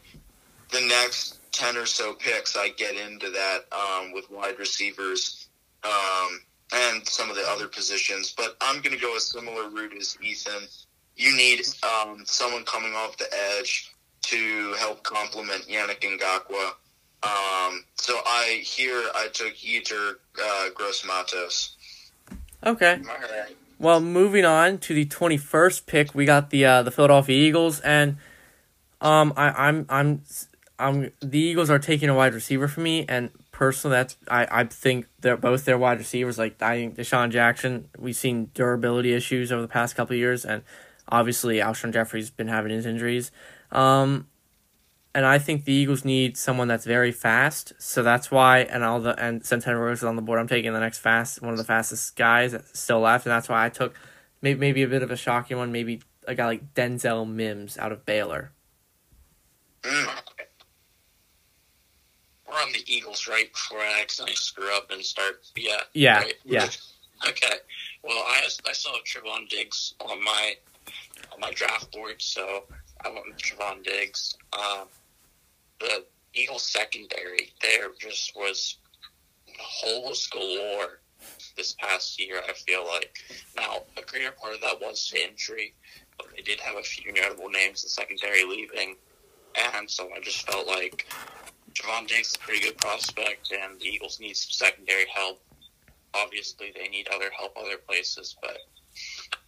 the 0.71 0.81
next 0.81 1.39
ten 1.53 1.77
or 1.77 1.87
so 1.87 2.14
picks, 2.14 2.57
I 2.57 2.71
get 2.71 2.97
into 2.97 3.31
that 3.31 3.61
um, 3.73 4.12
with 4.12 4.31
wide 4.31 4.59
receivers 4.59 5.49
um, 5.85 6.41
and 6.73 7.07
some 7.07 7.31
of 7.31 7.37
the 7.37 7.45
other 7.49 7.69
positions. 7.69 8.35
But 8.37 8.57
I'm 8.61 8.83
going 8.83 8.95
to 8.95 9.01
go 9.01 9.16
a 9.16 9.21
similar 9.21 9.69
route 9.71 9.95
as 9.99 10.19
Ethan. 10.23 10.69
You 11.16 11.37
need 11.37 11.62
um, 11.83 12.23
someone 12.25 12.64
coming 12.64 12.95
off 12.95 13.16
the 13.16 13.29
edge 13.59 13.93
to 14.23 14.75
help 14.79 15.03
complement 15.03 15.66
Yannick 15.69 16.01
Ngakoue. 16.01 16.73
Um, 17.23 17.85
so 17.97 18.14
I 18.25 18.61
here 18.62 19.03
I 19.14 19.29
took 19.33 19.55
Yetur 19.57 20.14
uh, 20.41 20.69
Gross 20.75 21.05
Matos. 21.05 21.77
Okay. 22.64 23.01
Right. 23.05 23.57
Well, 23.81 24.01
moving 24.01 24.45
on 24.45 24.79
to 24.79 24.95
the 24.95 25.05
twenty 25.05 25.37
first 25.37 25.87
pick, 25.87 26.14
we 26.14 26.25
got 26.25 26.51
the 26.51 26.64
uh, 26.64 26.83
the 26.83 26.91
Philadelphia 26.91 27.37
Eagles, 27.37 27.81
and 27.81 28.16
um, 29.01 29.33
I, 29.37 29.51
I'm 29.51 29.87
I'm 29.89 30.23
I'm 30.79 31.12
the 31.21 31.39
Eagles 31.39 31.71
are 31.71 31.79
taking 31.79 32.09
a 32.09 32.14
wide 32.14 32.35
receiver 32.35 32.69
for 32.69 32.81
me, 32.81 33.05
and 33.09 33.31
personally, 33.53 33.97
that's 33.97 34.16
I, 34.29 34.47
I 34.51 34.64
think 34.64 35.07
they're 35.21 35.37
both 35.37 35.64
their 35.64 35.79
wide 35.79 35.99
receivers. 35.99 36.39
Like 36.39 36.61
I 36.62 36.77
think 36.77 36.97
DeSean 36.97 37.31
Jackson, 37.31 37.89
we've 37.97 38.16
seen 38.16 38.51
durability 38.55 39.12
issues 39.12 39.53
over 39.53 39.62
the 39.62 39.69
past 39.69 39.97
couple 39.97 40.14
of 40.14 40.19
years, 40.19 40.45
and 40.45 40.62
obviously 41.09 41.57
Alshon 41.57 41.93
Jeffery's 41.93 42.31
been 42.31 42.49
having 42.49 42.73
his 42.73 42.87
injuries. 42.87 43.31
Um, 43.71 44.29
and 45.14 45.27
I 45.27 45.39
think 45.39 45.64
the 45.64 45.73
Eagles 45.73 46.05
need 46.05 46.37
someone 46.37 46.69
that's 46.69 46.85
very 46.85 47.12
fast. 47.12 47.73
So 47.79 48.03
that's 48.03 48.31
why, 48.31 48.61
and 48.61 48.85
all 48.85 49.01
the 49.01 49.19
and 49.23 49.45
since 49.45 49.64
Henry 49.64 49.81
Rose 49.81 49.99
is 49.99 50.05
on 50.05 50.16
the 50.16 50.23
board, 50.23 50.39
I'm 50.39 50.49
taking 50.49 50.73
the 50.73 50.81
next 50.81 50.99
fast, 50.99 51.43
one 51.43 51.53
of 51.53 51.59
the 51.59 51.64
fastest 51.64 52.14
guys 52.16 52.53
that's 52.53 52.79
still 52.79 53.01
left, 53.01 53.27
and 53.27 53.33
that's 53.33 53.49
why 53.49 53.64
I 53.64 53.69
took 53.69 53.95
maybe 54.43 54.61
maybe 54.61 54.83
a 54.83 54.89
bit 54.89 55.03
of 55.03 55.11
a 55.11 55.16
shocking 55.16 55.57
one, 55.57 55.73
maybe 55.73 56.03
a 56.27 56.35
guy 56.35 56.47
like 56.47 56.75
Denzel 56.75 57.29
Mims 57.29 57.79
out 57.79 57.91
of 57.91 58.05
Baylor. 58.05 58.53
Mm. 59.83 60.09
We're 62.47 62.55
on 62.55 62.73
the 62.73 62.85
Eagles 62.87 63.29
right 63.29 63.53
before 63.53 63.81
I 63.81 64.01
accidentally 64.01 64.37
screw 64.37 64.75
up 64.77 64.91
and 64.91 65.05
start. 65.05 65.47
Yeah. 65.57 65.81
Yeah, 65.95 66.19
right? 66.19 66.35
yeah. 66.45 66.69
Okay. 67.27 67.57
Well, 68.05 68.16
I 68.29 68.43
I 68.64 68.69
have 68.69 69.05
Trevon 69.05 69.49
Diggs 69.49 69.95
on 70.01 70.23
my 70.23 70.55
on 71.39 71.49
my 71.49 71.55
draft 71.55 71.93
board, 71.93 72.16
so 72.18 72.64
I 73.05 73.09
went 73.09 73.26
with 73.26 73.36
Trevon 73.36 73.82
Diggs. 73.82 74.36
Um, 74.53 74.89
the 75.80 76.05
Eagles 76.34 76.64
secondary 76.64 77.53
there 77.62 77.89
just 77.99 78.34
was 78.36 78.78
holes 79.59 80.26
galore 80.28 81.01
this 81.57 81.74
past 81.78 82.20
year. 82.20 82.43
I 82.49 82.53
feel 82.53 82.86
like 82.86 83.18
now 83.57 83.82
a 83.97 84.03
greater 84.03 84.32
part 84.32 84.55
of 84.55 84.61
that 84.62 84.80
was 84.80 85.11
the 85.12 85.28
injury, 85.28 85.74
but 86.16 86.28
they 86.36 86.43
did 86.43 86.61
have 86.61 86.76
a 86.76 86.82
few 86.82 87.12
notable 87.12 87.49
names 87.49 87.84
in 87.84 87.89
secondary 87.89 88.45
leaving, 88.45 88.97
and 89.74 89.89
so 89.89 90.11
I 90.14 90.20
just 90.20 90.49
felt 90.51 90.66
like 90.66 91.07
Javon 91.72 92.07
Diggs 92.09 92.28
is 92.28 92.34
a 92.36 92.39
pretty 92.39 92.62
good 92.62 92.78
prospect, 92.78 93.53
and 93.53 93.78
the 93.80 93.86
Eagles 93.86 94.18
need 94.20 94.36
some 94.36 94.51
secondary 94.51 95.07
help. 95.14 95.41
Obviously, 96.14 96.72
they 96.74 96.89
need 96.89 97.09
other 97.14 97.30
help 97.36 97.57
other 97.57 97.76
places, 97.76 98.36
but 98.41 98.59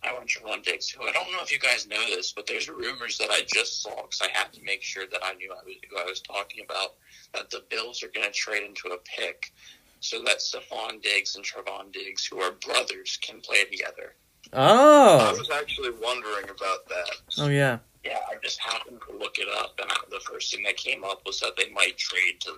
I 0.02 0.12
want 0.14 0.28
Javon 0.28 0.62
Diggs, 0.62 0.88
who 0.88 1.06
I 1.06 1.12
don't 1.12 1.30
know 1.32 1.42
if 1.42 1.52
you 1.52 1.58
guys 1.58 1.86
know 1.86 2.04
this, 2.06 2.32
but 2.32 2.46
there's 2.46 2.68
rumors 2.68 3.18
that 3.18 3.30
I 3.30 3.42
just 3.46 3.82
saw 3.82 3.94
because 4.02 4.22
I 4.22 4.28
had 4.32 4.52
to 4.54 4.62
make 4.62 4.82
sure 4.82 5.04
that 5.10 5.20
I 5.22 5.34
knew 5.34 5.52
I 5.52 5.62
was, 5.64 5.74
who 5.90 5.98
I 5.98 6.04
was 6.04 6.20
talking 6.20 6.64
about, 6.64 6.94
that 7.34 7.50
the 7.50 7.64
Bills 7.68 8.02
are 8.02 8.08
going 8.08 8.26
to 8.26 8.32
trade 8.32 8.62
into 8.62 8.88
a 8.88 8.98
pick 8.98 9.52
so 10.00 10.22
that 10.22 10.38
Stefon 10.38 11.02
Diggs 11.02 11.36
and 11.36 11.44
Trevon 11.44 11.92
Diggs, 11.92 12.24
who 12.24 12.40
are 12.40 12.52
brothers, 12.52 13.18
can 13.20 13.40
play 13.40 13.64
together. 13.64 14.14
Oh. 14.54 15.18
I 15.18 15.32
was 15.32 15.50
actually 15.50 15.90
wondering 16.02 16.44
about 16.44 16.88
that. 16.88 17.10
oh 17.38 17.48
yeah. 17.48 17.78
Yeah, 18.02 18.18
I 18.30 18.36
just 18.42 18.58
happened 18.58 19.00
to 19.10 19.18
look 19.18 19.36
it 19.38 19.48
up, 19.58 19.78
and 19.78 19.90
the 20.10 20.20
first 20.20 20.54
thing 20.54 20.62
that 20.64 20.78
came 20.78 21.04
up 21.04 21.20
was 21.26 21.38
that 21.40 21.54
they 21.58 21.68
might 21.70 21.98
trade 21.98 22.40
to 22.40 22.52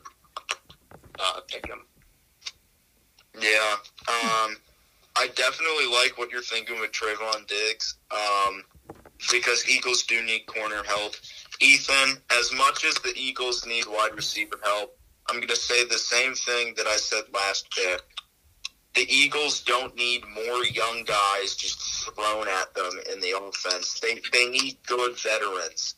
uh, 1.18 1.40
pick 1.48 1.66
him. 1.66 1.80
Yeah. 3.40 3.74
Um, 4.08 4.56
I 5.16 5.28
definitely 5.28 5.86
like 5.86 6.16
what 6.16 6.30
you're 6.30 6.42
thinking 6.42 6.80
with 6.80 6.92
Trevon 6.92 7.46
Diggs 7.46 7.96
um, 8.10 8.64
because 9.30 9.68
Eagles 9.68 10.04
do 10.04 10.22
need 10.22 10.46
corner 10.46 10.82
help. 10.84 11.14
Ethan, 11.60 12.18
as 12.30 12.52
much 12.52 12.84
as 12.84 12.94
the 12.96 13.12
Eagles 13.14 13.66
need 13.66 13.84
wide 13.86 14.14
receiver 14.14 14.58
help, 14.62 14.98
I'm 15.28 15.36
going 15.36 15.48
to 15.48 15.56
say 15.56 15.84
the 15.84 15.98
same 15.98 16.34
thing 16.34 16.74
that 16.76 16.86
I 16.86 16.96
said 16.96 17.24
last 17.32 17.70
pick. 17.70 18.00
The 18.94 19.06
Eagles 19.08 19.62
don't 19.62 19.94
need 19.96 20.24
more 20.28 20.64
young 20.64 21.04
guys 21.04 21.54
just 21.54 21.80
thrown 21.80 22.46
at 22.48 22.74
them 22.74 22.92
in 23.12 23.20
the 23.20 23.34
offense. 23.38 24.00
They 24.00 24.20
they 24.32 24.50
need 24.50 24.76
good 24.86 25.18
veterans, 25.18 25.94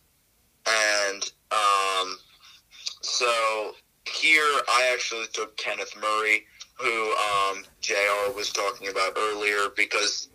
and 0.64 1.24
um, 1.50 2.18
so 3.00 3.72
here 4.08 4.60
I 4.68 4.90
actually 4.92 5.26
took 5.32 5.56
Kenneth 5.56 5.96
Murray 6.00 6.44
who 6.74 7.12
um, 7.12 7.64
JR 7.80 8.34
was 8.34 8.50
talking 8.50 8.88
about 8.88 9.12
earlier 9.16 9.68
because 9.76 10.28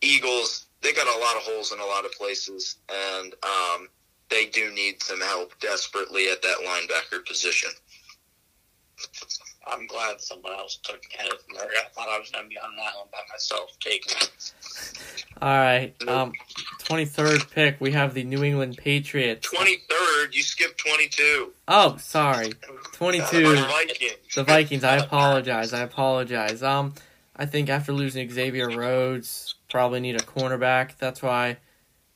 Eagles, 0.00 0.66
they 0.82 0.92
got 0.92 1.06
a 1.06 1.20
lot 1.20 1.36
of 1.36 1.42
holes 1.42 1.72
in 1.72 1.80
a 1.80 1.84
lot 1.84 2.04
of 2.04 2.12
places, 2.12 2.76
and 2.88 3.34
um, 3.42 3.88
they 4.30 4.46
do 4.46 4.72
need 4.72 5.02
some 5.02 5.20
help 5.20 5.58
desperately 5.60 6.30
at 6.30 6.40
that 6.42 6.56
linebacker 6.64 7.24
position. 7.26 7.70
I'm 9.72 9.86
glad 9.86 10.20
someone 10.20 10.52
else 10.52 10.78
took 10.82 11.00
Kenneth 11.08 11.44
Murray. 11.52 11.74
I 11.84 11.88
thought 11.90 12.08
I 12.08 12.18
was 12.18 12.30
going 12.30 12.44
to 12.44 12.48
be 12.48 12.58
on 12.58 12.74
that 12.76 12.92
island 12.94 13.10
by 13.12 13.18
myself 13.32 13.70
taking 13.80 14.16
it. 14.20 14.52
All 15.40 15.48
right. 15.48 15.94
Um, 16.08 16.32
twenty 16.84 17.04
third 17.04 17.48
pick, 17.50 17.80
we 17.80 17.92
have 17.92 18.14
the 18.14 18.24
New 18.24 18.42
England 18.44 18.76
Patriots. 18.76 19.48
23rd, 19.48 19.76
23rd. 19.90 20.34
You 20.34 20.42
skipped 20.42 20.78
22. 20.78 21.52
Oh, 21.68 21.96
sorry. 21.98 22.52
22. 22.92 23.54
The 23.54 23.54
Vikings. 23.62 24.34
The 24.34 24.44
Vikings. 24.44 24.84
I 24.84 24.96
apologize. 24.96 25.72
I 25.72 25.80
apologize. 25.80 26.62
Um, 26.62 26.94
I 27.36 27.46
think 27.46 27.70
after 27.70 27.92
losing 27.92 28.28
Xavier 28.30 28.68
Rhodes, 28.68 29.54
probably 29.70 30.00
need 30.00 30.16
a 30.16 30.24
cornerback. 30.24 30.96
That's 30.98 31.22
why. 31.22 31.58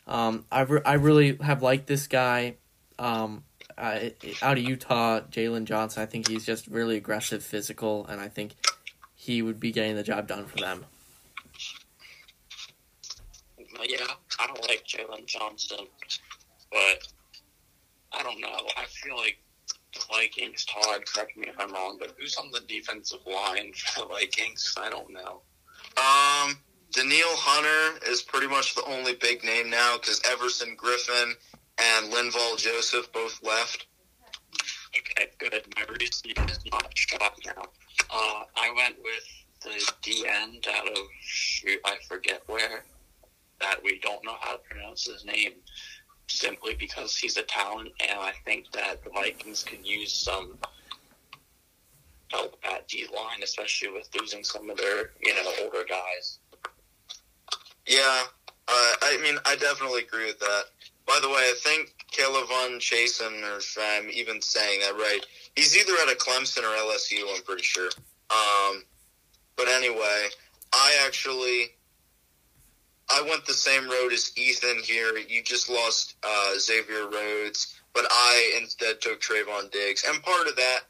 Um, 0.06 0.44
I 0.52 0.62
re- 0.62 0.82
I 0.84 0.94
really 0.94 1.36
have 1.40 1.62
liked 1.62 1.86
this 1.86 2.06
guy. 2.06 2.56
Um, 2.98 3.44
uh, 3.76 3.98
out 4.42 4.58
of 4.58 4.64
Utah, 4.64 5.20
Jaylon 5.20 5.64
Johnson. 5.64 6.02
I 6.02 6.06
think 6.06 6.28
he's 6.28 6.44
just 6.44 6.66
really 6.66 6.96
aggressive, 6.96 7.42
physical, 7.42 8.06
and 8.06 8.20
I 8.20 8.28
think 8.28 8.54
he 9.14 9.42
would 9.42 9.58
be 9.60 9.72
getting 9.72 9.96
the 9.96 10.02
job 10.02 10.26
done 10.26 10.46
for 10.46 10.58
them. 10.58 10.84
Yeah, 13.86 14.06
I 14.38 14.46
don't 14.46 14.62
like 14.62 14.84
Jaylon 14.86 15.26
Johnson, 15.26 15.86
but 16.70 17.06
I 18.12 18.22
don't 18.22 18.40
know. 18.40 18.58
I 18.76 18.84
feel 18.86 19.16
like 19.16 19.38
the 19.94 20.00
Vikings, 20.10 20.64
Todd, 20.64 21.04
correct 21.06 21.36
me 21.36 21.48
if 21.48 21.54
I'm 21.58 21.72
wrong, 21.72 21.96
but 21.98 22.14
who's 22.18 22.36
on 22.36 22.50
the 22.50 22.60
defensive 22.60 23.20
line 23.26 23.72
for 23.74 24.00
the 24.00 24.06
Vikings? 24.06 24.74
I 24.78 24.88
don't 24.88 25.10
know. 25.12 25.42
Um, 25.96 26.58
Danielle 26.92 27.36
Hunter 27.36 28.00
is 28.10 28.22
pretty 28.22 28.46
much 28.46 28.74
the 28.74 28.84
only 28.84 29.14
big 29.14 29.44
name 29.44 29.68
now 29.68 29.96
because 30.00 30.20
Everson 30.30 30.76
Griffen 30.76 31.34
and 31.78 32.12
Linval 32.12 32.58
Joseph 32.58 33.12
both 33.12 33.40
left. 33.42 33.86
Okay, 34.96 35.28
good. 35.38 35.64
My 35.76 35.84
receipt 35.98 36.38
is 36.50 36.60
not 36.70 36.96
shot 36.96 37.34
now. 37.44 37.62
Uh, 38.10 38.44
I 38.56 38.72
went 38.76 38.96
with 39.02 39.24
the 39.62 39.92
D 40.02 40.26
end 40.28 40.66
out 40.72 40.86
of 40.88 40.98
shoot, 41.20 41.80
I 41.84 41.96
forget 42.08 42.42
where. 42.46 42.84
That 43.60 43.80
we 43.82 43.98
don't 44.00 44.24
know 44.24 44.34
how 44.40 44.52
to 44.52 44.58
pronounce 44.58 45.06
his 45.06 45.24
name, 45.24 45.52
simply 46.28 46.74
because 46.74 47.16
he's 47.16 47.36
a 47.36 47.42
talent, 47.42 47.90
and 48.00 48.18
I 48.18 48.32
think 48.44 48.70
that 48.72 49.02
the 49.04 49.10
Vikings 49.10 49.62
could 49.62 49.86
use 49.86 50.12
some 50.12 50.58
help 52.28 52.56
at 52.64 52.86
D 52.88 53.06
line, 53.14 53.42
especially 53.42 53.92
with 53.92 54.08
losing 54.18 54.44
some 54.44 54.68
of 54.70 54.76
their 54.76 55.10
you 55.22 55.34
know 55.34 55.50
older 55.62 55.84
guys. 55.88 56.38
Yeah, 57.86 58.22
uh, 58.66 58.92
I 59.02 59.18
mean, 59.22 59.36
I 59.44 59.56
definitely 59.56 60.02
agree 60.02 60.26
with 60.26 60.40
that. 60.40 60.64
By 61.06 61.18
the 61.20 61.28
way, 61.28 61.34
I 61.34 61.54
think 61.62 61.94
Caleb 62.10 62.48
Von 62.48 62.78
Chasen, 62.78 63.42
or 63.42 63.58
if 63.58 63.76
I'm 63.80 64.08
even 64.10 64.40
saying 64.40 64.80
that 64.80 64.94
right, 64.94 65.20
he's 65.54 65.76
either 65.76 65.92
at 66.02 66.12
a 66.12 66.16
Clemson 66.16 66.62
or 66.62 66.76
LSU, 66.76 67.20
I'm 67.34 67.42
pretty 67.42 67.62
sure. 67.62 67.90
Um, 68.30 68.84
but 69.56 69.68
anyway, 69.68 70.28
I 70.72 70.96
actually 71.06 71.74
I 73.10 73.22
went 73.22 73.44
the 73.46 73.54
same 73.54 73.88
road 73.88 74.12
as 74.12 74.32
Ethan 74.36 74.78
here. 74.82 75.16
You 75.16 75.42
just 75.42 75.68
lost 75.68 76.16
uh, 76.22 76.58
Xavier 76.58 77.08
Rhodes, 77.08 77.78
but 77.92 78.06
I 78.10 78.58
instead 78.60 79.00
took 79.00 79.20
Trevon 79.20 79.70
Diggs. 79.70 80.04
And 80.08 80.22
part 80.22 80.48
of 80.48 80.56
that, 80.56 80.80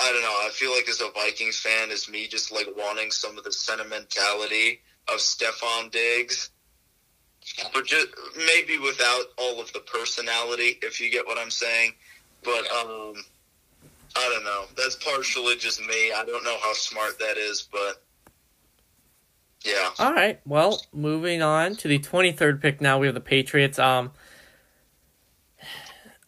I 0.00 0.12
don't 0.12 0.22
know, 0.22 0.28
I 0.28 0.50
feel 0.52 0.72
like 0.72 0.88
as 0.88 1.00
a 1.00 1.10
Vikings 1.10 1.58
fan, 1.58 1.90
is 1.90 2.08
me 2.08 2.26
just 2.26 2.52
like 2.52 2.68
wanting 2.76 3.10
some 3.10 3.38
of 3.38 3.44
the 3.44 3.52
sentimentality 3.52 4.80
of 5.08 5.18
Stefon 5.18 5.90
Diggs. 5.90 6.50
But 7.72 7.86
just 7.86 8.08
maybe 8.36 8.78
without 8.78 9.24
all 9.36 9.60
of 9.60 9.72
the 9.72 9.80
personality, 9.80 10.78
if 10.82 11.00
you 11.00 11.10
get 11.10 11.26
what 11.26 11.38
I'm 11.38 11.50
saying. 11.50 11.92
But 12.44 12.70
um 12.72 13.14
I 14.16 14.28
don't 14.32 14.44
know. 14.44 14.64
That's 14.76 14.96
partially 14.96 15.56
just 15.56 15.80
me. 15.80 16.12
I 16.12 16.24
don't 16.24 16.44
know 16.44 16.56
how 16.62 16.72
smart 16.72 17.18
that 17.18 17.36
is, 17.36 17.68
but 17.70 18.02
yeah. 19.64 19.90
All 19.98 20.12
right. 20.12 20.40
Well, 20.46 20.80
moving 20.92 21.42
on 21.42 21.76
to 21.76 21.88
the 21.88 21.98
23rd 21.98 22.60
pick 22.60 22.80
now, 22.80 22.98
we 22.98 23.06
have 23.06 23.14
the 23.14 23.20
Patriots. 23.20 23.78
Um 23.78 24.12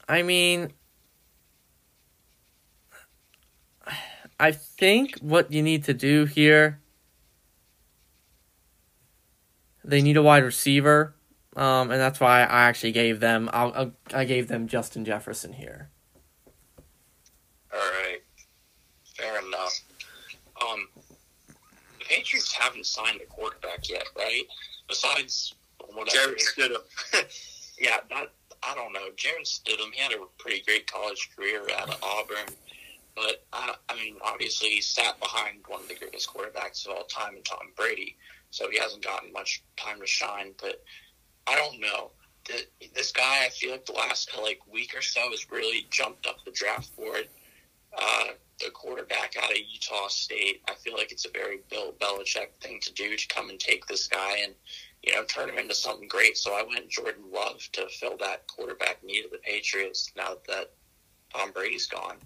I 0.08 0.22
mean 0.22 0.72
I 4.38 4.52
think 4.52 5.18
what 5.18 5.52
you 5.52 5.62
need 5.62 5.84
to 5.84 5.94
do 5.94 6.24
here 6.24 6.80
they 9.84 10.02
need 10.02 10.16
a 10.16 10.22
wide 10.22 10.44
receiver. 10.44 11.14
Um, 11.56 11.90
and 11.90 12.00
that's 12.00 12.20
why 12.20 12.42
I 12.42 12.62
actually 12.62 12.92
gave 12.92 13.18
them 13.18 13.50
I'll, 13.52 13.72
I'll, 13.74 13.92
I 14.14 14.24
gave 14.24 14.48
them 14.48 14.68
Justin 14.68 15.04
Jefferson 15.04 15.52
here. 15.52 15.90
All 17.72 17.78
right, 17.78 18.20
fair 19.16 19.38
enough. 19.46 19.80
Um, 20.62 20.88
the 21.98 22.04
Patriots 22.04 22.52
haven't 22.52 22.86
signed 22.86 23.20
a 23.20 23.26
quarterback 23.26 23.88
yet, 23.88 24.04
right? 24.16 24.42
Besides 24.88 25.54
whatever. 25.92 26.34
Jarrett 26.34 26.40
Stidham. 26.40 27.74
yeah, 27.80 27.98
that 28.10 28.32
I 28.62 28.74
don't 28.74 28.92
know. 28.92 29.08
Jarrett 29.16 29.46
Stidham, 29.46 29.92
he 29.92 30.00
had 30.00 30.12
a 30.12 30.18
pretty 30.38 30.62
great 30.62 30.90
college 30.90 31.30
career 31.34 31.62
out 31.78 31.88
of 31.88 32.02
Auburn, 32.02 32.54
but 33.16 33.44
I, 33.52 33.74
I 33.88 33.94
mean, 33.96 34.16
obviously 34.22 34.68
he 34.68 34.80
sat 34.80 35.18
behind 35.18 35.58
one 35.66 35.80
of 35.80 35.88
the 35.88 35.94
greatest 35.94 36.28
quarterbacks 36.28 36.86
of 36.86 36.92
all 36.92 37.04
time, 37.04 37.36
in 37.36 37.42
Tom 37.42 37.72
Brady, 37.76 38.16
so 38.50 38.70
he 38.70 38.78
hasn't 38.78 39.04
gotten 39.04 39.32
much 39.32 39.62
time 39.76 40.00
to 40.00 40.06
shine. 40.06 40.52
But 40.60 40.82
I 41.46 41.56
don't 41.56 41.80
know. 41.80 42.10
This 42.94 43.12
guy, 43.12 43.44
I 43.44 43.48
feel 43.50 43.72
like 43.72 43.86
the 43.86 43.92
last 43.92 44.30
like 44.42 44.60
week 44.72 44.94
or 44.96 45.02
so 45.02 45.20
has 45.30 45.50
really 45.50 45.86
jumped 45.90 46.26
up 46.26 46.44
the 46.44 46.50
draft 46.50 46.94
board. 46.96 47.28
Uh, 47.96 48.28
the 48.60 48.70
quarterback 48.70 49.34
out 49.42 49.50
of 49.50 49.56
Utah 49.56 50.08
State. 50.08 50.62
I 50.68 50.74
feel 50.74 50.94
like 50.94 51.12
it's 51.12 51.24
a 51.24 51.30
very 51.30 51.60
Bill 51.70 51.92
Belichick 52.00 52.48
thing 52.60 52.78
to 52.82 52.92
do 52.92 53.16
to 53.16 53.28
come 53.28 53.48
and 53.48 53.58
take 53.58 53.86
this 53.86 54.06
guy 54.06 54.38
and 54.44 54.54
you 55.02 55.14
know 55.14 55.24
turn 55.24 55.48
him 55.48 55.58
into 55.58 55.74
something 55.74 56.08
great. 56.08 56.36
So 56.36 56.52
I 56.52 56.62
went 56.62 56.88
Jordan 56.88 57.24
Love 57.32 57.66
to 57.72 57.88
fill 57.88 58.16
that 58.18 58.46
quarterback 58.46 59.02
need 59.02 59.24
of 59.24 59.30
the 59.30 59.38
Patriots 59.38 60.12
now 60.16 60.36
that 60.48 60.72
Tom 61.34 61.52
Brady's 61.52 61.86
gone. 61.86 62.16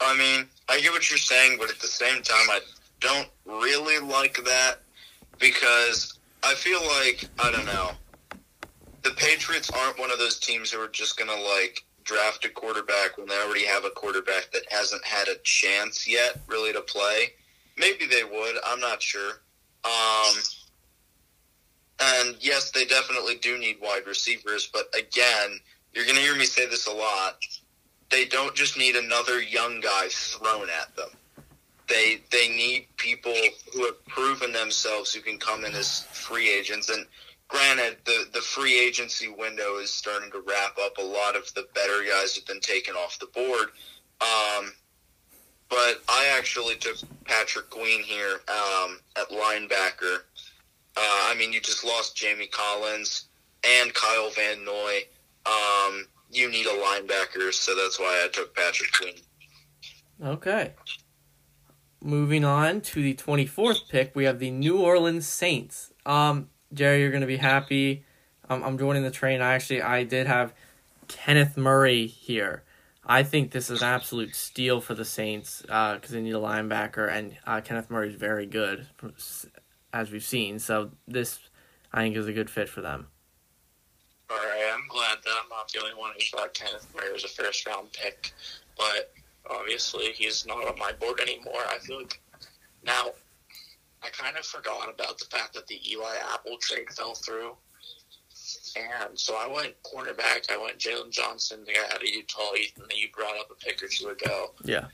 I 0.00 0.16
mean, 0.16 0.48
I 0.68 0.80
get 0.80 0.92
what 0.92 1.08
you're 1.10 1.18
saying, 1.18 1.56
but 1.58 1.70
at 1.70 1.78
the 1.80 1.86
same 1.86 2.22
time, 2.22 2.50
I 2.50 2.60
don't 3.04 3.28
really 3.44 3.98
like 3.98 4.42
that 4.44 4.76
because 5.38 6.18
I 6.42 6.54
feel 6.54 6.80
like 6.82 7.28
I 7.38 7.50
don't 7.50 7.66
know. 7.66 7.90
The 9.02 9.10
Patriots 9.10 9.70
aren't 9.70 9.98
one 9.98 10.10
of 10.10 10.18
those 10.18 10.38
teams 10.38 10.72
who 10.72 10.80
are 10.80 10.88
just 10.88 11.18
gonna 11.18 11.40
like 11.40 11.84
draft 12.04 12.44
a 12.44 12.48
quarterback 12.48 13.16
when 13.16 13.26
they 13.28 13.36
already 13.36 13.66
have 13.66 13.84
a 13.84 13.90
quarterback 13.90 14.50
that 14.52 14.62
hasn't 14.70 15.04
had 15.04 15.28
a 15.28 15.36
chance 15.42 16.08
yet, 16.08 16.40
really, 16.46 16.72
to 16.72 16.80
play. 16.80 17.32
Maybe 17.76 18.06
they 18.06 18.24
would. 18.24 18.56
I'm 18.64 18.80
not 18.80 19.02
sure. 19.02 19.40
Um, 19.84 20.34
and 22.00 22.36
yes, 22.40 22.70
they 22.70 22.84
definitely 22.84 23.36
do 23.36 23.58
need 23.58 23.78
wide 23.80 24.06
receivers, 24.06 24.68
but 24.72 24.86
again, 24.96 25.58
you're 25.92 26.04
going 26.04 26.16
to 26.16 26.22
hear 26.22 26.36
me 26.36 26.44
say 26.44 26.66
this 26.66 26.86
a 26.86 26.92
lot. 26.92 27.38
They 28.10 28.24
don't 28.26 28.54
just 28.54 28.76
need 28.76 28.96
another 28.96 29.40
young 29.40 29.80
guy 29.80 30.08
thrown 30.08 30.68
at 30.70 30.94
them. 30.96 31.10
They 31.88 32.20
they 32.30 32.48
need 32.48 32.86
people 32.96 33.34
who 33.72 33.84
have 33.84 34.04
proven 34.06 34.52
themselves 34.52 35.12
who 35.12 35.20
can 35.20 35.38
come 35.38 35.64
in 35.64 35.74
as 35.74 36.04
free 36.12 36.50
agents. 36.50 36.88
And 36.88 37.06
granted, 37.48 37.98
the 38.04 38.26
the 38.32 38.40
free 38.40 38.78
agency 38.78 39.28
window 39.28 39.78
is 39.78 39.92
starting 39.92 40.30
to 40.30 40.42
wrap 40.46 40.76
up. 40.82 40.98
A 40.98 41.02
lot 41.02 41.36
of 41.36 41.52
the 41.54 41.66
better 41.74 42.02
guys 42.08 42.34
have 42.36 42.46
been 42.46 42.60
taken 42.60 42.94
off 42.94 43.18
the 43.18 43.26
board. 43.26 43.68
Um, 44.20 44.72
but 45.68 46.02
I 46.08 46.32
actually 46.36 46.76
took 46.76 46.96
Patrick 47.24 47.68
Queen 47.70 48.02
here 48.02 48.40
um, 48.48 49.00
at 49.16 49.28
linebacker. 49.30 50.20
Uh, 50.96 51.00
I 51.00 51.34
mean, 51.36 51.52
you 51.52 51.60
just 51.60 51.84
lost 51.84 52.16
Jamie 52.16 52.46
Collins 52.46 53.26
and 53.64 53.92
Kyle 53.92 54.30
Van 54.30 54.64
Noy. 54.64 55.00
Um, 55.46 56.06
you 56.30 56.50
need 56.50 56.66
a 56.66 56.70
linebacker, 56.70 57.52
so 57.52 57.74
that's 57.74 57.98
why 57.98 58.22
I 58.24 58.28
took 58.28 58.54
Patrick 58.54 58.92
Queen. 58.92 59.14
Okay. 60.22 60.72
Moving 62.06 62.44
on 62.44 62.82
to 62.82 63.02
the 63.02 63.14
24th 63.14 63.88
pick, 63.88 64.14
we 64.14 64.24
have 64.24 64.38
the 64.38 64.50
New 64.50 64.78
Orleans 64.78 65.26
Saints. 65.26 65.90
Um, 66.04 66.50
Jerry, 66.70 67.00
you're 67.00 67.10
going 67.10 67.22
to 67.22 67.26
be 67.26 67.38
happy. 67.38 68.04
Um, 68.50 68.62
I'm 68.62 68.76
joining 68.76 69.04
the 69.04 69.10
train. 69.10 69.40
I 69.40 69.54
actually 69.54 69.80
I 69.80 70.04
did 70.04 70.26
have 70.26 70.52
Kenneth 71.08 71.56
Murray 71.56 72.06
here. 72.06 72.62
I 73.06 73.22
think 73.22 73.52
this 73.52 73.70
is 73.70 73.80
an 73.80 73.88
absolute 73.88 74.34
steal 74.34 74.82
for 74.82 74.92
the 74.92 75.06
Saints 75.06 75.62
because 75.62 76.10
uh, 76.10 76.12
they 76.12 76.20
need 76.20 76.34
a 76.34 76.38
linebacker, 76.38 77.10
and 77.10 77.38
uh, 77.46 77.62
Kenneth 77.62 77.88
Murray 77.88 78.10
is 78.10 78.16
very 78.16 78.44
good, 78.44 78.86
as 79.90 80.10
we've 80.10 80.22
seen. 80.22 80.58
So 80.58 80.90
this, 81.08 81.38
I 81.90 82.02
think, 82.02 82.16
is 82.18 82.26
a 82.26 82.34
good 82.34 82.50
fit 82.50 82.68
for 82.68 82.82
them. 82.82 83.06
All 84.28 84.36
right, 84.36 84.74
I'm 84.74 84.86
glad 84.88 85.16
that 85.24 85.32
I'm 85.42 85.48
not 85.48 85.72
the 85.72 85.80
only 85.80 85.94
one 85.94 86.12
who 86.12 86.36
thought 86.36 86.52
Kenneth 86.52 86.86
Murray 86.94 87.14
was 87.14 87.24
a 87.24 87.28
first 87.28 87.66
round 87.66 87.90
pick, 87.94 88.34
but 88.76 89.10
obviously 89.50 90.12
he's 90.12 90.46
not 90.46 90.66
on 90.66 90.78
my 90.78 90.92
board 90.92 91.20
anymore. 91.20 91.62
I 91.68 91.78
feel 91.78 91.98
like 91.98 92.20
now 92.84 93.12
I 94.02 94.08
kind 94.10 94.36
of 94.36 94.44
forgot 94.44 94.92
about 94.92 95.18
the 95.18 95.26
fact 95.26 95.54
that 95.54 95.66
the 95.66 95.80
Eli 95.90 96.14
Apple 96.32 96.56
trade 96.60 96.90
fell 96.90 97.14
through. 97.14 97.56
And 98.76 99.18
so 99.18 99.36
I 99.36 99.46
went 99.46 99.74
cornerback. 99.82 100.50
I 100.50 100.60
went 100.60 100.78
Jaylon 100.78 101.10
Johnson, 101.10 101.64
the 101.64 101.72
guy 101.72 101.84
out 101.90 102.02
of 102.02 102.08
Utah, 102.08 102.54
Ethan, 102.54 102.84
that 102.88 102.98
you 102.98 103.08
brought 103.16 103.38
up 103.38 103.50
a 103.50 103.54
pick 103.54 103.82
or 103.82 103.86
two 103.86 104.08
ago. 104.08 104.52
Yeah. 104.64 104.86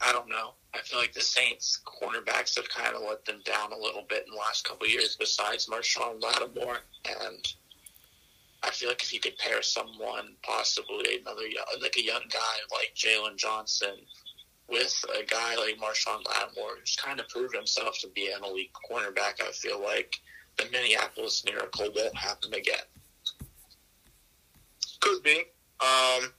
I 0.00 0.12
don't 0.12 0.28
know. 0.28 0.54
I 0.74 0.78
feel 0.78 0.98
like 0.98 1.12
the 1.12 1.20
Saints 1.20 1.80
cornerbacks 1.84 2.56
have 2.56 2.68
kind 2.68 2.96
of 2.96 3.02
let 3.02 3.24
them 3.24 3.42
down 3.44 3.72
a 3.72 3.76
little 3.78 4.04
bit 4.08 4.24
in 4.26 4.32
the 4.32 4.38
last 4.38 4.64
couple 4.64 4.86
of 4.86 4.92
years, 4.92 5.16
besides 5.18 5.66
Marshon 5.66 6.22
Lattimore. 6.22 6.78
And 7.20 7.46
I 8.62 8.70
feel 8.70 8.88
like 8.88 9.02
if 9.02 9.12
you 9.12 9.20
could 9.20 9.38
pair 9.38 9.62
someone, 9.62 10.34
possibly 10.42 11.18
another 11.20 11.44
like 11.80 11.96
a 11.96 12.04
young 12.04 12.22
guy 12.30 12.56
like 12.70 12.92
Jaylon 12.94 13.36
Johnson, 13.36 13.96
with 14.68 15.04
a 15.18 15.24
guy 15.24 15.56
like 15.56 15.78
Marshon 15.78 16.24
Lattimore, 16.26 16.76
who's 16.78 16.96
kind 16.96 17.18
of 17.20 17.28
proved 17.28 17.54
himself 17.54 17.98
to 18.00 18.08
be 18.08 18.30
an 18.30 18.44
elite 18.44 18.70
cornerback, 18.90 19.42
I 19.42 19.50
feel 19.52 19.82
like 19.82 20.16
the 20.56 20.66
Minneapolis 20.70 21.44
miracle 21.44 21.88
won't 21.94 22.16
happen 22.16 22.54
again. 22.54 22.76
Could 25.00 25.22
be. 25.22 25.38
Um, 25.80 26.30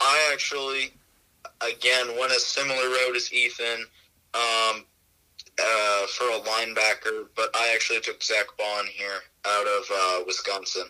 I 0.00 0.30
actually, 0.32 0.92
again, 1.66 2.18
went 2.18 2.32
a 2.32 2.40
similar 2.40 2.88
road 2.88 3.16
as 3.16 3.32
Ethan 3.32 3.86
um, 4.34 4.84
uh, 5.58 6.06
for 6.06 6.24
a 6.24 6.40
linebacker, 6.40 7.26
but 7.34 7.50
I 7.54 7.72
actually 7.74 8.00
took 8.00 8.22
Zack 8.22 8.46
Baun 8.58 8.86
here 8.86 9.20
out 9.46 9.66
of 9.66 9.84
uh, 9.92 10.24
Wisconsin. 10.26 10.84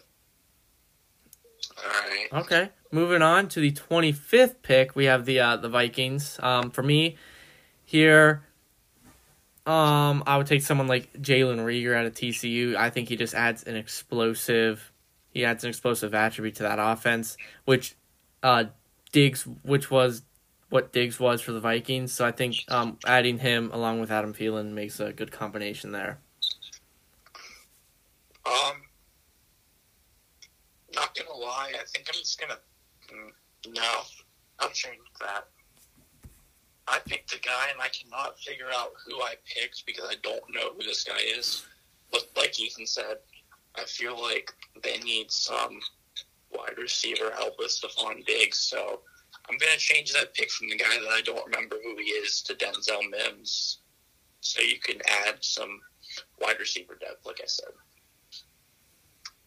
All 1.85 1.91
right. 1.91 2.29
Okay. 2.33 2.71
Moving 2.93 3.23
on 3.23 3.49
to 3.49 3.61
the 3.61 3.73
25th 3.73 4.57
pick, 4.63 4.97
we 4.97 5.05
have 5.05 5.25
the 5.25 5.41
uh, 5.41 5.57
the 5.57 5.69
Vikings. 5.69 6.39
Um, 6.43 6.71
for 6.71 6.83
me, 6.83 7.17
here, 7.85 8.43
um, 9.67 10.25
I 10.27 10.37
would 10.37 10.47
take 10.47 10.63
someone 10.63 10.89
like 10.89 11.13
Jalen 11.15 11.59
Reagor 11.59 11.95
out 11.95 12.07
of 12.07 12.15
TCU. 12.15 12.75
I 12.75 12.91
think 12.91 13.09
he 13.09 13.17
just 13.17 13.35
adds 13.35 13.63
an 13.65 13.77
explosive, 13.77 14.93
he 15.33 15.45
adds 15.45 15.63
an 15.63 15.71
explosive 15.71 16.15
attribute 16.15 16.57
to 16.57 16.65
that 16.65 16.79
offense, 16.81 17.37
which 17.65 17.95
uh, 18.43 18.65
Diggs, 19.13 19.47
which 19.63 19.91
was 19.91 20.23
what 20.71 20.93
Diggs 20.93 21.21
was 21.21 21.41
for 21.41 21.53
the 21.53 21.61
Vikings. 21.61 22.13
So 22.13 22.25
I 22.25 22.33
think 22.33 22.57
um, 22.69 22.99
adding 23.07 23.39
him 23.39 23.71
along 23.73 24.01
with 24.01 24.11
Adam 24.11 24.35
Thielen 24.35 24.73
makes 24.73 24.99
a 24.99 25.13
good 25.13 25.31
combination 25.31 25.93
there. 25.93 26.19
Um, 28.47 28.83
not 30.95 31.15
gonna 31.15 31.39
lie, 31.39 31.73
I 31.75 31.85
think 31.87 32.07
I'm 32.09 32.19
just 32.19 32.41
gonna 32.41 32.59
no, 33.69 33.83
I'll 34.59 34.71
change 34.71 35.01
that. 35.21 35.49
I 36.89 36.99
picked 37.07 37.35
a 37.35 37.41
guy 37.41 37.69
and 37.73 37.81
I 37.81 37.89
cannot 37.89 38.39
figure 38.39 38.69
out 38.75 38.93
who 39.07 39.21
I 39.21 39.35
picked 39.45 39.85
because 39.87 40.07
I 40.09 40.17
don't 40.23 40.43
know 40.53 40.73
who 40.75 40.83
this 40.83 41.05
guy 41.05 41.21
is. 41.37 41.65
But 42.11 42.29
like 42.37 42.59
Ethan 42.59 42.87
said, 42.87 43.19
I 43.77 43.85
feel 43.85 44.21
like 44.21 44.53
they 44.83 44.99
need 44.99 45.31
some 45.31 45.81
wide 46.53 46.79
receiver 46.79 47.31
help 47.37 47.55
with 47.59 47.69
Stefon 47.71 48.27
Diggs, 48.27 48.59
so 48.59 49.01
I'm 49.49 49.59
gonna 49.59 49.79
change 49.79 50.13
that 50.13 50.35
pick 50.35 50.51
from 50.51 50.69
the 50.69 50.77
guy 50.77 50.99
that 51.01 51.11
I 51.11 51.23
don't 51.23 51.47
remember 51.47 51.77
who 51.83 51.97
he 51.97 52.11
is 52.11 52.43
to 52.43 52.55
Denzel 52.55 53.09
Mims, 53.09 53.79
so 54.41 54.61
you 54.63 54.81
can 54.81 55.01
add 55.27 55.37
some 55.41 55.81
wide 56.41 56.59
receiver 56.59 56.97
depth, 57.01 57.25
like 57.25 57.41
I 57.41 57.47
said. 57.47 57.71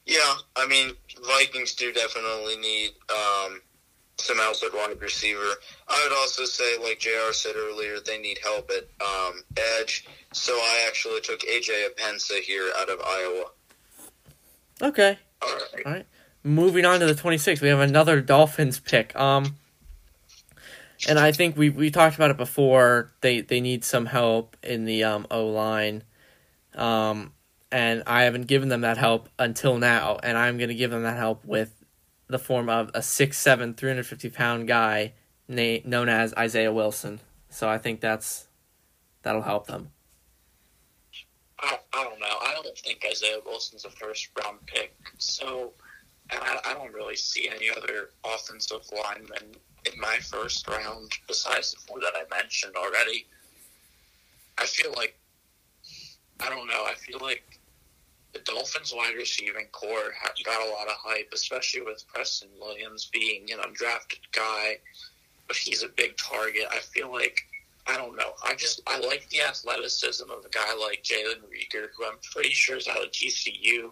Yeah, 0.06 0.36
I 0.56 0.68
mean, 0.68 0.92
Vikings 1.26 1.76
do 1.76 1.92
definitely 1.94 2.58
need 2.58 2.92
um, 3.10 3.62
some 4.18 4.38
outside 4.42 4.72
wide 4.74 5.02
receiver. 5.02 5.40
I 5.88 6.08
would 6.08 6.16
also 6.18 6.46
say, 6.46 6.78
like 6.82 7.00
JR 7.00 7.32
said 7.32 7.56
earlier, 7.56 8.00
they 8.06 8.20
need 8.20 8.40
help 8.44 8.70
at 8.70 8.84
um, 9.06 9.44
edge. 9.80 10.06
So 10.34 10.54
I 10.54 10.86
actually 10.88 11.22
took 11.22 11.40
AJ 11.42 11.88
Apensa 11.90 12.40
here 12.42 12.72
out 12.78 12.90
of 12.90 13.00
Iowa. 13.00 13.46
Okay. 14.82 15.18
All 15.42 15.92
right. 15.92 16.06
moving 16.44 16.86
on 16.86 17.00
to 17.00 17.06
the 17.06 17.14
26th, 17.14 17.62
we 17.62 17.70
have 17.70 17.80
another 17.80 18.22
Dolphins 18.22 18.80
pick. 18.80 19.16
Um, 19.16 19.58
and 21.08 21.20
I 21.20 21.32
think 21.32 21.58
we 21.58 21.70
we 21.70 21.92
talked 21.92 22.16
about 22.16 22.32
it 22.32 22.38
before. 22.38 23.12
They 23.22 23.42
they 23.42 23.60
need 23.60 23.84
some 23.84 24.06
help 24.06 24.56
in 24.64 24.86
the 24.86 25.04
um, 25.04 25.28
O 25.30 25.48
line, 25.48 26.04
um, 26.76 27.34
and 27.74 28.04
I 28.06 28.24
haven't 28.24 28.46
given 28.46 28.70
them 28.70 28.82
that 28.82 28.98
help 28.98 29.30
until 29.40 29.80
now. 29.80 30.20
And 30.22 30.38
I'm 30.38 30.58
going 30.58 30.70
to 30.70 30.76
give 30.76 30.92
them 30.92 31.02
that 31.04 31.18
help 31.18 31.44
with 31.44 31.84
the 32.28 32.38
form 32.38 32.70
of 32.70 32.90
a 32.94 33.00
6'7", 33.00 33.76
350 33.76 34.30
pound 34.30 34.68
guy 34.68 35.14
na- 35.48 35.80
known 35.84 36.08
as 36.08 36.36
Isaiah 36.36 36.72
Wilson. 36.72 37.20
So 37.50 37.68
I 37.68 37.80
think 37.80 38.00
that's 38.00 38.48
that'll 39.24 39.42
help 39.42 39.66
them. 39.66 39.90
I, 41.60 41.80
I 41.94 42.04
don't 42.04 42.20
know. 42.20 42.38
I 42.42 42.54
don't 42.62 42.78
think 42.78 43.04
Isaiah 43.10 43.40
Wilson's 43.44 43.86
a 43.86 43.90
first 43.90 44.30
round 44.44 44.60
pick. 44.68 44.96
So, 45.18 45.74
I, 46.32 46.60
I 46.66 46.74
don't 46.76 46.94
really 46.94 47.16
see 47.16 47.50
any 47.50 47.70
other 47.70 48.12
offensive 48.24 48.82
linemen 48.92 49.56
in 49.92 50.00
my 50.00 50.18
first 50.18 50.68
round 50.68 51.12
besides 51.28 51.72
the 51.72 51.78
four 51.88 52.00
that 52.02 52.14
I 52.16 52.24
mentioned 52.36 52.76
already. 52.76 53.26
I 54.60 54.66
feel 54.66 54.94
like, 54.96 55.18
I 56.40 56.50
don't 56.50 56.68
know. 56.68 56.84
I 56.86 56.94
feel 56.96 57.20
like 57.20 57.60
the 58.34 58.40
Dolphins 58.40 58.94
wide 58.96 59.16
receiving 59.16 59.68
core 59.72 60.14
got 60.44 60.68
a 60.68 60.72
lot 60.72 60.88
of 60.88 60.96
hype, 60.98 61.30
especially 61.34 61.82
with 61.82 62.04
Preston 62.08 62.50
Williams 62.60 63.10
being 63.14 63.52
an 63.52 63.60
undrafted 63.60 64.20
guy, 64.32 64.78
but 65.48 65.56
he's 65.56 65.84
a 65.84 65.90
big 65.90 66.18
target. 66.18 66.66
I 66.72 66.80
feel 66.80 67.12
like 67.12 67.40
I 67.86 67.98
don't 67.98 68.16
know. 68.16 68.34
I 68.44 68.56
just 68.56 68.82
I 68.88 69.00
like 69.00 69.30
the 69.30 69.42
athleticism 69.42 70.24
of 70.30 70.46
a 70.46 70.50
guy 70.50 70.74
like 70.80 71.04
Jalen 71.04 71.42
Reagor, 71.52 71.88
who 71.96 72.06
I'm 72.06 72.18
pretty 72.32 72.52
sure 72.52 72.78
is 72.78 72.88
out 72.88 73.04
of 73.04 73.12
TCU. 73.12 73.92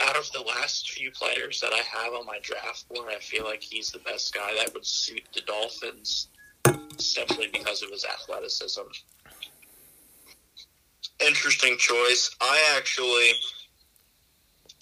Out 0.00 0.16
of 0.16 0.30
the 0.32 0.40
last 0.40 0.90
few 0.90 1.12
players 1.12 1.60
that 1.60 1.72
I 1.72 1.78
have 1.78 2.14
on 2.14 2.26
my 2.26 2.38
draft 2.42 2.88
board, 2.88 3.12
I 3.14 3.20
feel 3.20 3.44
like 3.44 3.62
he's 3.62 3.90
the 3.90 4.00
best 4.00 4.34
guy 4.34 4.52
that 4.58 4.74
would 4.74 4.84
suit 4.84 5.22
the 5.32 5.42
Dolphins 5.42 6.28
simply 6.98 7.48
because 7.52 7.82
of 7.82 7.90
his 7.90 8.04
athleticism. 8.04 8.80
Interesting 11.20 11.76
choice. 11.78 12.34
I 12.40 12.74
actually 12.76 13.32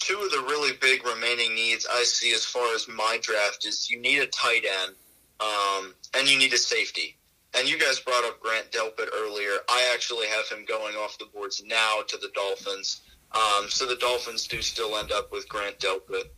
two 0.03 0.19
of 0.19 0.31
the 0.31 0.45
really 0.49 0.75
big 0.81 1.05
remaining 1.05 1.55
needs 1.55 1.87
I 1.89 2.03
see 2.03 2.33
as 2.33 2.43
far 2.43 2.75
as 2.75 2.87
my 2.87 3.19
draft 3.21 3.65
is 3.65 3.89
you 3.89 3.99
need 4.01 4.19
a 4.19 4.27
tight 4.27 4.65
end, 4.81 4.95
um, 5.39 5.93
and 6.15 6.29
you 6.29 6.37
need 6.37 6.53
a 6.53 6.57
safety. 6.57 7.15
And 7.57 7.69
you 7.69 7.79
guys 7.79 7.99
brought 7.99 8.25
up 8.25 8.39
Grant 8.41 8.71
Delpit 8.71 9.07
earlier. 9.13 9.51
I 9.69 9.91
actually 9.93 10.27
have 10.27 10.47
him 10.49 10.65
going 10.67 10.95
off 10.95 11.17
the 11.19 11.27
boards 11.33 11.63
now 11.65 11.99
to 12.07 12.17
the 12.17 12.29
Dolphins. 12.33 13.01
Um, 13.31 13.69
so 13.69 13.85
the 13.85 13.95
Dolphins 13.95 14.47
do 14.47 14.61
still 14.61 14.97
end 14.97 15.11
up 15.11 15.31
with 15.31 15.47
Grant 15.47 15.79
Delpit. 15.79 16.29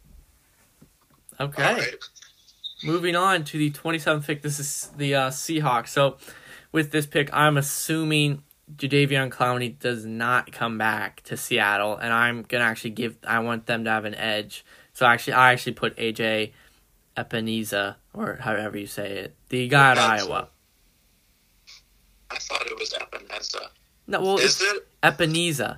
Okay. 1.40 1.64
All 1.64 1.74
right. 1.74 1.96
Moving 2.84 3.16
on 3.16 3.46
to 3.46 3.58
the 3.58 3.72
27th 3.72 4.28
pick, 4.28 4.42
this 4.42 4.60
is 4.60 4.92
the 4.98 5.16
uh, 5.16 5.30
Seahawks. 5.30 5.90
So, 5.90 6.18
with 6.72 6.92
this 6.92 7.06
pick, 7.06 7.30
I'm 7.34 7.58
assuming 7.58 8.44
Jadeveon 8.74 9.30
Clowney 9.30 9.78
does 9.78 10.06
not 10.06 10.52
come 10.52 10.78
back 10.78 11.22
to 11.24 11.38
Seattle, 11.38 11.98
and 11.98 12.12
I'm 12.12 12.44
gonna 12.44 12.64
actually 12.64 12.92
give. 12.92 13.18
I 13.26 13.40
want 13.40 13.68
them 13.68 13.84
to 13.84 13.90
have 13.92 14.06
an 14.06 14.16
edge. 14.16 14.66
So 14.94 15.06
actually, 15.06 15.34
I 15.34 15.54
actually 15.54 15.74
put 15.74 15.96
AJ 15.98 16.52
Epineza, 17.16 17.96
or 18.14 18.38
however 18.42 18.78
you 18.78 18.88
say 18.88 19.18
it, 19.18 19.36
the 19.50 19.68
guy 19.68 19.92
at 19.92 19.98
Iowa. 19.98 20.50
I 22.32 22.38
thought 22.38 22.66
it 22.66 22.78
was 22.80 22.94
Epinesa. 22.94 23.68
No, 24.08 24.22
well, 24.22 24.38
Is 24.38 24.62
it? 24.62 24.88
Epineza. 25.04 25.78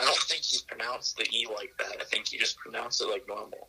I 0.00 0.04
don't 0.04 0.16
think 0.16 0.52
you 0.52 0.58
pronounce 0.66 1.12
the 1.12 1.24
E 1.24 1.46
like 1.54 1.72
that. 1.78 1.96
I 2.00 2.04
think 2.04 2.32
you 2.32 2.38
just 2.38 2.56
pronounce 2.58 3.00
it 3.00 3.08
like 3.08 3.26
normal. 3.28 3.68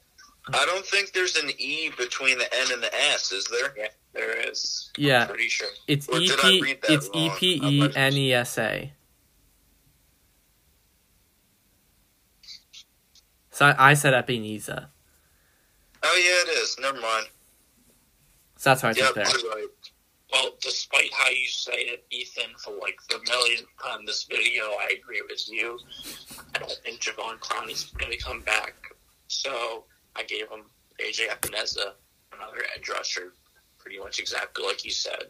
I 0.53 0.65
don't 0.65 0.85
think 0.85 1.11
there's 1.13 1.35
an 1.37 1.49
E 1.57 1.91
between 1.97 2.37
the 2.37 2.53
N 2.53 2.67
and 2.73 2.81
the 2.83 2.93
S, 3.11 3.31
is 3.31 3.45
there? 3.45 3.73
Yeah, 3.77 3.87
there 4.13 4.49
is. 4.49 4.91
Yeah. 4.97 5.21
I'm 5.23 5.27
pretty 5.29 5.47
sure. 5.49 5.67
It's 5.87 6.07
Or 6.07 6.17
E 6.19 6.27
did 6.27 6.39
I 6.39 6.41
P. 6.43 6.61
read 6.61 6.81
that 6.83 6.91
It's 6.91 7.09
wrong? 7.13 7.25
E 7.25 7.31
P 7.37 7.53
E 7.55 7.61
I 7.83 7.87
might- 7.87 7.97
N 7.97 8.13
E 8.13 8.33
S 8.33 8.57
A. 8.57 8.93
So 13.51 13.65
I, 13.65 13.91
I 13.91 13.93
said 13.93 14.13
Epineza. 14.13 14.87
Oh 16.03 16.15
yeah, 16.47 16.51
it 16.53 16.57
is. 16.57 16.77
Never 16.79 16.99
mind. 16.99 17.27
So 18.57 18.69
that's 18.69 18.83
what 18.83 18.95
I 18.95 18.99
Yep, 18.99 19.07
took 19.07 19.15
there. 19.15 19.39
you're 19.39 19.51
right. 19.51 19.67
Well, 20.31 20.51
despite 20.61 21.11
how 21.13 21.29
you 21.29 21.47
say 21.47 21.73
it, 21.73 22.05
Ethan, 22.11 22.51
for 22.63 22.71
like 22.79 22.97
the 23.09 23.19
millionth 23.27 23.67
time 23.83 24.05
this 24.05 24.23
video, 24.25 24.63
I 24.79 24.93
agree 25.01 25.21
with 25.27 25.41
you. 25.49 25.79
I 26.55 26.59
don't 26.59 26.71
think 26.83 27.01
Javon 27.01 27.39
Clowney's 27.39 27.85
going 27.97 28.11
to 28.11 28.17
come 28.17 28.41
back. 28.41 28.75
So 29.27 29.85
I 30.19 30.23
gave 30.23 30.49
him 30.49 30.65
AJ 30.99 31.29
Epineza, 31.29 31.93
another 32.35 32.65
edge 32.75 32.89
rusher, 32.89 33.33
pretty 33.77 33.99
much 33.99 34.19
exactly 34.19 34.65
like 34.65 34.83
you 34.83 34.91
said. 34.91 35.27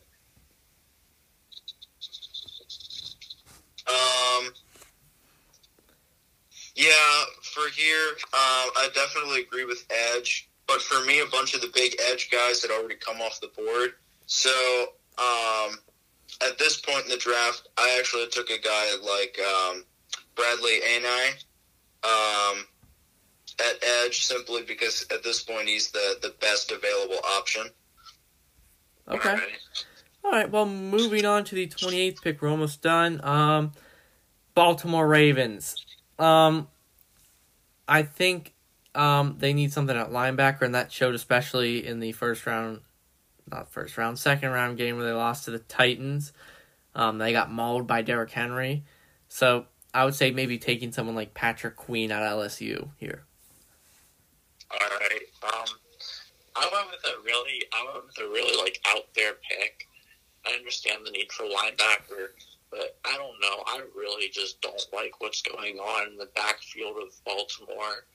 Um, 3.88 4.50
yeah, 6.76 6.92
for 7.44 7.70
here, 7.76 8.10
um, 8.34 8.72
I 8.78 8.90
definitely 8.96 9.42
agree 9.42 9.66
with 9.66 9.86
Edge. 10.16 10.50
But 10.68 10.82
for 10.82 11.04
me, 11.06 11.20
a 11.22 11.26
bunch 11.26 11.56
of 11.56 11.62
the 11.62 11.72
big 11.74 11.96
Edge 12.12 12.30
guys 12.32 12.62
had 12.62 12.72
already 12.72 12.96
come 12.96 13.22
off 13.22 13.42
the 13.42 13.48
board. 13.48 13.94
So 14.28 14.52
um, 15.18 15.80
at 16.42 16.58
this 16.60 16.78
point 16.80 17.06
in 17.06 17.10
the 17.10 17.18
draft, 17.18 17.68
I 17.78 17.96
actually 18.00 18.28
took 18.28 18.50
a 18.50 18.60
guy 18.60 18.96
like 19.02 19.40
um, 19.40 19.84
Bradlee 20.36 20.80
Anae 20.84 21.32
um, 22.04 22.66
at 23.60 23.84
Edge 24.06 24.24
simply 24.24 24.64
because 24.64 25.06
at 25.12 25.24
this 25.24 25.44
point 25.44 25.68
he's 25.68 25.92
the, 25.92 26.18
the 26.22 26.34
best 26.40 26.72
available 26.72 27.20
option. 27.38 27.68
Okay. 29.08 29.38
All 30.24 30.32
right. 30.32 30.50
Well, 30.50 30.66
moving 30.66 31.26
on 31.26 31.44
to 31.46 31.56
the 31.56 31.68
28th 31.68 32.22
pick, 32.22 32.42
we're 32.42 32.50
almost 32.50 32.82
done. 32.82 33.24
Um, 33.24 33.72
Baltimore 34.54 35.08
Ravens. 35.08 35.76
Um, 36.18 36.68
I 37.88 38.04
think 38.04 38.54
um, 38.94 39.38
they 39.40 39.54
need 39.54 39.74
something 39.74 39.96
at 39.96 40.12
linebacker, 40.12 40.62
and 40.62 40.76
that 40.76 40.92
showed 40.92 41.16
especially 41.16 41.86
in 41.86 42.00
the 42.00 42.12
first 42.12 42.46
round, 42.46 42.82
not 43.50 43.72
first 43.72 43.98
round, 43.98 44.20
second 44.20 44.50
round 44.52 44.78
game 44.78 44.98
where 44.98 45.06
they 45.06 45.12
lost 45.12 45.46
to 45.46 45.52
the 45.52 45.60
Titans. 45.60 46.34
Um, 46.94 47.18
they 47.18 47.32
got 47.32 47.52
mauled 47.52 47.88
by 47.88 48.02
Derrick 48.02 48.32
Henry. 48.32 48.84
So 49.28 49.66
I 49.94 50.06
would 50.06 50.16
say 50.16 50.32
maybe 50.32 50.58
taking 50.58 50.92
someone 50.92 51.16
like 51.16 51.34
Patrick 51.34 51.76
Queen 51.76 52.12
at 52.12 52.22
LSU 52.22 52.90
here. 52.98 53.24
All 54.72 54.90
right. 55.00 55.22
Um, 55.44 55.68
I 56.56 56.70
went 56.72 56.88
with 56.92 57.14
a 57.14 57.24
really, 57.24 57.64
I 57.74 57.86
went 57.92 58.06
with 58.08 58.20
a 58.20 58.30
really 58.30 58.58
like 58.58 58.80
out 58.88 59.06
there 59.16 59.34
pick. 59.50 59.88
I 60.46 60.54
understand 60.54 61.06
the 61.06 61.12
need 61.12 61.32
for 61.32 61.46
linebacker, 61.46 62.30
but 62.72 62.98
I 63.06 63.18
don't 63.18 63.40
know. 63.42 63.64
I 63.66 63.82
really 63.96 64.30
just 64.30 64.62
don't 64.62 64.86
like 64.94 65.20
what's 65.20 65.42
going 65.42 65.78
on 65.78 66.12
in 66.12 66.18
the 66.18 66.30
backfield 66.36 66.98
of 66.98 67.14
Baltimore. 67.26 68.06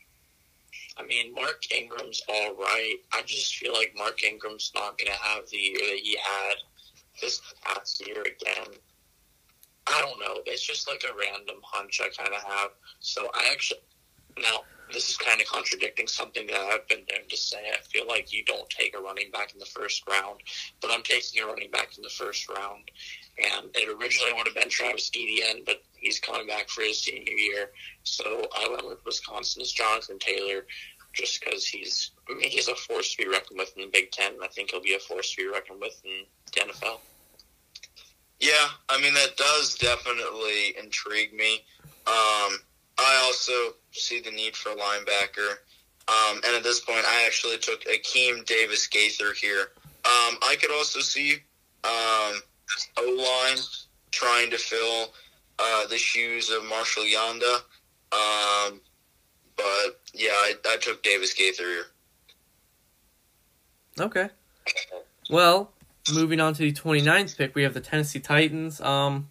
I 0.96 1.04
mean, 1.04 1.34
Mark 1.34 1.62
Ingram's 1.72 2.22
all 2.28 2.54
right. 2.54 2.96
I 3.12 3.22
just 3.22 3.56
feel 3.56 3.72
like 3.72 3.94
Mark 3.96 4.22
Ingram's 4.22 4.72
not 4.74 4.98
going 4.98 5.10
to 5.10 5.18
have 5.18 5.48
the 5.50 5.56
year 5.56 5.78
that 5.78 5.98
he 5.98 6.16
had 6.16 6.54
this 7.20 7.40
past 7.64 8.06
year 8.06 8.22
again. 8.22 8.74
I 9.86 10.00
don't 10.00 10.18
know. 10.20 10.40
It's 10.46 10.64
just 10.64 10.88
like 10.88 11.04
a 11.04 11.14
random 11.14 11.60
hunch 11.62 12.00
I 12.02 12.08
kind 12.08 12.34
of 12.34 12.42
have. 12.42 12.70
So 13.00 13.28
I 13.34 13.50
actually 13.52 13.80
now 14.38 14.62
this 14.92 15.10
is 15.10 15.16
kind 15.16 15.40
of 15.40 15.46
contradicting 15.46 16.06
something 16.06 16.46
that 16.46 16.56
I've 16.56 16.86
been 16.88 17.04
known 17.10 17.28
to 17.28 17.36
say. 17.36 17.58
I 17.72 17.80
feel 17.82 18.06
like 18.06 18.32
you 18.32 18.44
don't 18.44 18.68
take 18.70 18.96
a 18.96 19.00
running 19.00 19.30
back 19.30 19.52
in 19.52 19.58
the 19.58 19.66
first 19.66 20.06
round, 20.08 20.40
but 20.80 20.90
I'm 20.90 21.02
taking 21.02 21.42
a 21.42 21.46
running 21.46 21.70
back 21.70 21.96
in 21.96 22.02
the 22.02 22.10
first 22.10 22.48
round. 22.48 22.90
And 23.38 23.70
it 23.74 23.88
originally 23.88 24.32
would 24.34 24.46
have 24.46 24.54
been 24.54 24.68
Travis 24.68 25.10
Etienne, 25.14 25.62
but 25.66 25.82
he's 25.96 26.20
coming 26.20 26.46
back 26.46 26.68
for 26.68 26.82
his 26.82 26.98
senior 26.98 27.32
year. 27.32 27.70
So 28.04 28.46
I 28.56 28.68
went 28.70 28.86
with 28.86 29.04
Wisconsin's 29.04 29.72
Jonathan 29.72 30.18
Taylor 30.18 30.66
just 31.14 31.40
because 31.40 31.66
he's 31.66 32.10
I 32.28 32.34
mean, 32.34 32.50
he's 32.50 32.68
a 32.68 32.74
force 32.74 33.12
to 33.12 33.18
be 33.18 33.28
reckoned 33.28 33.58
with 33.58 33.72
in 33.76 33.82
the 33.82 33.88
Big 33.88 34.10
Ten, 34.10 34.34
and 34.34 34.42
I 34.42 34.48
think 34.48 34.70
he'll 34.70 34.82
be 34.82 34.94
a 34.94 34.98
force 34.98 35.30
to 35.32 35.36
be 35.36 35.48
reckoned 35.48 35.80
with 35.80 36.00
in 36.04 36.26
the 36.52 36.72
NFL. 36.72 36.98
Yeah, 38.40 38.68
I 38.88 39.00
mean 39.00 39.14
that 39.14 39.36
does 39.36 39.76
definitely 39.76 40.76
intrigue 40.78 41.32
me. 41.32 41.64
Um, 42.06 42.58
I 42.98 43.22
also 43.24 43.74
see 43.92 44.20
the 44.20 44.30
need 44.30 44.56
for 44.56 44.70
a 44.70 44.76
linebacker, 44.76 45.56
um, 46.08 46.40
and 46.46 46.56
at 46.56 46.62
this 46.62 46.80
point, 46.80 47.04
I 47.06 47.24
actually 47.26 47.58
took 47.58 47.84
Akeem 47.84 48.44
Davis 48.44 48.86
Gaither 48.86 49.32
here. 49.32 49.70
Um, 50.04 50.38
I 50.42 50.56
could 50.60 50.70
also 50.70 51.00
see 51.00 51.34
um, 51.82 52.40
O 52.98 53.46
line 53.48 53.58
trying 54.10 54.50
to 54.50 54.58
fill 54.58 55.12
uh, 55.58 55.86
the 55.86 55.96
shoes 55.98 56.50
of 56.50 56.64
Marshall 56.64 57.04
Yanda, 57.04 57.54
um, 58.12 58.80
but 59.56 60.00
yeah, 60.12 60.30
I, 60.30 60.54
I 60.68 60.76
took 60.76 61.02
Davis 61.02 61.32
Gaither 61.34 61.64
here. 61.64 61.86
Okay. 63.98 64.28
Well, 65.30 65.72
moving 66.12 66.40
on 66.40 66.54
to 66.54 66.62
the 66.62 66.72
29th 66.72 67.36
pick, 67.36 67.54
we 67.54 67.62
have 67.62 67.74
the 67.74 67.80
Tennessee 67.80 68.20
Titans. 68.20 68.80
Um, 68.80 69.30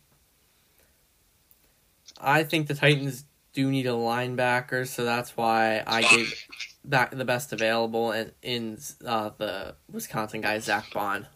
I 2.20 2.43
think 2.43 2.68
the 2.68 2.74
Titans 2.74 3.26
do 3.53 3.69
need 3.69 3.85
a 3.85 3.91
linebacker, 3.91 4.87
so 4.87 5.05
that's 5.05 5.37
why 5.37 5.83
I 5.85 6.01
gave 6.01 6.33
that 6.85 7.11
the 7.11 7.25
best 7.25 7.53
available 7.53 8.11
and 8.11 8.31
in 8.41 8.79
uh, 9.05 9.31
the 9.37 9.75
Wisconsin 9.91 10.41
guy 10.41 10.59
Zack 10.59 10.91
Baun. 10.91 11.27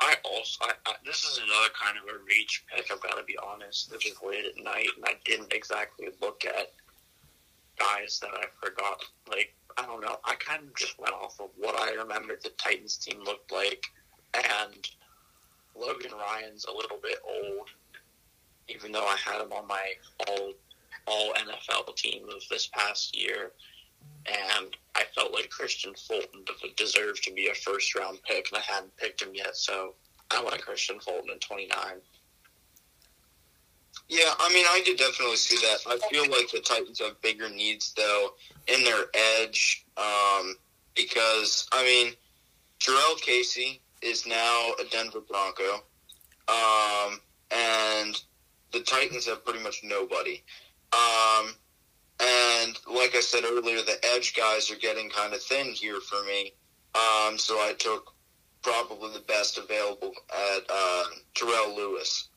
I 0.00 0.14
also 0.24 0.64
I, 0.64 0.72
I, 0.86 0.94
this 1.04 1.24
is 1.24 1.38
another 1.38 1.68
kind 1.80 1.96
of 1.98 2.04
a 2.14 2.24
reach 2.24 2.64
pick. 2.72 2.90
I've 2.92 3.00
got 3.00 3.16
to 3.16 3.24
be 3.24 3.36
honest. 3.38 3.90
This 3.90 4.06
is 4.06 4.16
late 4.26 4.44
at 4.44 4.62
night, 4.62 4.88
and 4.96 5.04
I 5.04 5.14
didn't 5.24 5.52
exactly 5.52 6.08
look 6.20 6.44
at 6.44 6.72
guys 7.78 8.20
that 8.20 8.30
I 8.34 8.44
forgot. 8.62 9.02
Like 9.28 9.54
I 9.76 9.86
don't 9.86 10.00
know. 10.00 10.18
I 10.24 10.34
kind 10.36 10.62
of 10.62 10.74
just 10.76 10.98
went 10.98 11.14
off 11.14 11.40
of 11.40 11.50
what 11.56 11.74
I 11.78 11.94
remembered 11.94 12.42
the 12.42 12.50
Titans 12.50 12.96
team 12.96 13.22
looked 13.24 13.50
like, 13.52 13.84
and 14.34 14.88
Logan 15.74 16.12
Ryan's 16.12 16.66
a 16.66 16.72
little 16.72 16.98
bit 17.02 17.18
old, 17.26 17.68
even 18.68 18.92
though 18.92 19.06
I 19.06 19.16
had 19.16 19.40
him 19.40 19.52
on 19.52 19.66
my 19.66 19.92
all 20.28 20.52
all 21.06 21.34
NFL 21.34 21.94
team 21.96 22.24
of 22.28 22.42
this 22.50 22.66
past 22.68 23.16
year, 23.16 23.52
and 24.26 24.76
I 24.94 25.02
felt 25.14 25.32
like 25.32 25.50
Kristian 25.50 25.98
Fulton 25.98 26.44
deserved 26.76 27.22
to 27.24 27.32
be 27.32 27.48
a 27.48 27.54
first 27.54 27.94
round 27.94 28.18
pick, 28.22 28.46
and 28.50 28.58
I 28.58 28.72
hadn't 28.72 28.96
picked 28.96 29.22
him 29.22 29.34
yet, 29.34 29.56
so 29.56 29.94
I 30.30 30.42
went 30.42 30.62
Kristian 30.62 31.02
Fulton 31.02 31.30
at 31.30 31.40
twenty 31.40 31.66
nine. 31.66 32.00
Yeah, 34.08 34.34
I 34.38 34.52
mean, 34.52 34.66
I 34.66 34.82
could 34.84 34.98
definitely 34.98 35.36
see 35.36 35.56
that. 35.56 35.78
I 35.86 35.98
feel 36.10 36.30
like 36.30 36.50
the 36.50 36.60
Titans 36.60 37.00
have 37.00 37.20
bigger 37.22 37.48
needs, 37.48 37.94
though, 37.94 38.34
in 38.68 38.84
their 38.84 39.06
edge, 39.14 39.86
um, 39.96 40.56
because, 40.94 41.66
I 41.72 41.82
mean, 41.84 42.12
Jurrell 42.80 43.20
Casey 43.22 43.80
is 44.02 44.26
now 44.26 44.72
a 44.78 44.84
Denver 44.90 45.20
Bronco, 45.20 45.84
um, 46.48 47.20
and 47.50 48.20
the 48.74 48.80
Titans 48.80 49.26
have 49.26 49.44
pretty 49.44 49.62
much 49.62 49.80
nobody. 49.82 50.42
Um, 50.92 51.54
and 52.20 52.78
like 52.92 53.14
I 53.14 53.20
said 53.20 53.44
earlier, 53.44 53.78
the 53.78 53.98
edge 54.14 54.34
guys 54.36 54.70
are 54.70 54.76
getting 54.76 55.08
kind 55.08 55.32
of 55.32 55.40
thin 55.42 55.68
here 55.68 56.00
for 56.00 56.22
me. 56.24 56.52
Um, 56.94 57.38
so 57.38 57.54
I 57.54 57.74
took 57.78 58.12
probably 58.62 59.12
the 59.12 59.24
best 59.26 59.58
available 59.58 60.12
at 60.30 60.62
uh, 60.68 61.04
Terrell 61.34 61.74
Lewis. 61.76 62.28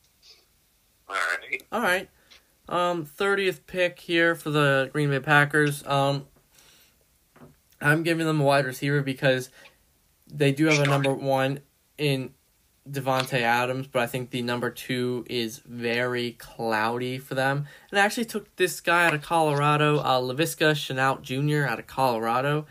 All 1.08 1.16
right. 1.16 1.62
All 1.72 1.80
right. 1.82 2.08
Um, 2.68 3.06
30th 3.06 3.60
pick 3.66 3.98
here 3.98 4.34
for 4.34 4.50
the 4.50 4.90
Green 4.92 5.10
Bay 5.10 5.20
Packers. 5.20 5.86
Um, 5.86 6.26
I'm 7.80 8.02
giving 8.02 8.26
them 8.26 8.40
a 8.40 8.44
wide 8.44 8.66
receiver 8.66 9.02
because 9.02 9.50
they 10.30 10.52
do 10.52 10.66
have 10.66 10.80
a 10.80 10.86
number 10.86 11.14
one 11.14 11.60
in 11.96 12.34
Davante 12.90 13.40
Adams, 13.40 13.86
but 13.86 14.02
I 14.02 14.06
think 14.06 14.30
the 14.30 14.42
number 14.42 14.70
two 14.70 15.24
is 15.28 15.58
very 15.58 16.32
cloudy 16.32 17.18
for 17.18 17.34
them. 17.34 17.66
And 17.90 17.98
I 17.98 18.04
actually 18.04 18.24
took 18.24 18.54
this 18.56 18.80
guy 18.80 19.06
out 19.06 19.14
of 19.14 19.22
Colorado, 19.22 19.98
uh, 19.98 20.20
Laviska 20.20 20.72
Shenault 20.72 21.22
Jr. 21.22 21.70
out 21.70 21.78
of 21.78 21.86
Colorado, 21.86 22.66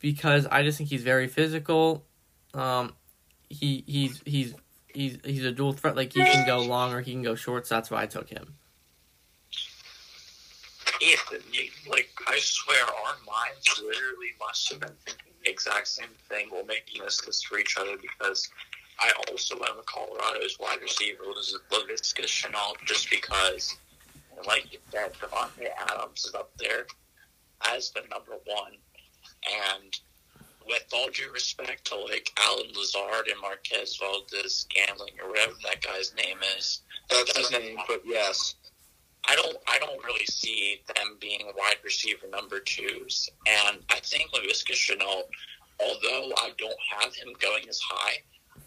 because 0.00 0.46
I 0.46 0.62
just 0.62 0.78
think 0.78 0.90
he's 0.90 1.02
very 1.02 1.28
physical. 1.28 2.04
Um, 2.54 2.94
he 3.48 3.84
he's 3.86 4.22
he's 4.24 4.54
he's 4.88 5.18
he's 5.24 5.44
a 5.44 5.52
dual 5.52 5.72
threat. 5.72 5.96
Like 5.96 6.12
he 6.12 6.22
can 6.22 6.46
go 6.46 6.60
long 6.60 6.92
or 6.92 7.00
he 7.00 7.12
can 7.12 7.22
go 7.22 7.34
short. 7.34 7.66
So 7.66 7.74
that's 7.74 7.90
why 7.90 8.02
I 8.02 8.06
took 8.06 8.28
him. 8.28 8.54
Ethan, 11.00 11.40
like 11.88 12.10
I 12.26 12.38
swear, 12.40 12.82
our 12.82 13.16
minds 13.24 13.80
literally 13.80 14.34
must 14.40 14.68
have 14.70 14.80
been 14.80 14.96
thinking 15.06 15.32
the 15.44 15.50
exact 15.50 15.86
same 15.86 16.08
thing 16.28 16.48
while 16.50 16.64
making 16.64 17.02
this 17.02 17.24
list 17.24 17.46
for 17.46 17.58
each 17.58 17.76
other 17.78 17.96
because 17.96 18.48
I 19.00 19.12
also 19.30 19.58
went 19.58 19.76
with 19.76 19.86
Colorado's 19.86 20.58
wide 20.58 20.80
receiver 20.82 21.24
was 21.24 21.56
Laviska 21.70 22.24
Shenault 22.24 22.76
just 22.84 23.10
because, 23.10 23.76
like 24.46 24.72
you 24.72 24.78
said, 24.90 25.12
Davante 25.14 25.68
Adams 25.78 26.24
is 26.24 26.34
up 26.34 26.50
there 26.58 26.86
as 27.74 27.90
the 27.90 28.02
number 28.10 28.32
one, 28.44 28.72
and 29.74 29.98
with 30.66 30.84
all 30.92 31.08
due 31.10 31.32
respect 31.32 31.86
to 31.86 31.96
like 31.96 32.30
Allen 32.44 32.70
Lazard 32.76 33.28
and 33.28 33.40
Marquez 33.40 33.96
Valdez 33.96 34.66
Gambling 34.68 35.14
or 35.22 35.30
whatever 35.30 35.54
that 35.64 35.82
guy's 35.82 36.12
name 36.14 36.38
is, 36.56 36.82
that's 37.08 37.36
his 37.36 37.50
name. 37.50 37.78
But 37.86 38.02
yes, 38.04 38.56
I 39.26 39.36
don't 39.36 39.56
I 39.68 39.78
don't 39.78 40.02
really 40.04 40.26
see 40.26 40.80
them 40.94 41.16
being 41.20 41.50
wide 41.56 41.78
receiver 41.84 42.26
number 42.30 42.60
twos, 42.60 43.30
and 43.46 43.78
I 43.90 44.00
think 44.00 44.30
Laviska 44.32 44.72
Shenault, 44.72 45.24
although 45.80 46.32
I 46.38 46.50
don't 46.58 46.78
have 47.00 47.14
him 47.14 47.28
going 47.40 47.68
as 47.68 47.78
high. 47.80 48.16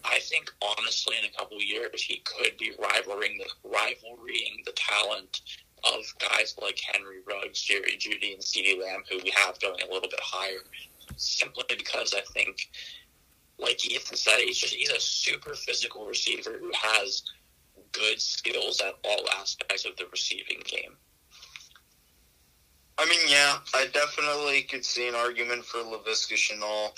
I 0.04 0.18
think 0.20 0.50
honestly, 0.78 1.16
in 1.18 1.28
a 1.28 1.36
couple 1.36 1.56
of 1.56 1.62
years, 1.62 2.02
he 2.02 2.22
could 2.24 2.56
be 2.58 2.72
rivaling 2.78 3.38
the 3.38 3.48
rivaling 3.68 4.62
the 4.64 4.72
talent 4.72 5.40
of 5.84 6.02
guys 6.18 6.54
like 6.60 6.80
Henry 6.80 7.18
Ruggs, 7.26 7.60
Jerry 7.60 7.96
Jeudy, 7.98 8.34
and 8.34 8.42
CeeDee 8.42 8.80
Lamb, 8.80 9.02
who 9.10 9.18
we 9.22 9.32
have 9.36 9.60
going 9.60 9.80
a 9.82 9.92
little 9.92 10.08
bit 10.08 10.20
higher. 10.22 10.60
Simply 11.16 11.64
because 11.76 12.14
I 12.14 12.20
think, 12.32 12.70
like 13.58 13.84
Ethan 13.84 14.16
said, 14.16 14.38
he's 14.38 14.58
just 14.58 14.74
he's 14.74 14.90
a 14.90 15.00
super 15.00 15.54
physical 15.54 16.06
receiver 16.06 16.58
who 16.58 16.70
has 16.74 17.22
good 17.92 18.20
skills 18.20 18.80
at 18.80 18.94
all 19.04 19.24
aspects 19.38 19.84
of 19.84 19.96
the 19.96 20.06
receiving 20.10 20.62
game. 20.64 20.96
I 22.98 23.06
mean, 23.06 23.20
yeah, 23.26 23.58
I 23.74 23.86
definitely 23.92 24.62
could 24.62 24.84
see 24.84 25.08
an 25.08 25.14
argument 25.14 25.64
for 25.64 25.78
Laviska 25.78 26.34
Shenault. 26.34 26.92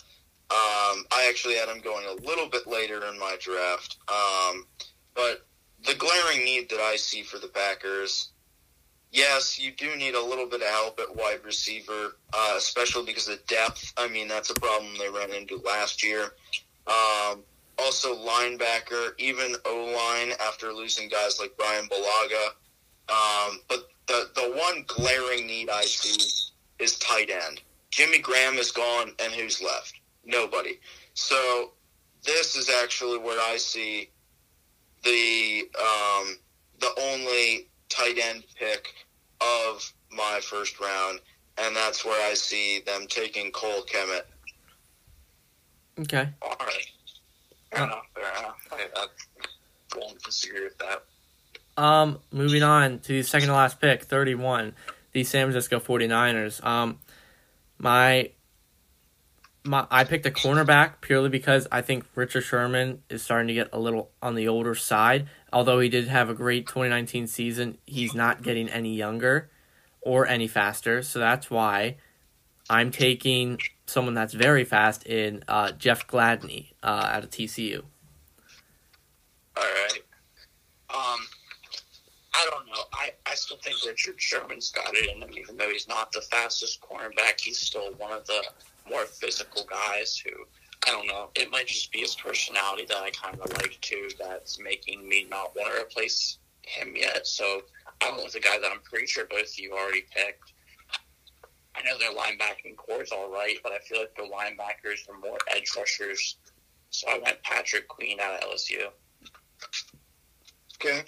Um, 0.50 1.04
I 1.10 1.26
actually 1.28 1.56
had 1.56 1.68
him 1.68 1.80
going 1.80 2.06
a 2.06 2.22
little 2.22 2.48
bit 2.48 2.66
later 2.66 3.04
in 3.06 3.18
my 3.18 3.36
draft. 3.40 3.96
Um, 4.08 4.66
but 5.14 5.46
the 5.86 5.94
glaring 5.94 6.44
need 6.44 6.68
that 6.70 6.80
I 6.80 6.96
see 6.96 7.22
for 7.22 7.38
the 7.38 7.48
Packers, 7.48 8.30
yes, 9.10 9.58
you 9.58 9.72
do 9.72 9.96
need 9.96 10.14
a 10.14 10.22
little 10.22 10.46
bit 10.46 10.60
of 10.60 10.68
help 10.68 11.00
at 11.00 11.14
wide 11.14 11.44
receiver, 11.44 12.16
uh, 12.32 12.54
especially 12.56 13.06
because 13.06 13.28
of 13.28 13.44
depth. 13.46 13.92
I 13.96 14.08
mean, 14.08 14.28
that's 14.28 14.50
a 14.50 14.54
problem 14.54 14.92
they 14.98 15.08
ran 15.08 15.30
into 15.30 15.56
last 15.64 16.04
year. 16.04 16.32
Um, 16.86 17.42
also, 17.78 18.14
linebacker, 18.14 19.12
even 19.18 19.56
O 19.64 19.94
line 19.96 20.36
after 20.46 20.72
losing 20.72 21.08
guys 21.08 21.40
like 21.40 21.56
Bryan 21.56 21.88
Bulaga. 21.88 22.48
Um, 23.08 23.60
but 23.68 23.88
the 24.06 24.30
the 24.34 24.52
one 24.56 24.84
glaring 24.86 25.46
need 25.46 25.68
I 25.70 25.82
see 25.82 26.52
is 26.78 26.98
tight 26.98 27.30
end. 27.30 27.60
Jimmy 27.90 28.18
Graham 28.18 28.54
is 28.54 28.70
gone, 28.70 29.12
and 29.18 29.32
who's 29.32 29.62
left? 29.62 29.94
Nobody. 30.26 30.78
So 31.14 31.72
this 32.24 32.56
is 32.56 32.70
actually 32.70 33.18
where 33.18 33.40
I 33.40 33.56
see 33.56 34.10
the 35.02 35.68
um, 35.78 36.38
the 36.80 36.90
only 37.00 37.68
tight 37.88 38.18
end 38.18 38.44
pick 38.56 38.92
of 39.40 39.92
my 40.10 40.40
first 40.42 40.80
round, 40.80 41.20
and 41.58 41.76
that's 41.76 42.04
where 42.04 42.30
I 42.30 42.34
see 42.34 42.80
them 42.80 43.06
taking 43.08 43.50
Cole 43.52 43.82
Kmet. 43.82 44.22
Okay. 46.00 46.28
All 46.42 46.56
right. 46.60 46.86
Fair 47.70 47.84
enough. 47.84 48.06
Fair 48.14 48.38
enough. 48.38 48.56
I, 48.72 48.88
I 48.96 49.06
won't 49.96 50.22
disagree 50.22 50.64
with 50.64 50.78
that. 50.78 51.04
Um, 51.76 52.20
moving 52.30 52.62
on 52.62 53.00
to 53.00 53.08
the 53.08 53.22
second 53.22 53.48
to 53.48 53.54
last 53.54 53.80
pick, 53.80 54.04
31, 54.04 54.74
the 55.12 55.24
San 55.24 55.46
Francisco 55.46 55.80
49ers. 55.80 56.64
Um, 56.64 56.98
my 57.78 58.30
my 59.64 59.86
I 59.90 60.04
picked 60.04 60.26
a 60.26 60.30
cornerback 60.30 61.00
purely 61.00 61.28
because 61.28 61.66
I 61.72 61.80
think 61.80 62.04
Richard 62.14 62.42
Sherman 62.42 63.02
is 63.08 63.22
starting 63.22 63.48
to 63.48 63.54
get 63.54 63.70
a 63.72 63.78
little 63.78 64.10
on 64.22 64.34
the 64.34 64.48
older 64.48 64.74
side. 64.74 65.26
Although 65.52 65.80
he 65.80 65.88
did 65.88 66.08
have 66.08 66.28
a 66.28 66.34
great 66.34 66.66
2019 66.66 67.26
season, 67.26 67.78
he's 67.86 68.14
not 68.14 68.42
getting 68.42 68.68
any 68.68 68.94
younger 68.94 69.50
or 70.00 70.26
any 70.26 70.46
faster. 70.46 71.02
So 71.02 71.18
that's 71.18 71.50
why 71.50 71.96
I'm 72.68 72.90
taking 72.90 73.58
someone 73.86 74.14
that's 74.14 74.34
very 74.34 74.64
fast 74.64 75.06
in 75.06 75.42
uh, 75.48 75.72
Jeff 75.72 76.06
Gladney 76.06 76.72
uh, 76.82 77.10
out 77.12 77.24
of 77.24 77.30
TCU. 77.30 77.82
All 79.56 79.62
right. 79.62 80.00
Um, 80.90 81.20
I 82.34 82.48
don't 82.50 82.66
know. 82.66 82.82
I, 82.92 83.12
I 83.26 83.34
still 83.34 83.58
think 83.58 83.76
Richard 83.86 84.20
Sherman's 84.20 84.70
got 84.70 84.94
it 84.94 85.08
in 85.08 85.22
him, 85.22 85.30
even 85.36 85.56
though 85.56 85.70
he's 85.70 85.88
not 85.88 86.12
the 86.12 86.20
fastest 86.20 86.80
cornerback. 86.82 87.40
He's 87.40 87.58
still 87.58 87.92
one 87.94 88.12
of 88.12 88.26
the 88.26 88.42
more 88.88 89.04
physical 89.04 89.64
guys 89.68 90.16
who, 90.18 90.30
I 90.86 90.90
don't 90.90 91.06
know, 91.06 91.30
it 91.34 91.50
might 91.50 91.66
just 91.66 91.90
be 91.92 92.00
his 92.00 92.14
personality 92.14 92.84
that 92.88 92.98
I 92.98 93.10
kind 93.10 93.38
of 93.40 93.52
like 93.54 93.80
too 93.80 94.08
that's 94.18 94.58
making 94.58 95.08
me 95.08 95.26
not 95.30 95.54
want 95.56 95.74
to 95.74 95.80
replace 95.80 96.38
him 96.62 96.94
yet. 96.96 97.26
So 97.26 97.62
I 98.02 98.10
went 98.10 98.24
with 98.24 98.34
a 98.34 98.40
guy 98.40 98.58
that 98.60 98.70
I'm 98.70 98.80
pretty 98.80 99.06
sure 99.06 99.24
both 99.26 99.52
of 99.52 99.58
you 99.58 99.72
already 99.72 100.04
picked. 100.14 100.52
I 101.76 101.82
know 101.82 101.98
their 101.98 102.12
linebacking 102.12 102.76
corps 102.76 103.02
is 103.02 103.10
all 103.10 103.30
right, 103.30 103.56
but 103.62 103.72
I 103.72 103.78
feel 103.78 104.00
like 104.00 104.14
their 104.16 104.26
linebackers 104.26 105.08
are 105.08 105.18
more 105.18 105.38
edge 105.54 105.70
rushers. 105.76 106.36
So 106.90 107.08
I 107.08 107.18
went 107.18 107.42
Patrick 107.42 107.88
Queen 107.88 108.20
out 108.20 108.42
of 108.42 108.50
LSU. 108.50 108.88
Okay. 110.76 111.02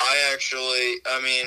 I 0.00 0.30
actually, 0.32 0.96
I 1.06 1.20
mean, 1.22 1.46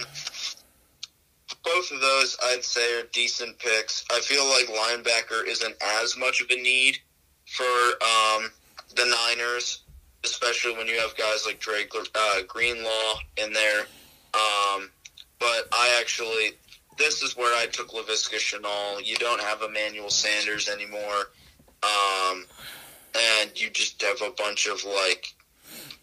both 1.66 1.92
of 1.92 2.00
those 2.00 2.38
I'd 2.44 2.64
say 2.64 3.00
are 3.00 3.04
decent 3.12 3.58
picks. 3.60 4.06
I 4.12 4.20
feel 4.20 4.46
like 4.46 4.68
linebacker 4.68 5.46
isn't 5.48 5.76
as 6.02 6.16
much 6.18 6.42
of 6.42 6.50
a 6.52 6.62
need 6.62 7.00
for 7.48 7.64
um, 7.64 8.52
the 8.96 9.06
Niners, 9.06 9.84
especially 10.24 10.76
when 10.76 10.88
you 10.88 11.00
have 11.00 11.16
guys 11.18 11.46
like 11.46 11.60
Dre 11.60 11.86
uh, 12.14 12.42
Greenlaw 12.48 13.20
in 13.38 13.52
there. 13.52 13.82
Um, 14.34 14.92
but 15.40 15.68
I 15.72 15.98
actually, 16.00 16.52
this 16.98 17.22
is 17.22 17.36
where 17.36 17.56
I 17.62 17.66
took 17.68 17.90
Laviska 17.90 18.38
Shenault. 18.38 19.06
You 19.06 19.16
don't 19.16 19.42
have 19.42 19.62
Emmanuel 19.62 20.10
Sanders 20.10 20.70
anymore. 20.70 21.32
Um, 21.84 22.46
and 23.40 23.60
you 23.60 23.70
just 23.70 24.02
have 24.02 24.22
a 24.22 24.32
bunch 24.32 24.68
of 24.68 24.84
like 24.84 25.34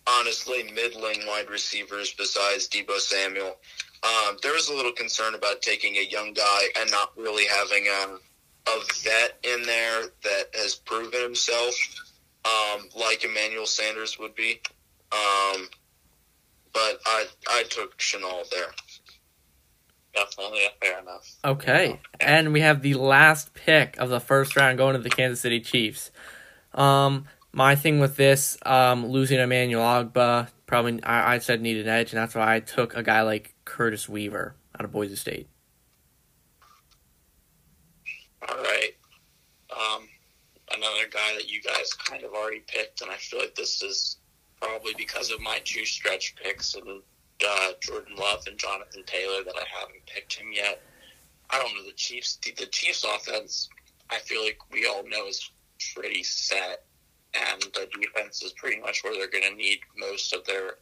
honestly 0.06 0.64
middling 0.72 1.26
wide 1.26 1.50
receivers 1.50 2.14
besides 2.14 2.68
Deebo 2.68 2.98
Samuel. 2.98 3.56
Um, 4.02 4.36
there 4.42 4.52
was 4.52 4.68
a 4.68 4.74
little 4.74 4.92
concern 4.92 5.34
about 5.34 5.62
taking 5.62 5.96
a 5.96 6.02
young 6.02 6.32
guy 6.32 6.62
and 6.80 6.90
not 6.90 7.12
really 7.16 7.46
having 7.46 7.86
a, 7.86 8.70
a 8.70 8.80
vet 9.02 9.38
in 9.44 9.62
there 9.62 10.02
that 10.24 10.46
has 10.54 10.74
proven 10.74 11.22
himself, 11.22 11.74
um, 12.44 12.88
like 12.98 13.24
Emmanuel 13.24 13.66
Sanders 13.66 14.18
would 14.18 14.34
be. 14.34 14.60
Um, 15.12 15.68
but 16.72 17.00
I 17.06 17.26
I 17.48 17.64
took 17.68 17.98
Shenault 17.98 18.50
there. 18.50 18.72
Definitely, 20.14 20.60
fair 20.82 21.00
enough. 21.00 21.36
Okay, 21.44 22.00
and 22.20 22.52
we 22.52 22.60
have 22.60 22.82
the 22.82 22.94
last 22.94 23.54
pick 23.54 23.96
of 23.98 24.10
the 24.10 24.20
first 24.20 24.56
round 24.56 24.78
going 24.78 24.94
to 24.94 25.00
the 25.00 25.10
Kansas 25.10 25.40
City 25.40 25.60
Chiefs. 25.60 26.10
Um, 26.74 27.26
my 27.52 27.76
thing 27.76 28.00
with 28.00 28.16
this, 28.16 28.58
um, 28.64 29.06
losing 29.06 29.38
Emmanuel 29.38 29.82
Ogbah, 29.82 30.48
probably 30.66 31.02
I, 31.02 31.34
I 31.34 31.38
said 31.38 31.60
need 31.60 31.78
an 31.78 31.88
edge, 31.88 32.12
and 32.12 32.20
that's 32.20 32.34
why 32.34 32.56
I 32.56 32.60
took 32.60 32.96
a 32.96 33.02
guy 33.02 33.22
like 33.22 33.54
Curtis 33.64 34.08
Weaver 34.08 34.54
out 34.78 34.84
of 34.84 34.92
Boise 34.92 35.16
State. 35.16 35.48
All 38.48 38.56
right. 38.56 38.92
Um, 39.70 40.08
another 40.74 41.06
guy 41.10 41.34
that 41.34 41.48
you 41.48 41.62
guys 41.62 41.92
kind 41.94 42.24
of 42.24 42.32
already 42.32 42.62
picked, 42.66 43.00
and 43.02 43.10
I 43.10 43.16
feel 43.16 43.38
like 43.40 43.54
this 43.54 43.82
is 43.82 44.18
probably 44.60 44.92
because 44.96 45.30
of 45.30 45.40
my 45.40 45.60
two 45.64 45.84
stretch 45.84 46.34
picks 46.36 46.74
and 46.74 47.02
uh, 47.46 47.72
Jordan 47.80 48.16
Love 48.16 48.44
and 48.46 48.58
Jonathan 48.58 49.02
Taylor 49.06 49.42
that 49.44 49.54
I 49.56 49.64
haven't 49.78 50.06
picked 50.06 50.34
him 50.34 50.48
yet. 50.52 50.82
I 51.50 51.58
don't 51.58 51.74
know 51.74 51.84
the 51.84 51.92
Chiefs. 51.92 52.38
The, 52.42 52.52
the 52.52 52.66
Chiefs 52.66 53.04
offense, 53.04 53.68
I 54.10 54.18
feel 54.18 54.44
like 54.44 54.58
we 54.70 54.86
all 54.86 55.02
know 55.08 55.26
is 55.26 55.50
pretty 55.94 56.22
set, 56.22 56.84
and 57.34 57.62
the 57.74 57.88
defense 58.00 58.42
is 58.42 58.52
pretty 58.52 58.80
much 58.80 59.02
where 59.02 59.14
they're 59.14 59.30
going 59.30 59.50
to 59.50 59.56
need 59.56 59.80
most 59.96 60.32
of 60.32 60.44
their 60.46 60.76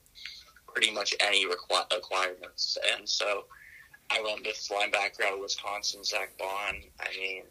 pretty 0.73 0.91
much 0.91 1.15
any 1.21 1.47
requ- 1.47 1.93
requirements. 1.93 2.79
And 2.97 3.09
so 3.09 3.45
I 4.11 4.21
went 4.23 4.45
with 4.47 4.57
linebacker 4.71 5.27
out 5.27 5.35
of 5.35 5.41
Wisconsin, 5.41 6.05
Zack 6.05 6.37
Baun. 6.39 6.83
I 7.01 7.17
mean, 7.19 7.43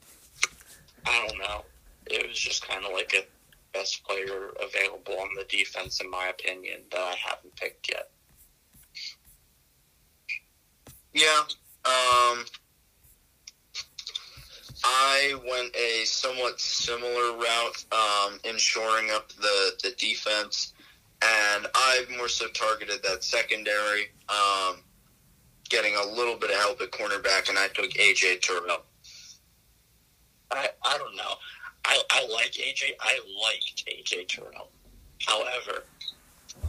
I 1.06 1.28
don't 1.28 1.40
know. 1.40 1.66
It 2.08 2.28
was 2.28 2.38
just 2.38 2.68
kind 2.68 2.86
of 2.86 2.92
like 2.92 3.14
a 3.14 3.26
best 3.78 4.04
player 4.04 4.52
available 4.62 5.20
on 5.20 5.30
the 5.36 5.46
defense, 5.46 6.02
in 6.02 6.10
my 6.10 6.28
opinion, 6.28 6.82
that 6.92 7.00
I 7.00 7.16
haven't 7.16 7.56
picked 7.56 7.90
yet. 7.92 8.10
Yeah. 11.14 11.42
Um, 11.86 12.46
I 14.84 15.36
went 15.48 15.76
a 15.76 16.06
somewhat 16.06 16.60
similar 16.60 17.38
route 17.38 17.86
um, 17.92 18.40
in 18.44 18.58
shoring 18.58 19.12
up 19.12 19.30
the, 19.34 19.72
the 19.84 19.92
defense, 19.98 20.74
and 21.22 21.68
I 21.74 22.06
more 22.18 22.30
so 22.30 22.48
targeted 22.50 23.04
that 23.04 23.24
secondary, 23.24 24.10
um, 24.30 24.78
getting 25.70 25.96
a 25.96 26.06
little 26.16 26.36
bit 26.36 26.52
of 26.52 26.58
help 26.58 26.82
at 26.82 26.92
cornerback, 26.92 27.50
and 27.50 27.58
I 27.58 27.68
took 27.70 27.92
AJ 27.92 28.42
Terrell. 28.42 28.84
I, 30.52 30.70
I 30.84 30.98
don't 30.98 31.16
know. 31.16 31.34
I, 31.86 32.02
I 32.12 32.28
like 32.28 32.54
AJ. 32.54 32.92
I 33.02 33.20
liked 33.42 33.86
AJ 33.86 34.28
Terrell. 34.28 34.70
However, 35.26 35.84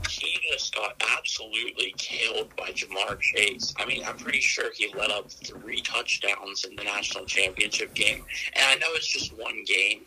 he 0.08 0.38
just 0.50 0.74
got 0.74 1.00
absolutely 1.16 1.94
killed 1.96 2.54
by 2.56 2.70
Ja'Marr 2.70 3.20
Chase. 3.20 3.72
I 3.78 3.86
mean, 3.86 4.02
I'm 4.04 4.16
pretty 4.16 4.40
sure 4.40 4.72
he 4.74 4.92
let 4.96 5.10
up 5.10 5.30
three 5.30 5.80
touchdowns 5.82 6.64
in 6.64 6.76
the 6.76 6.84
national 6.84 7.24
championship 7.26 7.94
game. 7.94 8.24
And 8.54 8.64
I 8.64 8.74
know 8.76 8.88
it's 8.94 9.06
just 9.06 9.36
one 9.38 9.64
game, 9.64 10.02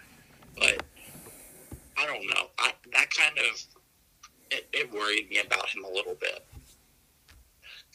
but 0.57 0.83
I 1.97 2.05
don't 2.05 2.25
know. 2.27 2.47
I, 2.59 2.73
that 2.93 3.07
kind 3.11 3.37
of 3.37 3.65
it, 4.53 4.67
it 4.71 4.93
worried 4.93 5.29
me 5.29 5.39
about 5.39 5.69
him 5.69 5.83
a 5.83 5.89
little 5.89 6.15
bit. 6.15 6.45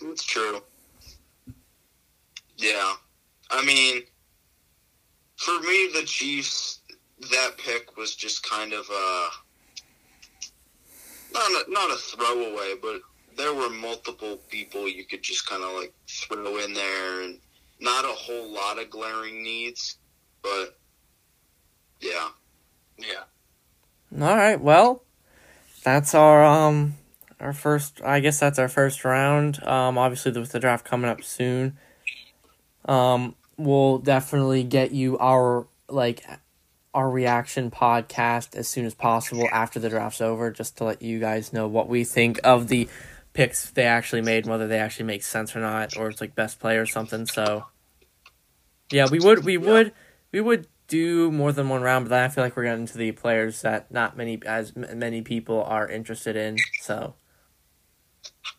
It's 0.03 0.25
true. 0.25 0.61
Yeah. 2.57 2.93
I 3.51 3.65
mean, 3.65 4.03
for 5.37 5.59
me, 5.61 5.91
the 5.95 6.03
Chiefs, 6.05 6.81
that 7.31 7.53
pick 7.59 7.97
was 7.97 8.15
just 8.15 8.49
kind 8.49 8.73
of 8.73 8.89
a 8.91 9.29
not 11.33 11.51
a, 11.51 11.71
not 11.71 11.91
a 11.91 11.97
throwaway, 11.97 12.75
but 12.81 13.01
there 13.37 13.55
were 13.55 13.71
multiple 13.71 14.39
people 14.49 14.89
you 14.89 15.05
could 15.05 15.23
just 15.23 15.49
kind 15.49 15.63
of 15.63 15.73
like 15.75 15.93
throw 16.09 16.59
in 16.59 16.73
there, 16.75 17.23
and 17.23 17.39
not 17.81 18.05
a 18.05 18.09
whole 18.09 18.53
lot 18.53 18.81
of 18.81 18.91
glaring 18.91 19.43
needs, 19.43 19.97
but 20.43 20.79
yeah, 22.01 22.29
Yeah. 22.99 23.25
All 24.21 24.37
right, 24.37 24.61
well, 24.61 25.03
that's 25.95 26.15
our 26.15 26.45
um 26.45 26.95
our 27.41 27.53
first. 27.53 28.01
I 28.05 28.21
guess 28.21 28.39
that's 28.41 28.59
our 28.59 28.69
first 28.69 29.05
round. 29.05 29.63
Um, 29.63 29.97
obviously 29.97 30.33
with 30.33 30.53
the 30.53 30.61
draft 30.61 30.85
coming 30.85 31.11
up 31.11 31.23
soon, 31.23 31.79
um, 32.85 33.35
we'll 33.57 33.99
definitely 33.99 34.65
get 34.65 34.93
you 34.93 35.19
our 35.19 35.67
like 35.89 36.25
our 36.95 37.09
reaction 37.11 37.71
podcast 37.71 38.57
as 38.57 38.69
soon 38.69 38.85
as 38.85 38.95
possible 38.95 39.49
after 39.53 39.79
the 39.79 39.89
draft's 39.89 40.21
over, 40.21 40.51
just 40.51 40.77
to 40.79 40.85
let 40.85 41.01
you 41.01 41.21
guys 41.21 41.53
know 41.53 41.67
what 41.69 41.89
we 41.89 42.05
think 42.05 42.41
of 42.45 42.69
the 42.69 42.89
picks 43.33 43.71
they 43.71 43.85
actually 43.85 44.23
made, 44.23 44.47
whether 44.47 44.67
they 44.67 44.79
actually 44.79 45.07
make 45.07 45.23
sense 45.23 45.55
or 45.55 45.61
not, 45.61 45.97
or 45.97 46.09
it's 46.09 46.21
like 46.21 46.35
best 46.35 46.59
play 46.59 46.77
or 46.77 46.87
something. 46.87 47.25
So, 47.27 47.65
yeah, 48.91 49.07
we 49.11 49.21
would 49.21 49.45
we 49.45 49.57
would 49.57 49.93
we 50.33 50.41
would 50.41 50.67
do 50.89 51.31
more 51.31 51.53
than 51.53 51.69
one 51.69 51.83
round, 51.83 52.07
but 52.07 52.11
then 52.11 52.25
I 52.25 52.29
feel 52.29 52.43
like 52.43 52.57
we're 52.57 52.65
getting 52.65 52.87
to 52.87 52.99
the 52.99 53.13
players 53.13 53.63
that 53.63 53.93
not 53.93 54.17
many 54.17 54.41
as 54.47 54.73
m- 54.77 54.99
many 54.99 55.23
people 55.23 55.63
are 55.63 55.89
interested 55.89 56.35
in. 56.35 56.57
So, 56.81 57.15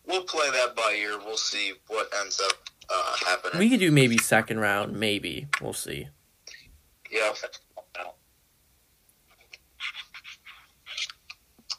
we'll 0.06 0.24
play 0.24 0.50
that 0.52 0.76
by 0.76 0.96
ear. 0.98 1.18
We'll 1.18 1.38
see 1.38 1.74
what 1.88 2.08
ends 2.22 2.40
up 2.40 2.54
uh, 2.90 3.16
happening. 3.26 3.60
We 3.60 3.70
could 3.70 3.80
do 3.80 3.92
maybe 3.92 4.18
second 4.18 4.60
round, 4.60 4.94
maybe. 4.98 5.48
We'll 5.62 5.74
see. 5.74 6.08
yeah. 7.12 7.32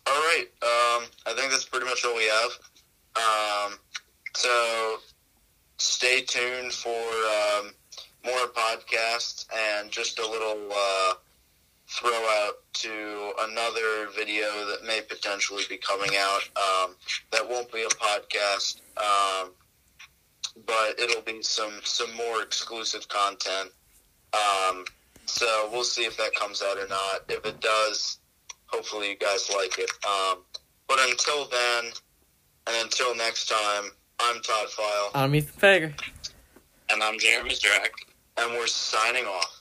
All 0.07 0.17
right. 0.17 0.47
Um, 0.63 1.07
I 1.27 1.35
think 1.37 1.53
that's 1.53 1.65
pretty 1.67 1.87
much 1.87 2.05
all 2.05 2.17
we 2.17 2.25
have. 2.25 2.51
Um, 3.17 3.79
so 4.35 4.97
stay 5.79 6.23
tuned 6.23 6.73
for 6.73 6.89
um, 6.91 7.71
more 8.25 8.47
podcasts 8.49 9.47
and 9.81 9.91
just 9.91 10.19
a 10.19 10.29
little 10.29 10.69
uh, 10.71 11.15
throw 11.89 12.11
out 12.11 12.55
to 12.73 13.33
another 13.41 14.09
video 14.17 14.47
that 14.67 14.85
may 14.87 15.01
potentially 15.01 15.65
be 15.69 15.77
coming 15.77 16.11
out. 16.19 16.43
Um, 16.57 16.95
that 17.33 17.49
won't 17.49 17.73
be 17.73 17.83
a 17.83 17.89
podcast, 17.89 18.81
um, 18.97 19.51
but 20.67 20.99
it'll 20.99 21.23
be 21.23 21.43
some 21.43 21.81
some 21.83 22.15
more 22.15 22.43
exclusive 22.43 23.09
content. 23.09 23.71
Um, 24.33 24.85
so 25.27 25.69
we'll 25.73 25.85
see 25.85 26.05
if 26.05 26.17
that 26.17 26.35
comes 26.35 26.63
out 26.63 26.79
or 26.79 26.89
not. 26.89 27.25
If 27.29 27.45
it 27.45 27.61
does, 27.61 28.19
hopefully 28.67 29.11
you 29.11 29.17
guys 29.17 29.51
like 29.55 29.79
it. 29.79 29.91
Um, 30.07 30.39
but 30.89 30.99
until 31.09 31.47
then, 31.47 31.93
and 32.67 32.77
until 32.83 33.15
next 33.17 33.49
time, 33.49 33.91
I'm 34.21 34.41
Todd 34.43 34.69
File, 34.71 35.11
I'm 35.15 35.35
Ethan 35.35 35.61
Fager. 35.61 36.01
And 36.93 37.03
I'm 37.03 37.19
Jeremy 37.21 37.51
Drack. 37.51 38.10
And 38.43 38.53
we're 38.53 38.67
signing 38.67 39.27
off. 39.27 39.60